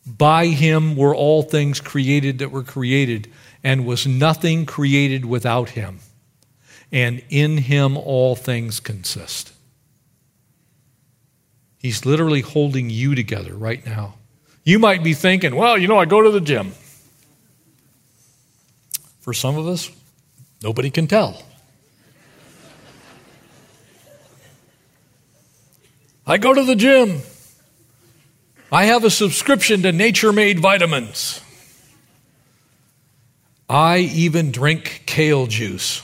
By 0.07 0.47
him 0.49 0.97
were 0.97 1.15
all 1.15 1.43
things 1.43 1.81
created 1.81 2.39
that 2.39 2.51
were 2.51 2.63
created, 2.63 3.31
and 3.63 3.87
was 3.87 4.07
nothing 4.07 4.67
created 4.67 5.25
without 5.25 5.71
him. 5.71 6.01
And 6.93 7.23
in 7.31 7.57
him 7.59 7.97
all 7.97 8.37
things 8.37 8.81
consist. 8.81 9.53
He's 11.79 12.07
literally 12.07 12.41
holding 12.41 12.91
you 12.91 13.15
together 13.15 13.55
right 13.55 13.85
now. 13.85 14.15
You 14.63 14.79
might 14.79 15.03
be 15.03 15.13
thinking, 15.13 15.55
well, 15.55 15.77
you 15.77 15.89
know, 15.89 15.99
I 15.99 16.07
go 16.07 16.23
to 16.23 16.31
the 16.31 16.41
gym. 16.41 16.73
For 19.21 19.33
some 19.33 19.57
of 19.57 19.67
us, 19.67 19.91
nobody 20.63 20.91
can 20.91 21.07
tell. 21.07 21.43
I 26.27 26.39
go 26.39 26.55
to 26.55 26.65
the 26.65 26.77
gym. 26.77 27.21
I 28.73 28.87
have 28.87 29.05
a 29.05 29.11
subscription 29.11 29.83
to 29.83 29.93
Nature 29.93 30.33
Made 30.33 30.59
vitamins. 30.59 31.41
I 33.69 33.99
even 33.99 34.51
drink 34.51 35.03
kale 35.07 35.47
juice. 35.47 36.03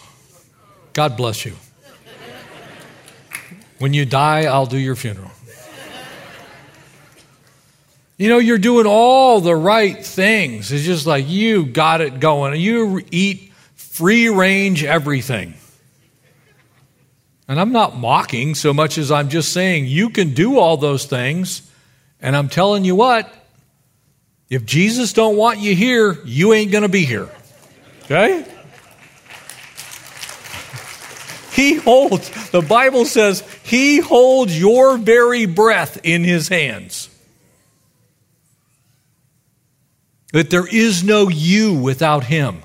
God 0.92 1.16
bless 1.16 1.44
you. 1.44 1.54
When 3.78 3.94
you 3.94 4.04
die, 4.04 4.44
I'll 4.44 4.66
do 4.66 4.78
your 4.78 4.96
funeral. 4.96 5.30
You 8.18 8.28
know, 8.28 8.38
you're 8.38 8.58
doing 8.58 8.86
all 8.86 9.40
the 9.40 9.56
right 9.56 10.04
things. 10.04 10.70
It's 10.70 10.84
just 10.84 11.06
like 11.06 11.26
you 11.26 11.64
got 11.64 12.02
it 12.02 12.20
going. 12.20 12.60
You 12.60 13.00
eat 13.10 13.50
free 13.76 14.28
range 14.28 14.84
everything. 14.84 15.54
And 17.48 17.58
I'm 17.58 17.72
not 17.72 17.96
mocking 17.96 18.54
so 18.54 18.74
much 18.74 18.98
as 18.98 19.10
I'm 19.10 19.30
just 19.30 19.52
saying 19.52 19.86
you 19.86 20.10
can 20.10 20.34
do 20.34 20.58
all 20.58 20.76
those 20.76 21.06
things. 21.06 21.69
And 22.22 22.36
I'm 22.36 22.48
telling 22.48 22.84
you 22.84 22.94
what, 22.94 23.32
if 24.48 24.66
Jesus 24.66 25.12
don't 25.12 25.36
want 25.36 25.60
you 25.60 25.74
here, 25.74 26.18
you 26.24 26.52
ain't 26.52 26.72
going 26.72 26.82
to 26.82 26.88
be 26.88 27.04
here. 27.04 27.28
Okay? 28.04 28.44
He 31.52 31.74
holds, 31.74 32.50
the 32.50 32.62
Bible 32.62 33.04
says, 33.04 33.42
He 33.62 34.00
holds 34.00 34.58
your 34.58 34.98
very 34.98 35.46
breath 35.46 36.00
in 36.02 36.24
His 36.24 36.48
hands. 36.48 37.08
That 40.32 40.50
there 40.50 40.66
is 40.66 41.04
no 41.04 41.28
you 41.28 41.74
without 41.74 42.24
Him. 42.24 42.62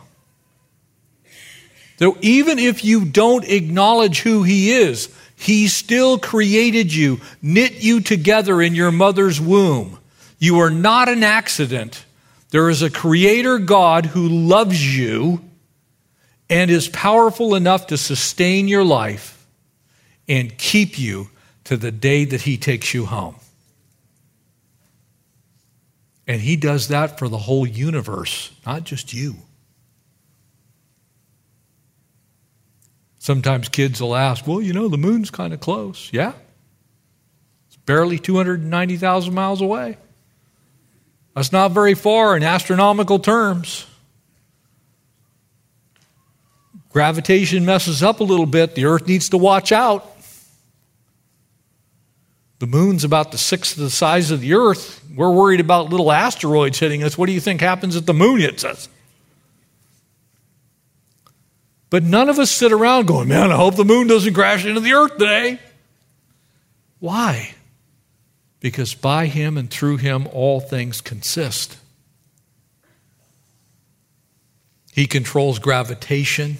So 1.97 2.17
even 2.21 2.59
if 2.59 2.83
you 2.83 3.05
don't 3.05 3.45
acknowledge 3.45 4.21
who 4.21 4.43
He 4.43 4.71
is, 4.71 5.14
He 5.35 5.67
still 5.67 6.17
created 6.17 6.93
you, 6.93 7.19
knit 7.41 7.83
you 7.83 8.01
together 8.01 8.61
in 8.61 8.73
your 8.73 8.91
mother's 8.91 9.39
womb. 9.39 9.99
You 10.39 10.59
are 10.59 10.69
not 10.69 11.09
an 11.09 11.23
accident. 11.23 12.05
There 12.51 12.69
is 12.69 12.81
a 12.81 12.89
creator 12.89 13.59
God 13.59 14.05
who 14.05 14.27
loves 14.27 14.97
you 14.97 15.41
and 16.49 16.69
is 16.71 16.87
powerful 16.87 17.55
enough 17.55 17.87
to 17.87 17.97
sustain 17.97 18.67
your 18.67 18.83
life 18.83 19.45
and 20.27 20.57
keep 20.57 20.97
you 20.97 21.29
to 21.65 21.77
the 21.77 21.91
day 21.91 22.25
that 22.25 22.41
He 22.41 22.57
takes 22.57 22.93
you 22.93 23.05
home. 23.05 23.35
And 26.27 26.41
He 26.41 26.55
does 26.55 26.87
that 26.89 27.19
for 27.19 27.27
the 27.27 27.37
whole 27.37 27.67
universe, 27.67 28.51
not 28.65 28.83
just 28.83 29.13
you. 29.13 29.35
Sometimes 33.25 33.69
kids 33.69 33.99
will 33.99 34.15
ask, 34.15 34.45
well, 34.45 34.61
you 34.61 34.71
know, 34.71 34.87
the 34.87 34.99
moon's 34.99 35.31
kind 35.31 35.51
of 35.51 35.59
close. 35.59 36.11
Yeah. 36.13 36.33
It's 37.65 37.77
barely 37.77 38.19
290,000 38.19 39.33
miles 39.33 39.61
away. 39.61 39.97
That's 41.33 41.51
not 41.51 41.71
very 41.71 41.95
far 41.95 42.37
in 42.37 42.43
astronomical 42.43 43.17
terms. 43.17 43.87
Gravitation 46.91 47.65
messes 47.65 48.03
up 48.03 48.19
a 48.19 48.23
little 48.23 48.45
bit. 48.45 48.75
The 48.75 48.85
Earth 48.85 49.07
needs 49.07 49.29
to 49.29 49.39
watch 49.39 49.71
out. 49.71 50.07
The 52.59 52.67
moon's 52.67 53.03
about 53.03 53.31
the 53.31 53.39
sixth 53.39 53.75
of 53.75 53.81
the 53.85 53.89
size 53.89 54.29
of 54.29 54.41
the 54.41 54.53
Earth. 54.53 55.03
We're 55.15 55.31
worried 55.31 55.61
about 55.61 55.89
little 55.89 56.11
asteroids 56.11 56.77
hitting 56.77 57.01
us. 57.01 57.17
What 57.17 57.25
do 57.25 57.31
you 57.31 57.41
think 57.41 57.59
happens 57.59 57.95
if 57.95 58.05
the 58.05 58.13
moon 58.13 58.39
hits 58.39 58.63
us? 58.63 58.87
But 61.95 62.03
none 62.03 62.27
of 62.27 62.39
us 62.39 62.51
sit 62.51 62.73
around 62.73 63.07
going, 63.07 63.29
man, 63.29 63.53
I 63.53 63.55
hope 63.55 63.77
the 63.77 63.85
moon 63.85 64.07
doesn't 64.07 64.33
crash 64.33 64.65
into 64.65 64.81
the 64.81 64.91
earth 64.91 65.13
today. 65.13 65.61
Why? 66.99 67.55
Because 68.59 68.93
by 68.93 69.27
him 69.27 69.57
and 69.57 69.69
through 69.69 69.95
him 69.95 70.27
all 70.33 70.59
things 70.59 70.99
consist. 70.99 71.77
He 74.91 75.07
controls 75.07 75.57
gravitation, 75.57 76.57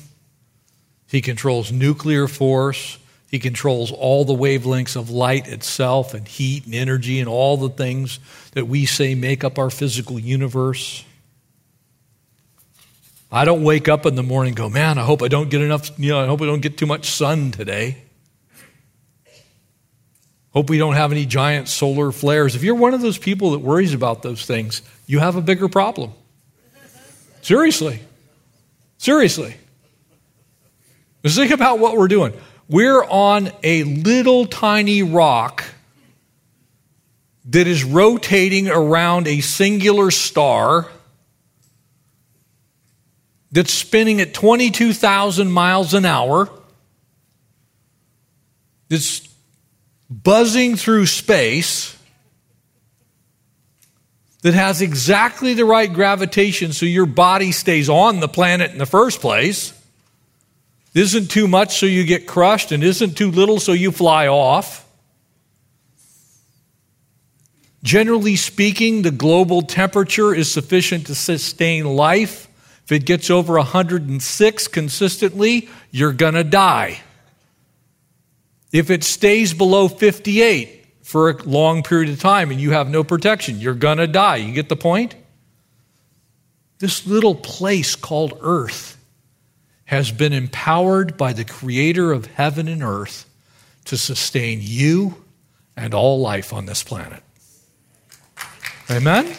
he 1.09 1.19
controls 1.19 1.69
nuclear 1.69 2.29
force, 2.29 2.97
he 3.29 3.38
controls 3.38 3.91
all 3.91 4.23
the 4.23 4.33
wavelengths 4.33 4.95
of 4.95 5.09
light 5.09 5.49
itself 5.49 6.13
and 6.13 6.25
heat 6.25 6.65
and 6.65 6.73
energy 6.73 7.19
and 7.19 7.27
all 7.27 7.57
the 7.57 7.67
things 7.67 8.19
that 8.53 8.69
we 8.69 8.86
say 8.86 9.15
make 9.15 9.43
up 9.43 9.59
our 9.59 9.69
physical 9.69 10.17
universe. 10.17 11.03
I 13.36 13.43
don't 13.43 13.63
wake 13.63 13.89
up 13.89 14.05
in 14.05 14.15
the 14.15 14.23
morning 14.23 14.51
and 14.51 14.57
go, 14.57 14.69
man, 14.69 14.97
I 14.97 15.03
hope 15.03 15.21
I 15.21 15.27
don't 15.27 15.49
get 15.49 15.59
enough, 15.59 15.91
you 15.99 16.11
know, 16.11 16.21
I 16.21 16.25
hope 16.25 16.41
I 16.41 16.45
don't 16.45 16.61
get 16.61 16.77
too 16.77 16.86
much 16.86 17.09
sun 17.09 17.51
today. 17.51 17.97
Hope 20.51 20.69
we 20.69 20.77
don't 20.77 20.93
have 20.93 21.11
any 21.11 21.25
giant 21.25 21.67
solar 21.67 22.13
flares. 22.13 22.55
If 22.55 22.63
you're 22.63 22.75
one 22.75 22.93
of 22.93 23.01
those 23.01 23.17
people 23.17 23.51
that 23.51 23.59
worries 23.59 23.93
about 23.93 24.21
those 24.21 24.45
things, 24.45 24.81
you 25.05 25.19
have 25.19 25.36
a 25.36 25.41
bigger 25.41 25.67
problem. 25.67 26.13
Seriously. 27.41 27.99
Seriously. 28.99 29.57
Just 31.21 31.36
think 31.36 31.51
about 31.51 31.79
what 31.79 31.97
we're 31.97 32.07
doing. 32.07 32.31
We're 32.69 33.03
on 33.03 33.51
a 33.63 33.83
little 33.83 34.45
tiny 34.45 35.03
rock 35.03 35.65
that 37.47 37.67
is 37.67 37.83
rotating 37.83 38.69
around 38.69 39.27
a 39.27 39.41
singular 39.41 40.09
star 40.09 40.89
that's 43.56 43.72
spinning 43.72 44.20
at 44.20 44.34
22,000 44.34 45.49
miles 45.49 45.93
an 45.93 46.03
hour, 46.03 46.49
that's 48.89 49.26
buzzing 50.10 50.76
through 50.76 51.06
space, 51.06 51.97
that 54.41 54.53
has 54.53 54.82
exactly 54.82 55.53
the 55.53 55.64
right 55.64 55.91
gravitation 55.91 56.74
so 56.74 56.86
your 56.86 57.06
body 57.06 57.53
stays 57.53 57.88
on 57.88 58.20
the 58.20 58.28
planet 58.28 58.72
in 58.72 58.78
the 58.78 58.86
first 58.86 59.22
place, 59.22 59.74
isn't 60.93 61.32
too 61.32 61.47
much 61.47 61.80
so 61.80 61.86
you 61.86 62.03
get 62.03 62.28
crushed, 62.28 62.74
and 62.74 62.84
isn't 62.84 63.16
too 63.16 63.32
little 63.32 63.62
so 63.62 63.72
you 63.72 63.89
fly 63.93 64.28
off. 64.28 64.86
Generally 67.84 68.36
speaking, 68.36 69.03
the 69.03 69.12
global 69.12 69.62
temperature 69.62 70.36
is 70.36 70.51
sufficient 70.51 71.08
to 71.08 71.16
sustain 71.16 71.86
life. 71.86 72.45
If 72.86 72.91
it 72.91 73.05
gets 73.05 73.29
over 73.29 73.53
106 73.53 74.67
consistently, 74.67 75.69
you're 75.89 76.13
going 76.13 76.36
to 76.36 76.43
die. 76.43 77.01
If 78.71 78.91
it 78.91 79.03
stays 79.03 79.53
below 79.53 79.88
58 79.88 80.86
for 81.01 81.29
a 81.29 81.43
long 81.43 81.81
period 81.81 82.09
of 82.11 82.19
time 82.19 82.51
and 82.51 82.61
you 82.61 82.71
have 82.71 82.89
no 82.89 83.03
protection, 83.03 83.59
you're 83.59 83.73
going 83.73 83.97
to 83.97 84.07
die. 84.07 84.36
You 84.38 84.53
get 84.53 84.69
the 84.69 84.75
point? 84.75 85.15
This 86.77 87.07
little 87.07 87.36
place 87.36 87.95
called 87.95 88.38
Earth 88.41 88.97
has 89.86 90.11
been 90.11 90.33
empowered 90.33 91.17
by 91.17 91.33
the 91.33 91.45
Creator 91.45 92.11
of 92.11 92.25
heaven 92.25 92.67
and 92.67 92.83
earth 92.83 93.29
to 93.86 93.97
sustain 93.97 94.59
you 94.61 95.23
and 95.77 95.93
all 95.93 96.19
life 96.19 96.53
on 96.53 96.65
this 96.65 96.83
planet. 96.83 97.23
Amen? 98.89 99.36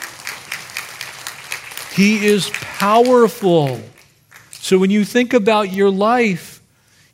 He 1.96 2.26
is 2.26 2.50
powerful. 2.50 3.80
So 4.50 4.78
when 4.78 4.90
you 4.90 5.04
think 5.04 5.32
about 5.32 5.72
your 5.72 5.90
life, 5.90 6.56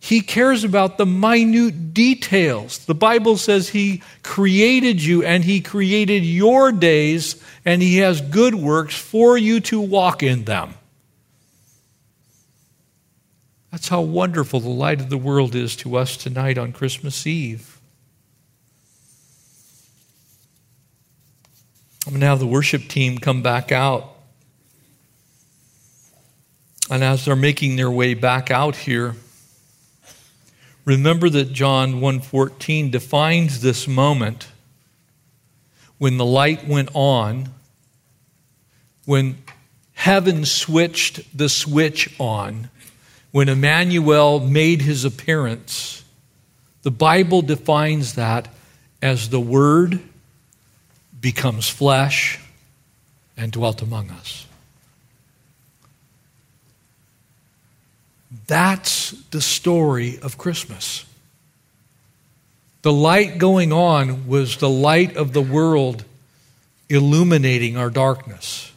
he 0.02 0.20
cares 0.20 0.64
about 0.64 0.98
the 0.98 1.06
minute 1.06 1.94
details. 1.94 2.78
The 2.86 2.94
Bible 2.94 3.36
says 3.36 3.68
He 3.68 4.02
created 4.24 5.00
you 5.00 5.22
and 5.22 5.44
He 5.44 5.60
created 5.60 6.24
your 6.24 6.72
days, 6.72 7.40
and 7.64 7.80
He 7.80 7.98
has 7.98 8.20
good 8.20 8.56
works 8.56 8.96
for 8.96 9.38
you 9.38 9.60
to 9.60 9.80
walk 9.80 10.24
in 10.24 10.42
them. 10.42 10.74
That's 13.70 13.86
how 13.86 14.00
wonderful 14.00 14.58
the 14.58 14.68
light 14.68 15.00
of 15.00 15.08
the 15.08 15.16
world 15.16 15.54
is 15.54 15.76
to 15.76 15.96
us 15.96 16.16
tonight 16.16 16.58
on 16.58 16.72
Christmas 16.72 17.24
Eve. 17.24 17.78
I'm 22.04 22.14
going 22.14 22.22
to 22.22 22.26
have 22.26 22.40
the 22.40 22.46
worship 22.48 22.88
team 22.88 23.18
come 23.18 23.40
back 23.40 23.70
out. 23.70 24.11
And 26.90 27.02
as 27.02 27.24
they're 27.24 27.36
making 27.36 27.76
their 27.76 27.90
way 27.90 28.14
back 28.14 28.50
out 28.50 28.76
here, 28.76 29.14
Remember 30.84 31.30
that 31.30 31.52
John 31.52 32.00
1:14 32.00 32.90
defines 32.90 33.60
this 33.60 33.86
moment 33.86 34.48
when 35.98 36.16
the 36.16 36.24
light 36.24 36.66
went 36.66 36.88
on, 36.92 37.50
when 39.04 39.38
heaven 39.92 40.44
switched 40.44 41.36
the 41.36 41.48
switch 41.48 42.08
on, 42.18 42.68
when 43.30 43.48
Emmanuel 43.48 44.40
made 44.40 44.82
his 44.82 45.04
appearance. 45.04 46.02
The 46.82 46.90
Bible 46.90 47.42
defines 47.42 48.14
that 48.14 48.52
as 49.00 49.28
the 49.28 49.40
Word 49.40 50.00
becomes 51.20 51.68
flesh 51.68 52.40
and 53.36 53.52
dwelt 53.52 53.82
among 53.82 54.10
us. 54.10 54.46
That's 58.52 59.12
the 59.30 59.40
story 59.40 60.18
of 60.18 60.36
Christmas. 60.36 61.06
The 62.82 62.92
light 62.92 63.38
going 63.38 63.72
on 63.72 64.26
was 64.28 64.58
the 64.58 64.68
light 64.68 65.16
of 65.16 65.32
the 65.32 65.40
world 65.40 66.04
illuminating 66.90 67.78
our 67.78 67.88
darkness. 67.88 68.70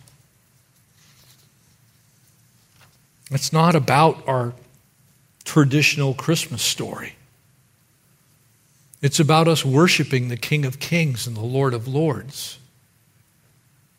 It's 3.29 3.51
not 3.51 3.75
about 3.75 4.25
our 4.29 4.53
traditional 5.43 6.13
Christmas 6.13 6.61
story. 6.61 7.15
It's 9.01 9.19
about 9.19 9.49
us 9.49 9.65
worshiping 9.65 10.29
the 10.29 10.37
King 10.37 10.63
of 10.63 10.79
Kings 10.79 11.27
and 11.27 11.35
the 11.35 11.41
Lord 11.41 11.73
of 11.73 11.85
Lords. 11.85 12.59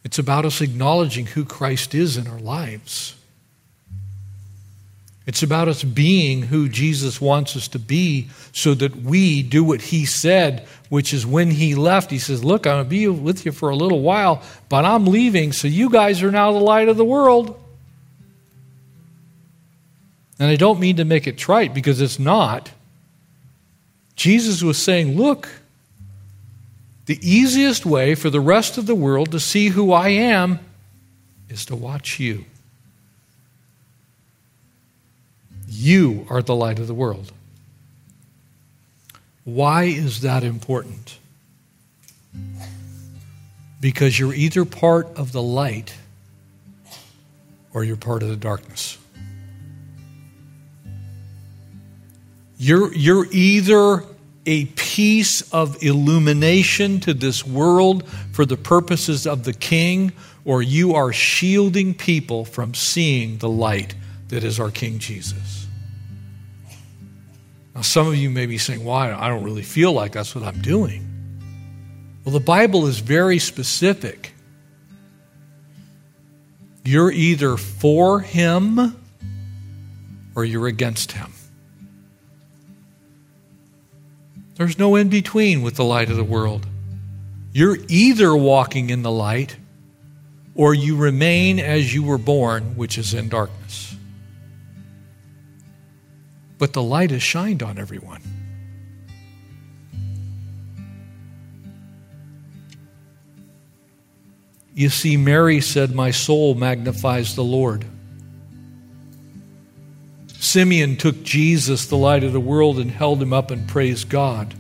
It's 0.05 0.18
about 0.18 0.47
us 0.47 0.62
acknowledging 0.62 1.27
who 1.27 1.45
Christ 1.45 1.95
is 1.95 2.16
in 2.16 2.27
our 2.27 2.41
lives. 2.41 3.16
It's 5.27 5.43
about 5.43 5.66
us 5.66 5.83
being 5.83 6.43
who 6.43 6.68
Jesus 6.68 7.20
wants 7.20 7.57
us 7.57 7.66
to 7.68 7.81
be 7.81 8.29
so 8.53 8.74
that 8.74 8.95
we 8.95 9.43
do 9.43 9.64
what 9.64 9.81
he 9.81 10.05
said, 10.05 10.66
which 10.89 11.12
is 11.12 11.27
when 11.27 11.51
he 11.51 11.74
left, 11.74 12.12
he 12.12 12.20
says, 12.20 12.45
Look, 12.45 12.64
I'm 12.64 12.74
going 12.74 12.85
to 12.85 12.91
be 12.91 13.09
with 13.09 13.45
you 13.45 13.51
for 13.51 13.68
a 13.68 13.77
little 13.77 14.01
while, 14.01 14.41
but 14.68 14.85
I'm 14.85 15.07
leaving, 15.07 15.53
so 15.53 15.66
you 15.66 15.91
guys 15.91 16.22
are 16.22 16.31
now 16.31 16.53
the 16.53 16.61
light 16.61 16.89
of 16.89 16.97
the 16.97 17.05
world. 17.05 17.61
And 20.39 20.49
I 20.49 20.55
don't 20.55 20.79
mean 20.79 20.97
to 20.97 21.05
make 21.05 21.27
it 21.27 21.37
trite 21.37 21.74
because 21.74 22.01
it's 22.01 22.20
not. 22.20 22.70
Jesus 24.14 24.62
was 24.62 24.79
saying, 24.79 25.16
Look, 25.16 25.49
the 27.07 27.18
easiest 27.20 27.85
way 27.85 28.14
for 28.14 28.31
the 28.31 28.41
rest 28.41 28.79
of 28.79 28.87
the 28.87 28.95
world 28.95 29.33
to 29.33 29.41
see 29.41 29.68
who 29.68 29.93
I 29.93 30.11
am 30.11 30.61
is 31.49 31.64
to 31.66 31.74
watch 31.74 32.20
you. 32.20 32.45
You 35.79 36.27
are 36.31 36.41
the 36.41 36.55
light 36.55 36.79
of 36.79 36.87
the 36.87 36.95
world. 36.95 37.33
Why 39.45 39.85
is 39.85 40.22
that 40.22 40.43
important? 40.43 41.18
Because 43.81 44.18
you're 44.18 44.33
either 44.33 44.64
part 44.64 45.07
of 45.16 45.33
the 45.33 45.43
light 45.43 45.95
or 47.74 47.85
you're 47.85 47.97
part 47.97 48.22
of 48.22 48.31
the 48.31 48.37
darkness. 48.37 48.97
You're, 52.59 52.93
you're 52.95 53.27
either 53.31 54.03
a 54.47 54.64
piece 54.64 55.43
of 55.53 55.83
illumination 55.83 57.01
to 57.01 57.12
this 57.12 57.47
world 57.47 58.09
for 58.33 58.47
the 58.47 58.57
purposes 58.57 59.27
of 59.27 59.45
the 59.45 59.53
king, 59.53 60.12
or 60.47 60.62
you 60.62 60.95
are 60.95 61.12
shielding 61.12 61.93
people 61.93 62.47
from 62.47 62.72
seeing 62.72 63.37
the 63.39 63.49
light 63.49 63.95
that 64.29 64.43
is 64.43 64.59
our 64.59 64.70
King 64.70 64.99
Jesus. 64.99 65.66
Now, 67.77 67.83
some 67.83 68.09
of 68.09 68.16
you 68.16 68.31
may 68.31 68.47
be 68.47 68.57
saying, 68.57 68.83
Why? 68.83 69.09
Well, 69.09 69.20
I 69.20 69.29
don't 69.29 69.45
really 69.45 69.62
feel 69.62 69.93
like 69.93 70.12
that's 70.12 70.35
what 70.35 70.43
I'm 70.43 70.62
doing. 70.62 71.07
Well, 72.24 72.33
the 72.33 72.41
Bible 72.41 72.87
is 72.87 73.01
very 73.01 73.39
specific. 73.39 74.33
You're 76.87 77.12
either 77.12 77.59
for 77.59 78.20
Him 78.20 78.97
or 80.35 80.47
you're 80.47 80.66
against 80.66 81.12
Him. 81.12 81.31
There's 84.55 84.79
no 84.79 84.97
in 84.97 85.11
between 85.11 85.61
with 85.61 85.74
the 85.74 85.85
light 85.85 86.09
of 86.09 86.16
the 86.16 86.24
world. 86.24 86.66
You're 87.53 87.77
either 87.89 88.35
walking 88.35 88.89
in 88.89 89.03
the 89.03 89.11
light 89.11 89.55
or 90.55 90.72
you 90.72 90.97
remain 90.97 91.61
as 91.61 91.95
you 91.95 92.05
were 92.05 92.16
born, 92.16 92.74
which 92.74 92.97
is 92.97 93.12
in 93.12 93.29
darkness 93.29 93.66
but 96.59 96.72
the 96.72 96.82
light 96.82 97.11
has 97.11 97.22
shined 97.22 97.62
on 97.62 97.78
everyone. 97.78 98.22
You 104.74 104.90
see, 104.90 105.16
Mary 105.16 105.62
said, 105.62 105.94
My 105.94 106.11
soul 106.11 106.54
magnifies 106.54 107.34
the 107.34 107.44
Lord. 107.44 107.86
Simeon 110.38 110.96
took 110.96 111.22
Jesus, 111.22 111.86
the 111.86 111.96
light 111.96 112.22
of 112.22 112.34
the 112.34 112.40
world, 112.40 112.78
and 112.78 112.90
held 112.90 113.22
him 113.22 113.32
up 113.32 113.50
and 113.50 113.66
praised 113.66 114.11
God. 114.11 114.54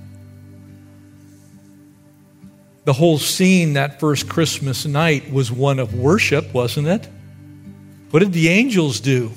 The 2.86 2.94
whole 2.94 3.18
scene 3.18 3.74
that 3.74 4.00
first 4.00 4.28
Christmas 4.28 4.86
night 4.86 5.30
was 5.30 5.52
one 5.52 5.78
of 5.78 5.94
worship, 5.94 6.54
wasn't 6.54 6.88
it? 6.88 7.06
What 8.10 8.20
did 8.20 8.32
the 8.32 8.48
angels 8.48 9.00
do? 9.00 9.32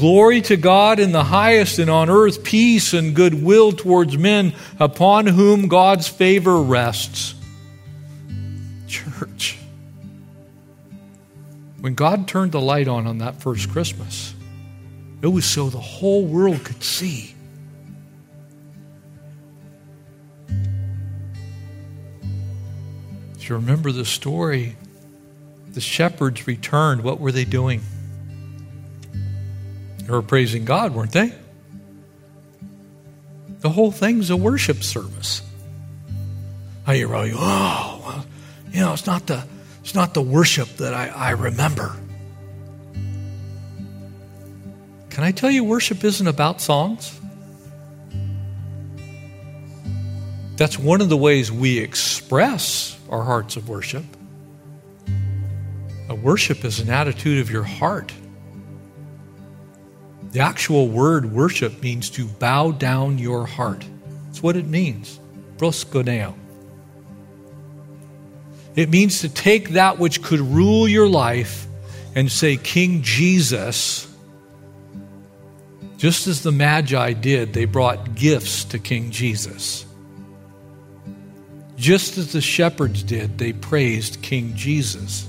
Glory 0.00 0.40
to 0.40 0.56
God 0.56 0.98
in 0.98 1.12
the 1.12 1.22
highest, 1.22 1.78
and 1.78 1.90
on 1.90 2.08
earth 2.08 2.42
peace 2.42 2.94
and 2.94 3.14
goodwill 3.14 3.70
towards 3.70 4.16
men 4.16 4.54
upon 4.78 5.26
whom 5.26 5.68
God's 5.68 6.08
favor 6.08 6.62
rests. 6.62 7.34
Church, 8.88 9.58
when 11.80 11.94
God 11.94 12.26
turned 12.26 12.52
the 12.52 12.62
light 12.62 12.88
on 12.88 13.06
on 13.06 13.18
that 13.18 13.42
first 13.42 13.68
Christmas, 13.68 14.34
it 15.20 15.26
was 15.26 15.44
so 15.44 15.68
the 15.68 15.78
whole 15.78 16.24
world 16.24 16.64
could 16.64 16.82
see. 16.82 17.34
Do 20.48 20.56
you 23.38 23.54
remember 23.56 23.92
the 23.92 24.06
story? 24.06 24.76
The 25.74 25.82
shepherds 25.82 26.46
returned. 26.46 27.02
What 27.02 27.20
were 27.20 27.32
they 27.32 27.44
doing? 27.44 27.82
Were 30.10 30.22
praising 30.22 30.64
God, 30.64 30.92
weren't 30.92 31.12
they? 31.12 31.32
The 33.60 33.70
whole 33.70 33.92
thing's 33.92 34.30
a 34.30 34.36
worship 34.36 34.82
service. 34.82 35.40
How 36.84 36.94
you 36.94 37.06
really, 37.06 37.30
oh, 37.32 38.02
well, 38.04 38.26
you 38.72 38.80
know, 38.80 38.92
it's 38.92 39.06
not 39.06 39.28
the 39.28 39.44
it's 39.82 39.94
not 39.94 40.12
the 40.12 40.22
worship 40.22 40.68
that 40.78 40.94
I, 40.94 41.08
I 41.08 41.30
remember. 41.30 41.94
Can 45.10 45.22
I 45.22 45.30
tell 45.30 45.50
you, 45.50 45.62
worship 45.62 46.02
isn't 46.02 46.26
about 46.26 46.60
songs? 46.60 47.18
That's 50.56 50.76
one 50.78 51.00
of 51.00 51.08
the 51.08 51.16
ways 51.16 51.52
we 51.52 51.78
express 51.78 52.98
our 53.10 53.22
hearts 53.22 53.56
of 53.56 53.68
worship. 53.68 54.04
A 56.08 56.14
worship 56.14 56.64
is 56.64 56.80
an 56.80 56.90
attitude 56.90 57.40
of 57.40 57.50
your 57.50 57.62
heart. 57.62 58.12
The 60.32 60.40
actual 60.40 60.88
word 60.88 61.32
worship 61.32 61.82
means 61.82 62.10
to 62.10 62.26
bow 62.26 62.70
down 62.70 63.18
your 63.18 63.46
heart. 63.46 63.84
That's 64.26 64.42
what 64.42 64.56
it 64.56 64.66
means. 64.66 65.18
Proskuneo. 65.56 66.34
It 68.76 68.88
means 68.88 69.20
to 69.20 69.28
take 69.28 69.70
that 69.70 69.98
which 69.98 70.22
could 70.22 70.40
rule 70.40 70.88
your 70.88 71.08
life 71.08 71.66
and 72.14 72.30
say, 72.30 72.56
King 72.56 73.02
Jesus, 73.02 74.06
just 75.96 76.28
as 76.28 76.42
the 76.42 76.52
Magi 76.52 77.12
did, 77.12 77.52
they 77.52 77.64
brought 77.64 78.14
gifts 78.14 78.64
to 78.66 78.78
King 78.78 79.10
Jesus. 79.10 79.84
Just 81.76 82.18
as 82.18 82.32
the 82.32 82.40
shepherds 82.40 83.02
did, 83.02 83.38
they 83.38 83.52
praised 83.52 84.22
King 84.22 84.54
Jesus. 84.54 85.26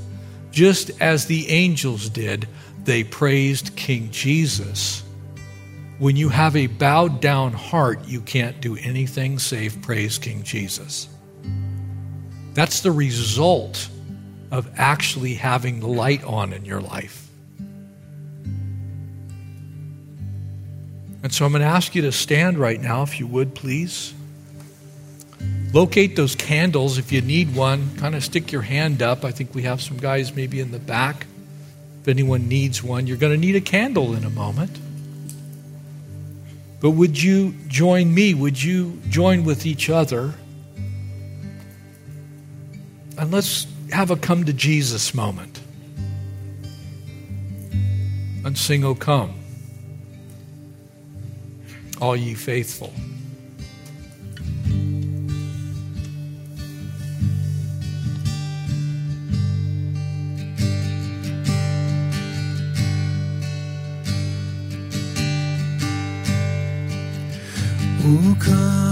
Just 0.51 0.91
as 1.01 1.25
the 1.25 1.49
angels 1.49 2.09
did, 2.09 2.47
they 2.83 3.03
praised 3.03 3.75
King 3.75 4.09
Jesus. 4.11 5.03
When 5.99 6.15
you 6.15 6.29
have 6.29 6.55
a 6.55 6.67
bowed 6.67 7.21
down 7.21 7.53
heart, 7.53 8.07
you 8.07 8.21
can't 8.21 8.59
do 8.59 8.75
anything 8.77 9.37
save 9.37 9.81
praise 9.81 10.17
King 10.17 10.43
Jesus. 10.43 11.07
That's 12.53 12.81
the 12.81 12.91
result 12.91 13.87
of 14.49 14.69
actually 14.77 15.35
having 15.35 15.79
the 15.79 15.87
light 15.87 16.23
on 16.23 16.53
in 16.53 16.65
your 16.65 16.81
life. 16.81 17.29
And 21.23 21.31
so 21.31 21.45
I'm 21.45 21.51
going 21.51 21.61
to 21.61 21.67
ask 21.67 21.93
you 21.93 22.01
to 22.01 22.11
stand 22.11 22.57
right 22.57 22.81
now, 22.81 23.03
if 23.03 23.19
you 23.19 23.27
would, 23.27 23.53
please. 23.53 24.13
Locate 25.71 26.15
those 26.15 26.35
candles 26.35 26.97
if 26.97 27.11
you 27.11 27.21
need 27.21 27.55
one. 27.55 27.95
Kind 27.97 28.15
of 28.15 28.23
stick 28.23 28.51
your 28.51 28.63
hand 28.63 29.01
up. 29.01 29.23
I 29.23 29.31
think 29.31 29.53
we 29.53 29.61
have 29.61 29.81
some 29.81 29.97
guys 29.97 30.35
maybe 30.35 30.59
in 30.59 30.71
the 30.71 30.79
back. 30.79 31.27
If 32.01 32.07
anyone 32.07 32.47
needs 32.47 32.81
one, 32.81 33.05
you're 33.05 33.17
going 33.17 33.33
to 33.33 33.39
need 33.39 33.55
a 33.55 33.61
candle 33.61 34.15
in 34.15 34.23
a 34.23 34.29
moment. 34.29 34.75
But 36.79 36.91
would 36.91 37.21
you 37.21 37.53
join 37.67 38.11
me? 38.11 38.33
Would 38.33 38.61
you 38.61 38.99
join 39.09 39.43
with 39.43 39.67
each 39.67 39.87
other? 39.87 40.33
And 43.19 43.31
let's 43.31 43.67
have 43.91 44.09
a 44.09 44.15
come 44.15 44.45
to 44.45 44.53
Jesus 44.53 45.13
moment. 45.13 45.59
And 48.43 48.57
sing, 48.57 48.83
O 48.83 48.95
come, 48.95 49.35
all 52.01 52.15
ye 52.15 52.33
faithful. 52.33 52.91
O 68.11 68.35
come, 68.35 68.90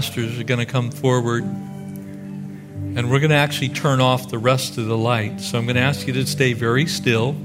pastors 0.00 0.40
are 0.40 0.44
going 0.44 0.58
to 0.58 0.64
come 0.64 0.90
forward 0.90 1.42
and 1.42 3.10
we're 3.10 3.20
going 3.20 3.28
to 3.28 3.36
actually 3.36 3.68
turn 3.68 4.00
off 4.00 4.30
the 4.30 4.38
rest 4.38 4.78
of 4.78 4.86
the 4.86 4.96
light. 4.96 5.38
So 5.42 5.58
I'm 5.58 5.66
going 5.66 5.76
to 5.76 5.82
ask 5.82 6.06
you 6.06 6.14
to 6.14 6.26
stay 6.26 6.54
very 6.54 6.86
still. 6.86 7.36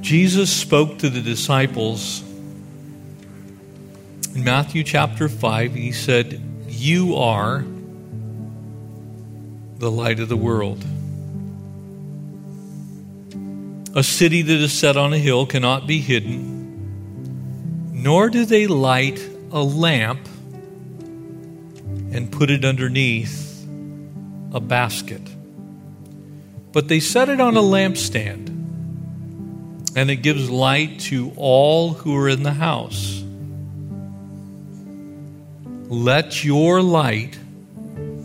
Jesus 0.00 0.52
spoke 0.52 0.98
to 0.98 1.10
the 1.10 1.20
disciples 1.20 2.22
in 4.36 4.44
Matthew 4.44 4.84
chapter 4.84 5.28
5. 5.28 5.74
He 5.74 5.90
said, 5.90 6.40
You 6.68 7.16
are 7.16 7.64
the 9.78 9.90
light 9.90 10.20
of 10.20 10.28
the 10.28 10.36
world. 10.36 10.84
A 13.96 14.04
city 14.04 14.42
that 14.42 14.60
is 14.60 14.72
set 14.72 14.96
on 14.96 15.12
a 15.12 15.18
hill 15.18 15.44
cannot 15.44 15.88
be 15.88 15.98
hidden, 15.98 16.52
nor 17.92 18.30
do 18.30 18.44
they 18.44 18.68
light 18.68 19.30
a 19.52 19.62
lamp 19.62 20.26
and 22.10 22.32
put 22.32 22.50
it 22.50 22.64
underneath 22.64 23.66
a 24.52 24.60
basket. 24.60 25.22
But 26.72 26.88
they 26.88 27.00
set 27.00 27.28
it 27.28 27.40
on 27.40 27.56
a 27.56 27.60
lampstand, 27.60 28.48
and 29.94 30.10
it 30.10 30.16
gives 30.16 30.48
light 30.48 31.00
to 31.00 31.32
all 31.36 31.92
who 31.92 32.16
are 32.16 32.28
in 32.28 32.42
the 32.42 32.52
house. 32.52 33.22
Let 35.88 36.42
your 36.42 36.80
light 36.80 37.38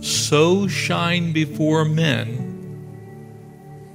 so 0.01 0.67
shine 0.69 1.33
before 1.33 1.83
men 1.83 2.45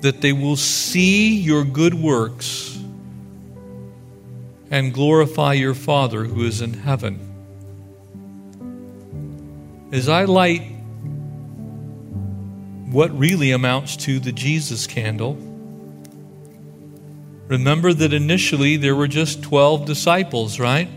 that 0.00 0.20
they 0.20 0.32
will 0.32 0.56
see 0.56 1.36
your 1.36 1.64
good 1.64 1.94
works 1.94 2.78
and 4.72 4.92
glorify 4.94 5.52
your 5.52 5.74
Father 5.74 6.24
who 6.24 6.44
is 6.46 6.62
in 6.62 6.72
heaven. 6.72 7.20
As 9.92 10.08
I 10.08 10.24
light 10.24 10.62
what 12.90 13.16
really 13.16 13.50
amounts 13.50 13.96
to 13.98 14.18
the 14.18 14.32
Jesus 14.32 14.86
candle, 14.86 15.34
remember 17.48 17.92
that 17.92 18.14
initially 18.14 18.78
there 18.78 18.96
were 18.96 19.08
just 19.08 19.42
12 19.42 19.84
disciples, 19.84 20.58
right? 20.58 20.88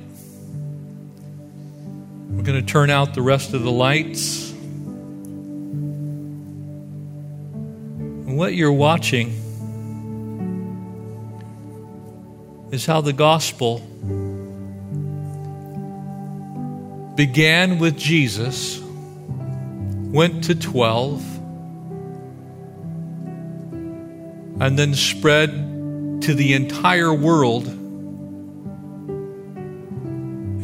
We're 2.29 2.43
going 2.43 2.65
to 2.65 2.71
turn 2.71 2.89
out 2.89 3.13
the 3.13 3.21
rest 3.21 3.53
of 3.53 3.63
the 3.63 3.71
lights. 3.71 4.51
And 8.21 8.37
what 8.37 8.53
you're 8.53 8.71
watching 8.71 9.44
is 12.75 12.85
how 12.85 12.99
the 12.99 13.13
gospel 13.13 13.79
began 17.15 17.79
with 17.79 17.97
Jesus, 17.97 18.81
went 20.11 20.43
to 20.43 20.55
12, 20.55 21.23
and 24.59 24.77
then 24.77 24.93
spread 24.93 25.51
to 26.23 26.33
the 26.33 26.53
entire 26.53 27.13
world. 27.13 27.65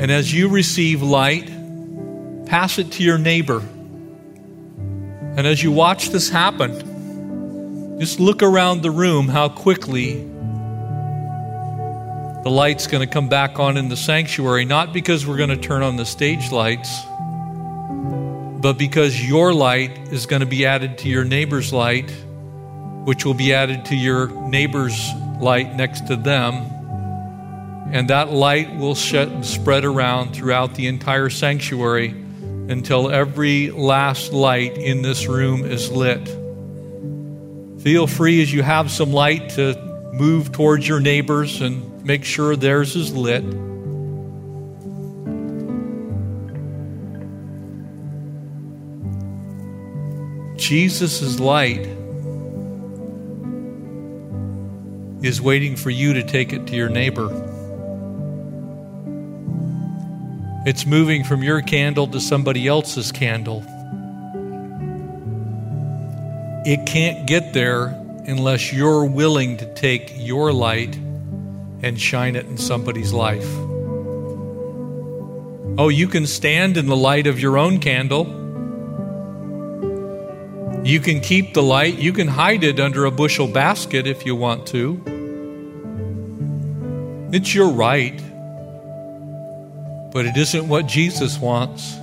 And 0.01 0.11
as 0.11 0.33
you 0.33 0.49
receive 0.49 1.01
light, 1.01 1.49
pass 2.45 2.77
it 2.77 2.91
to 2.91 3.03
your 3.03 3.19
neighbor. 3.19 3.59
And 5.37 5.47
as 5.47 5.63
you 5.63 5.71
watch 5.71 6.09
this 6.09 6.29
happen, 6.29 7.97
just 8.01 8.19
look 8.19 8.43
around 8.43 8.81
the 8.81 8.91
room 8.91 9.29
how 9.29 9.47
quickly 9.47 10.27
the 12.43 12.49
light's 12.49 12.87
going 12.87 13.07
to 13.07 13.13
come 13.13 13.29
back 13.29 13.59
on 13.59 13.77
in 13.77 13.87
the 13.89 13.97
sanctuary, 13.97 14.65
not 14.65 14.93
because 14.93 15.27
we're 15.27 15.37
going 15.37 15.49
to 15.49 15.57
turn 15.57 15.83
on 15.83 15.95
the 15.95 16.05
stage 16.05 16.51
lights, 16.51 17.05
but 18.61 18.73
because 18.73 19.23
your 19.23 19.53
light 19.53 19.95
is 20.11 20.25
going 20.25 20.39
to 20.39 20.47
be 20.47 20.65
added 20.65 20.97
to 20.99 21.09
your 21.09 21.23
neighbor's 21.23 21.71
light, 21.71 22.09
which 23.05 23.25
will 23.25 23.35
be 23.35 23.53
added 23.53 23.85
to 23.85 23.95
your 23.95 24.29
neighbor's 24.49 24.99
light 25.39 25.75
next 25.75 26.07
to 26.07 26.15
them. 26.15 26.55
And 27.93 28.09
that 28.09 28.31
light 28.31 28.75
will 28.75 28.95
shed, 28.95 29.45
spread 29.45 29.85
around 29.85 30.33
throughout 30.33 30.73
the 30.73 30.87
entire 30.87 31.29
sanctuary 31.29 32.09
until 32.09 33.11
every 33.11 33.69
last 33.69 34.33
light 34.33 34.77
in 34.77 35.03
this 35.03 35.27
room 35.27 35.63
is 35.63 35.91
lit. 35.91 36.27
Feel 37.81 38.07
free 38.07 38.41
as 38.41 38.51
you 38.51 38.63
have 38.63 38.89
some 38.89 39.11
light 39.11 39.49
to 39.51 39.90
move 40.11 40.51
towards 40.51 40.87
your 40.87 40.99
neighbors 40.99 41.61
and 41.61 42.03
make 42.03 42.25
sure 42.25 42.55
theirs 42.55 42.95
is 42.95 43.13
lit. 43.13 43.43
Jesus' 50.57 51.39
light 51.39 51.87
is 55.23 55.41
waiting 55.41 55.75
for 55.75 55.89
you 55.89 56.13
to 56.13 56.23
take 56.23 56.53
it 56.53 56.67
to 56.67 56.75
your 56.75 56.89
neighbor. 56.89 57.29
It's 60.65 60.85
moving 60.85 61.23
from 61.23 61.41
your 61.43 61.61
candle 61.61 62.07
to 62.07 62.19
somebody 62.19 62.67
else's 62.67 63.11
candle. 63.11 63.63
It 66.65 66.85
can't 66.85 67.25
get 67.25 67.53
there 67.53 68.00
unless 68.27 68.71
you're 68.71 69.05
willing 69.05 69.57
to 69.57 69.73
take 69.73 70.13
your 70.15 70.53
light 70.53 70.95
and 71.83 71.99
shine 71.99 72.35
it 72.35 72.45
in 72.45 72.57
somebody's 72.57 73.11
life. 73.11 73.47
Oh, 75.77 75.89
you 75.89 76.07
can 76.07 76.27
stand 76.27 76.77
in 76.77 76.85
the 76.85 76.95
light 76.95 77.27
of 77.27 77.39
your 77.39 77.57
own 77.57 77.79
candle. 77.79 78.25
You 80.83 80.99
can 80.99 81.21
keep 81.21 81.53
the 81.53 81.63
light. 81.63 81.97
You 81.97 82.13
can 82.13 82.27
hide 82.27 82.63
it 82.63 82.79
under 82.79 83.05
a 83.05 83.11
bushel 83.11 83.47
basket 83.47 84.05
if 84.05 84.25
you 84.25 84.35
want 84.35 84.67
to. 84.67 85.01
It's 87.31 87.55
your 87.55 87.69
right. 87.69 88.21
But 90.11 90.25
it 90.25 90.35
isn't 90.37 90.67
what 90.67 90.87
Jesus 90.87 91.39
wants. 91.39 91.97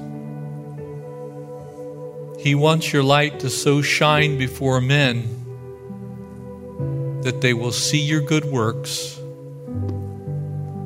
He 2.40 2.54
wants 2.54 2.92
your 2.92 3.02
light 3.02 3.40
to 3.40 3.50
so 3.50 3.82
shine 3.82 4.38
before 4.38 4.80
men 4.80 5.38
that 7.28 7.42
they 7.42 7.52
will 7.52 7.72
see 7.72 8.00
your 8.00 8.22
good 8.22 8.46
works 8.46 9.18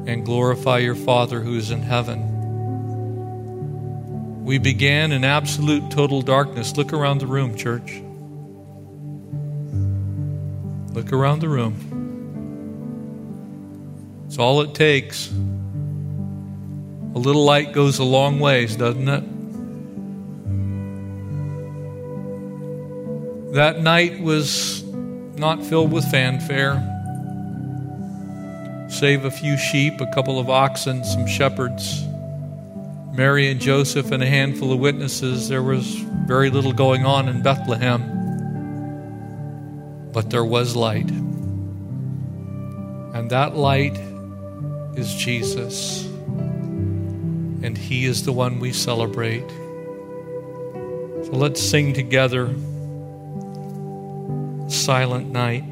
and 0.09 0.24
glorify 0.24 0.78
your 0.78 0.97
Father 0.97 1.40
who 1.40 1.57
is 1.57 1.70
in 1.70 1.80
heaven. 1.82 2.30
We 4.45 4.59
began 4.59 5.12
in 5.12 5.22
absolute 5.22 5.93
total 5.93 6.20
darkness. 6.20 6.76
Look 6.76 6.93
around 6.93 7.18
the 7.18 7.28
room, 7.28 7.55
church. 7.55 8.03
Look 10.93 11.12
around 11.12 11.38
the 11.43 11.49
room. 11.49 11.76
It's 14.26 14.36
all 14.36 14.62
it 14.62 14.74
takes. 14.74 15.30
A 17.14 17.20
little 17.20 17.45
light 17.45 17.72
goes 17.72 18.01
a 18.01 18.05
long 18.05 18.40
ways, 18.40 18.74
doesn't 18.74 19.09
it? 19.09 19.22
That 23.55 23.80
night 23.80 24.20
was 24.20 24.82
not 25.43 25.62
filled 25.66 25.90
with 25.90 26.09
fanfare. 26.09 26.74
Save 28.88 29.24
a 29.24 29.30
few 29.30 29.59
sheep, 29.59 30.01
a 30.01 30.07
couple 30.14 30.38
of 30.38 30.49
oxen, 30.49 31.05
some 31.05 31.26
shepherds, 31.26 32.05
Mary 33.12 33.51
and 33.51 33.61
Joseph, 33.61 34.12
and 34.12 34.22
a 34.22 34.26
handful 34.26 34.72
of 34.72 34.78
witnesses, 34.78 35.49
there 35.49 35.64
was 35.64 35.97
very 36.28 36.49
little 36.49 36.72
going 36.72 37.05
on 37.05 37.28
in 37.28 37.43
Bethlehem. 37.43 38.01
But 40.12 40.30
there 40.30 40.45
was 40.45 40.76
light. 40.76 41.11
And 41.11 43.28
that 43.30 43.57
light 43.57 43.99
is 44.95 45.12
Jesus. 45.12 46.05
And 47.64 47.76
He 47.76 48.05
is 48.05 48.24
the 48.24 48.32
one 48.32 48.61
we 48.61 48.72
celebrate. 48.72 49.49
So 51.24 51.32
let's 51.32 51.61
sing 51.61 51.95
together 51.95 52.55
Silent 54.73 55.31
Night. 55.31 55.64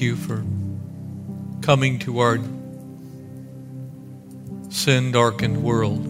You 0.00 0.16
for 0.16 0.44
coming 1.62 1.98
to 2.00 2.18
our 2.20 2.38
sin 4.70 5.12
darkened 5.12 5.62
world 5.62 6.04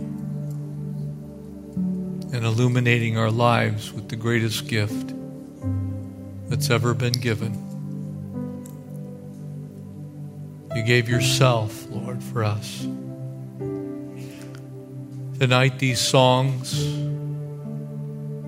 and 2.32 2.44
illuminating 2.44 3.16
our 3.16 3.30
lives 3.30 3.92
with 3.92 4.08
the 4.08 4.16
greatest 4.16 4.68
gift 4.68 5.14
that's 6.48 6.70
ever 6.70 6.94
been 6.94 7.12
given. 7.12 7.54
You 10.74 10.82
gave 10.82 11.08
yourself, 11.08 11.86
Lord, 11.90 12.22
for 12.22 12.44
us. 12.44 12.86
Tonight, 15.38 15.78
these 15.78 16.00
songs 16.00 16.74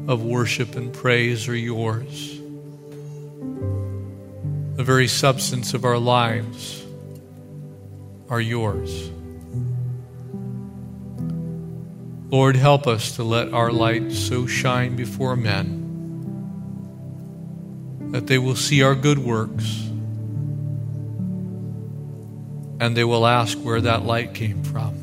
of 0.08 0.24
worship 0.24 0.74
and 0.76 0.92
praise 0.92 1.48
are 1.48 1.56
yours. 1.56 2.39
The 4.80 4.84
very 4.84 5.08
substance 5.08 5.74
of 5.74 5.84
our 5.84 5.98
lives 5.98 6.82
are 8.30 8.40
yours. 8.40 9.10
Lord, 12.30 12.56
help 12.56 12.86
us 12.86 13.16
to 13.16 13.22
let 13.22 13.52
our 13.52 13.70
light 13.70 14.10
so 14.10 14.46
shine 14.46 14.96
before 14.96 15.36
men 15.36 15.76
that 18.12 18.26
they 18.26 18.38
will 18.38 18.56
see 18.56 18.82
our 18.82 18.94
good 18.94 19.18
works 19.18 19.66
and 22.80 22.96
they 22.96 23.04
will 23.04 23.26
ask 23.26 23.58
where 23.58 23.82
that 23.82 24.06
light 24.06 24.32
came 24.32 24.62
from. 24.62 24.94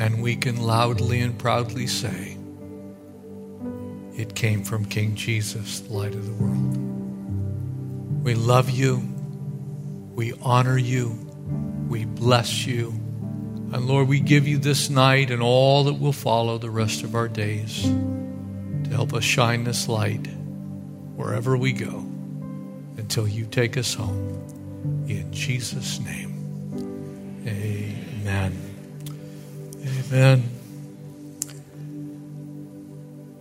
And 0.00 0.20
we 0.20 0.34
can 0.34 0.60
loudly 0.60 1.20
and 1.20 1.38
proudly 1.38 1.86
say, 1.86 2.36
It 4.16 4.34
came 4.34 4.64
from 4.64 4.84
King 4.84 5.14
Jesus, 5.14 5.78
the 5.78 5.92
light 5.92 6.16
of 6.16 6.26
the 6.26 6.32
world. 6.32 6.73
We 8.24 8.34
love 8.34 8.70
you. 8.70 9.02
We 10.14 10.32
honor 10.40 10.78
you. 10.78 11.10
We 11.88 12.06
bless 12.06 12.66
you. 12.66 12.88
And 12.88 13.86
Lord, 13.86 14.08
we 14.08 14.18
give 14.18 14.48
you 14.48 14.56
this 14.56 14.88
night 14.88 15.30
and 15.30 15.42
all 15.42 15.84
that 15.84 16.00
will 16.00 16.14
follow 16.14 16.56
the 16.56 16.70
rest 16.70 17.02
of 17.02 17.14
our 17.14 17.28
days 17.28 17.82
to 17.82 18.90
help 18.90 19.12
us 19.12 19.24
shine 19.24 19.64
this 19.64 19.90
light 19.90 20.26
wherever 21.16 21.54
we 21.54 21.72
go 21.72 21.98
until 22.96 23.28
you 23.28 23.44
take 23.44 23.76
us 23.76 23.92
home. 23.92 25.04
In 25.06 25.30
Jesus' 25.30 26.00
name, 26.00 27.44
amen. 27.46 28.58
Amen. 29.86 30.48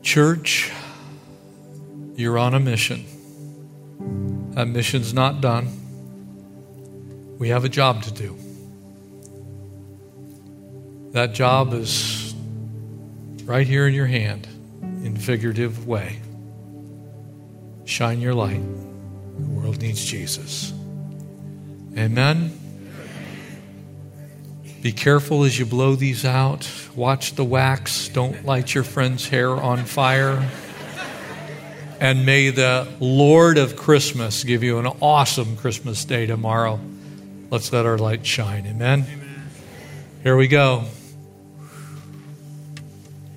Church, 0.01 0.73
you're 2.17 2.37
on 2.37 2.53
a 2.53 2.59
mission. 2.59 3.05
That 4.53 4.67
mission's 4.67 5.13
not 5.13 5.41
done. 5.41 5.67
We 7.39 7.49
have 7.49 7.65
a 7.65 7.69
job 7.69 8.03
to 8.03 8.11
do. 8.11 8.37
That 11.11 11.33
job 11.33 11.73
is 11.73 12.33
right 13.45 13.67
here 13.67 13.87
in 13.87 13.93
your 13.93 14.05
hand 14.05 14.47
in 14.81 15.17
figurative 15.17 15.87
way. 15.87 16.19
Shine 17.85 18.21
your 18.21 18.33
light. 18.33 18.61
The 19.37 19.49
world 19.49 19.81
needs 19.81 20.05
Jesus. 20.05 20.71
Amen. 21.97 22.59
Be 24.81 24.91
careful 24.91 25.43
as 25.43 25.57
you 25.57 25.65
blow 25.65 25.95
these 25.95 26.25
out. 26.25 26.69
Watch 26.95 27.35
the 27.35 27.43
wax. 27.43 28.09
Don't 28.09 28.45
light 28.45 28.73
your 28.73 28.83
friend's 28.83 29.27
hair 29.29 29.49
on 29.49 29.85
fire. 29.85 30.47
And 32.03 32.25
may 32.25 32.49
the 32.49 32.85
Lord 32.99 33.57
of 33.57 33.77
Christmas 33.77 34.43
give 34.43 34.61
you 34.61 34.77
an 34.77 34.87
awesome 34.87 35.55
Christmas 35.55 36.03
day 36.03 36.25
tomorrow. 36.25 36.77
Let's 37.49 37.71
let 37.71 37.85
our 37.85 37.97
light 37.97 38.25
shine. 38.25 38.67
Amen. 38.67 39.05
Here 40.21 40.35
we 40.35 40.49
go. 40.49 40.83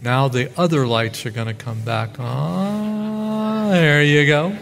Now 0.02 0.26
the 0.26 0.50
other 0.58 0.84
lights 0.84 1.24
are 1.26 1.30
going 1.30 1.46
to 1.46 1.54
come 1.54 1.82
back 1.82 2.18
on. 2.18 3.70
There 3.70 4.02
you 4.02 4.26
go. 4.26 4.58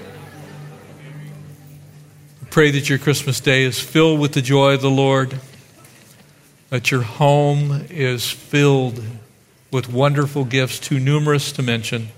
Pray 2.50 2.72
that 2.72 2.90
your 2.90 2.98
Christmas 2.98 3.40
day 3.40 3.62
is 3.62 3.80
filled 3.80 4.20
with 4.20 4.34
the 4.34 4.42
joy 4.42 4.74
of 4.74 4.82
the 4.82 4.90
Lord, 4.90 5.40
that 6.68 6.90
your 6.90 7.00
home 7.00 7.86
is 7.88 8.30
filled 8.30 9.02
with 9.70 9.88
wonderful 9.88 10.44
gifts, 10.44 10.78
too 10.78 11.00
numerous 11.00 11.52
to 11.52 11.62
mention, 11.62 12.08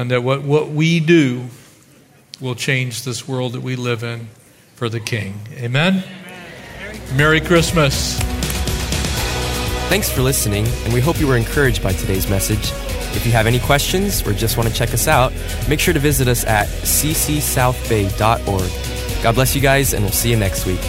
and 0.00 0.10
that 0.10 0.22
what, 0.22 0.42
what 0.42 0.70
we 0.70 1.00
do 1.00 1.46
will 2.40 2.54
change 2.54 3.02
this 3.02 3.26
world 3.26 3.54
that 3.54 3.60
we 3.60 3.74
live 3.74 4.04
in 4.04 4.28
for 4.74 4.88
the 4.88 5.00
King. 5.00 5.40
Amen? 5.54 6.04
Merry 7.14 7.40
Christmas. 7.40 8.16
Thanks 9.88 10.08
for 10.10 10.22
listening, 10.22 10.66
and 10.84 10.92
we 10.92 11.00
hope 11.00 11.18
you 11.18 11.26
were 11.26 11.36
encouraged 11.36 11.82
by 11.82 11.92
today's 11.92 12.28
message. 12.28 12.70
If 13.16 13.26
you 13.26 13.32
have 13.32 13.46
any 13.46 13.58
questions 13.58 14.24
or 14.26 14.34
just 14.34 14.56
want 14.56 14.68
to 14.68 14.74
check 14.74 14.94
us 14.94 15.08
out, 15.08 15.32
make 15.68 15.80
sure 15.80 15.94
to 15.94 16.00
visit 16.00 16.28
us 16.28 16.44
at 16.44 16.68
ccsouthbay.org. 16.68 19.22
God 19.22 19.34
bless 19.34 19.56
you 19.56 19.60
guys, 19.60 19.94
and 19.94 20.04
we'll 20.04 20.12
see 20.12 20.30
you 20.30 20.36
next 20.36 20.66
week. 20.66 20.80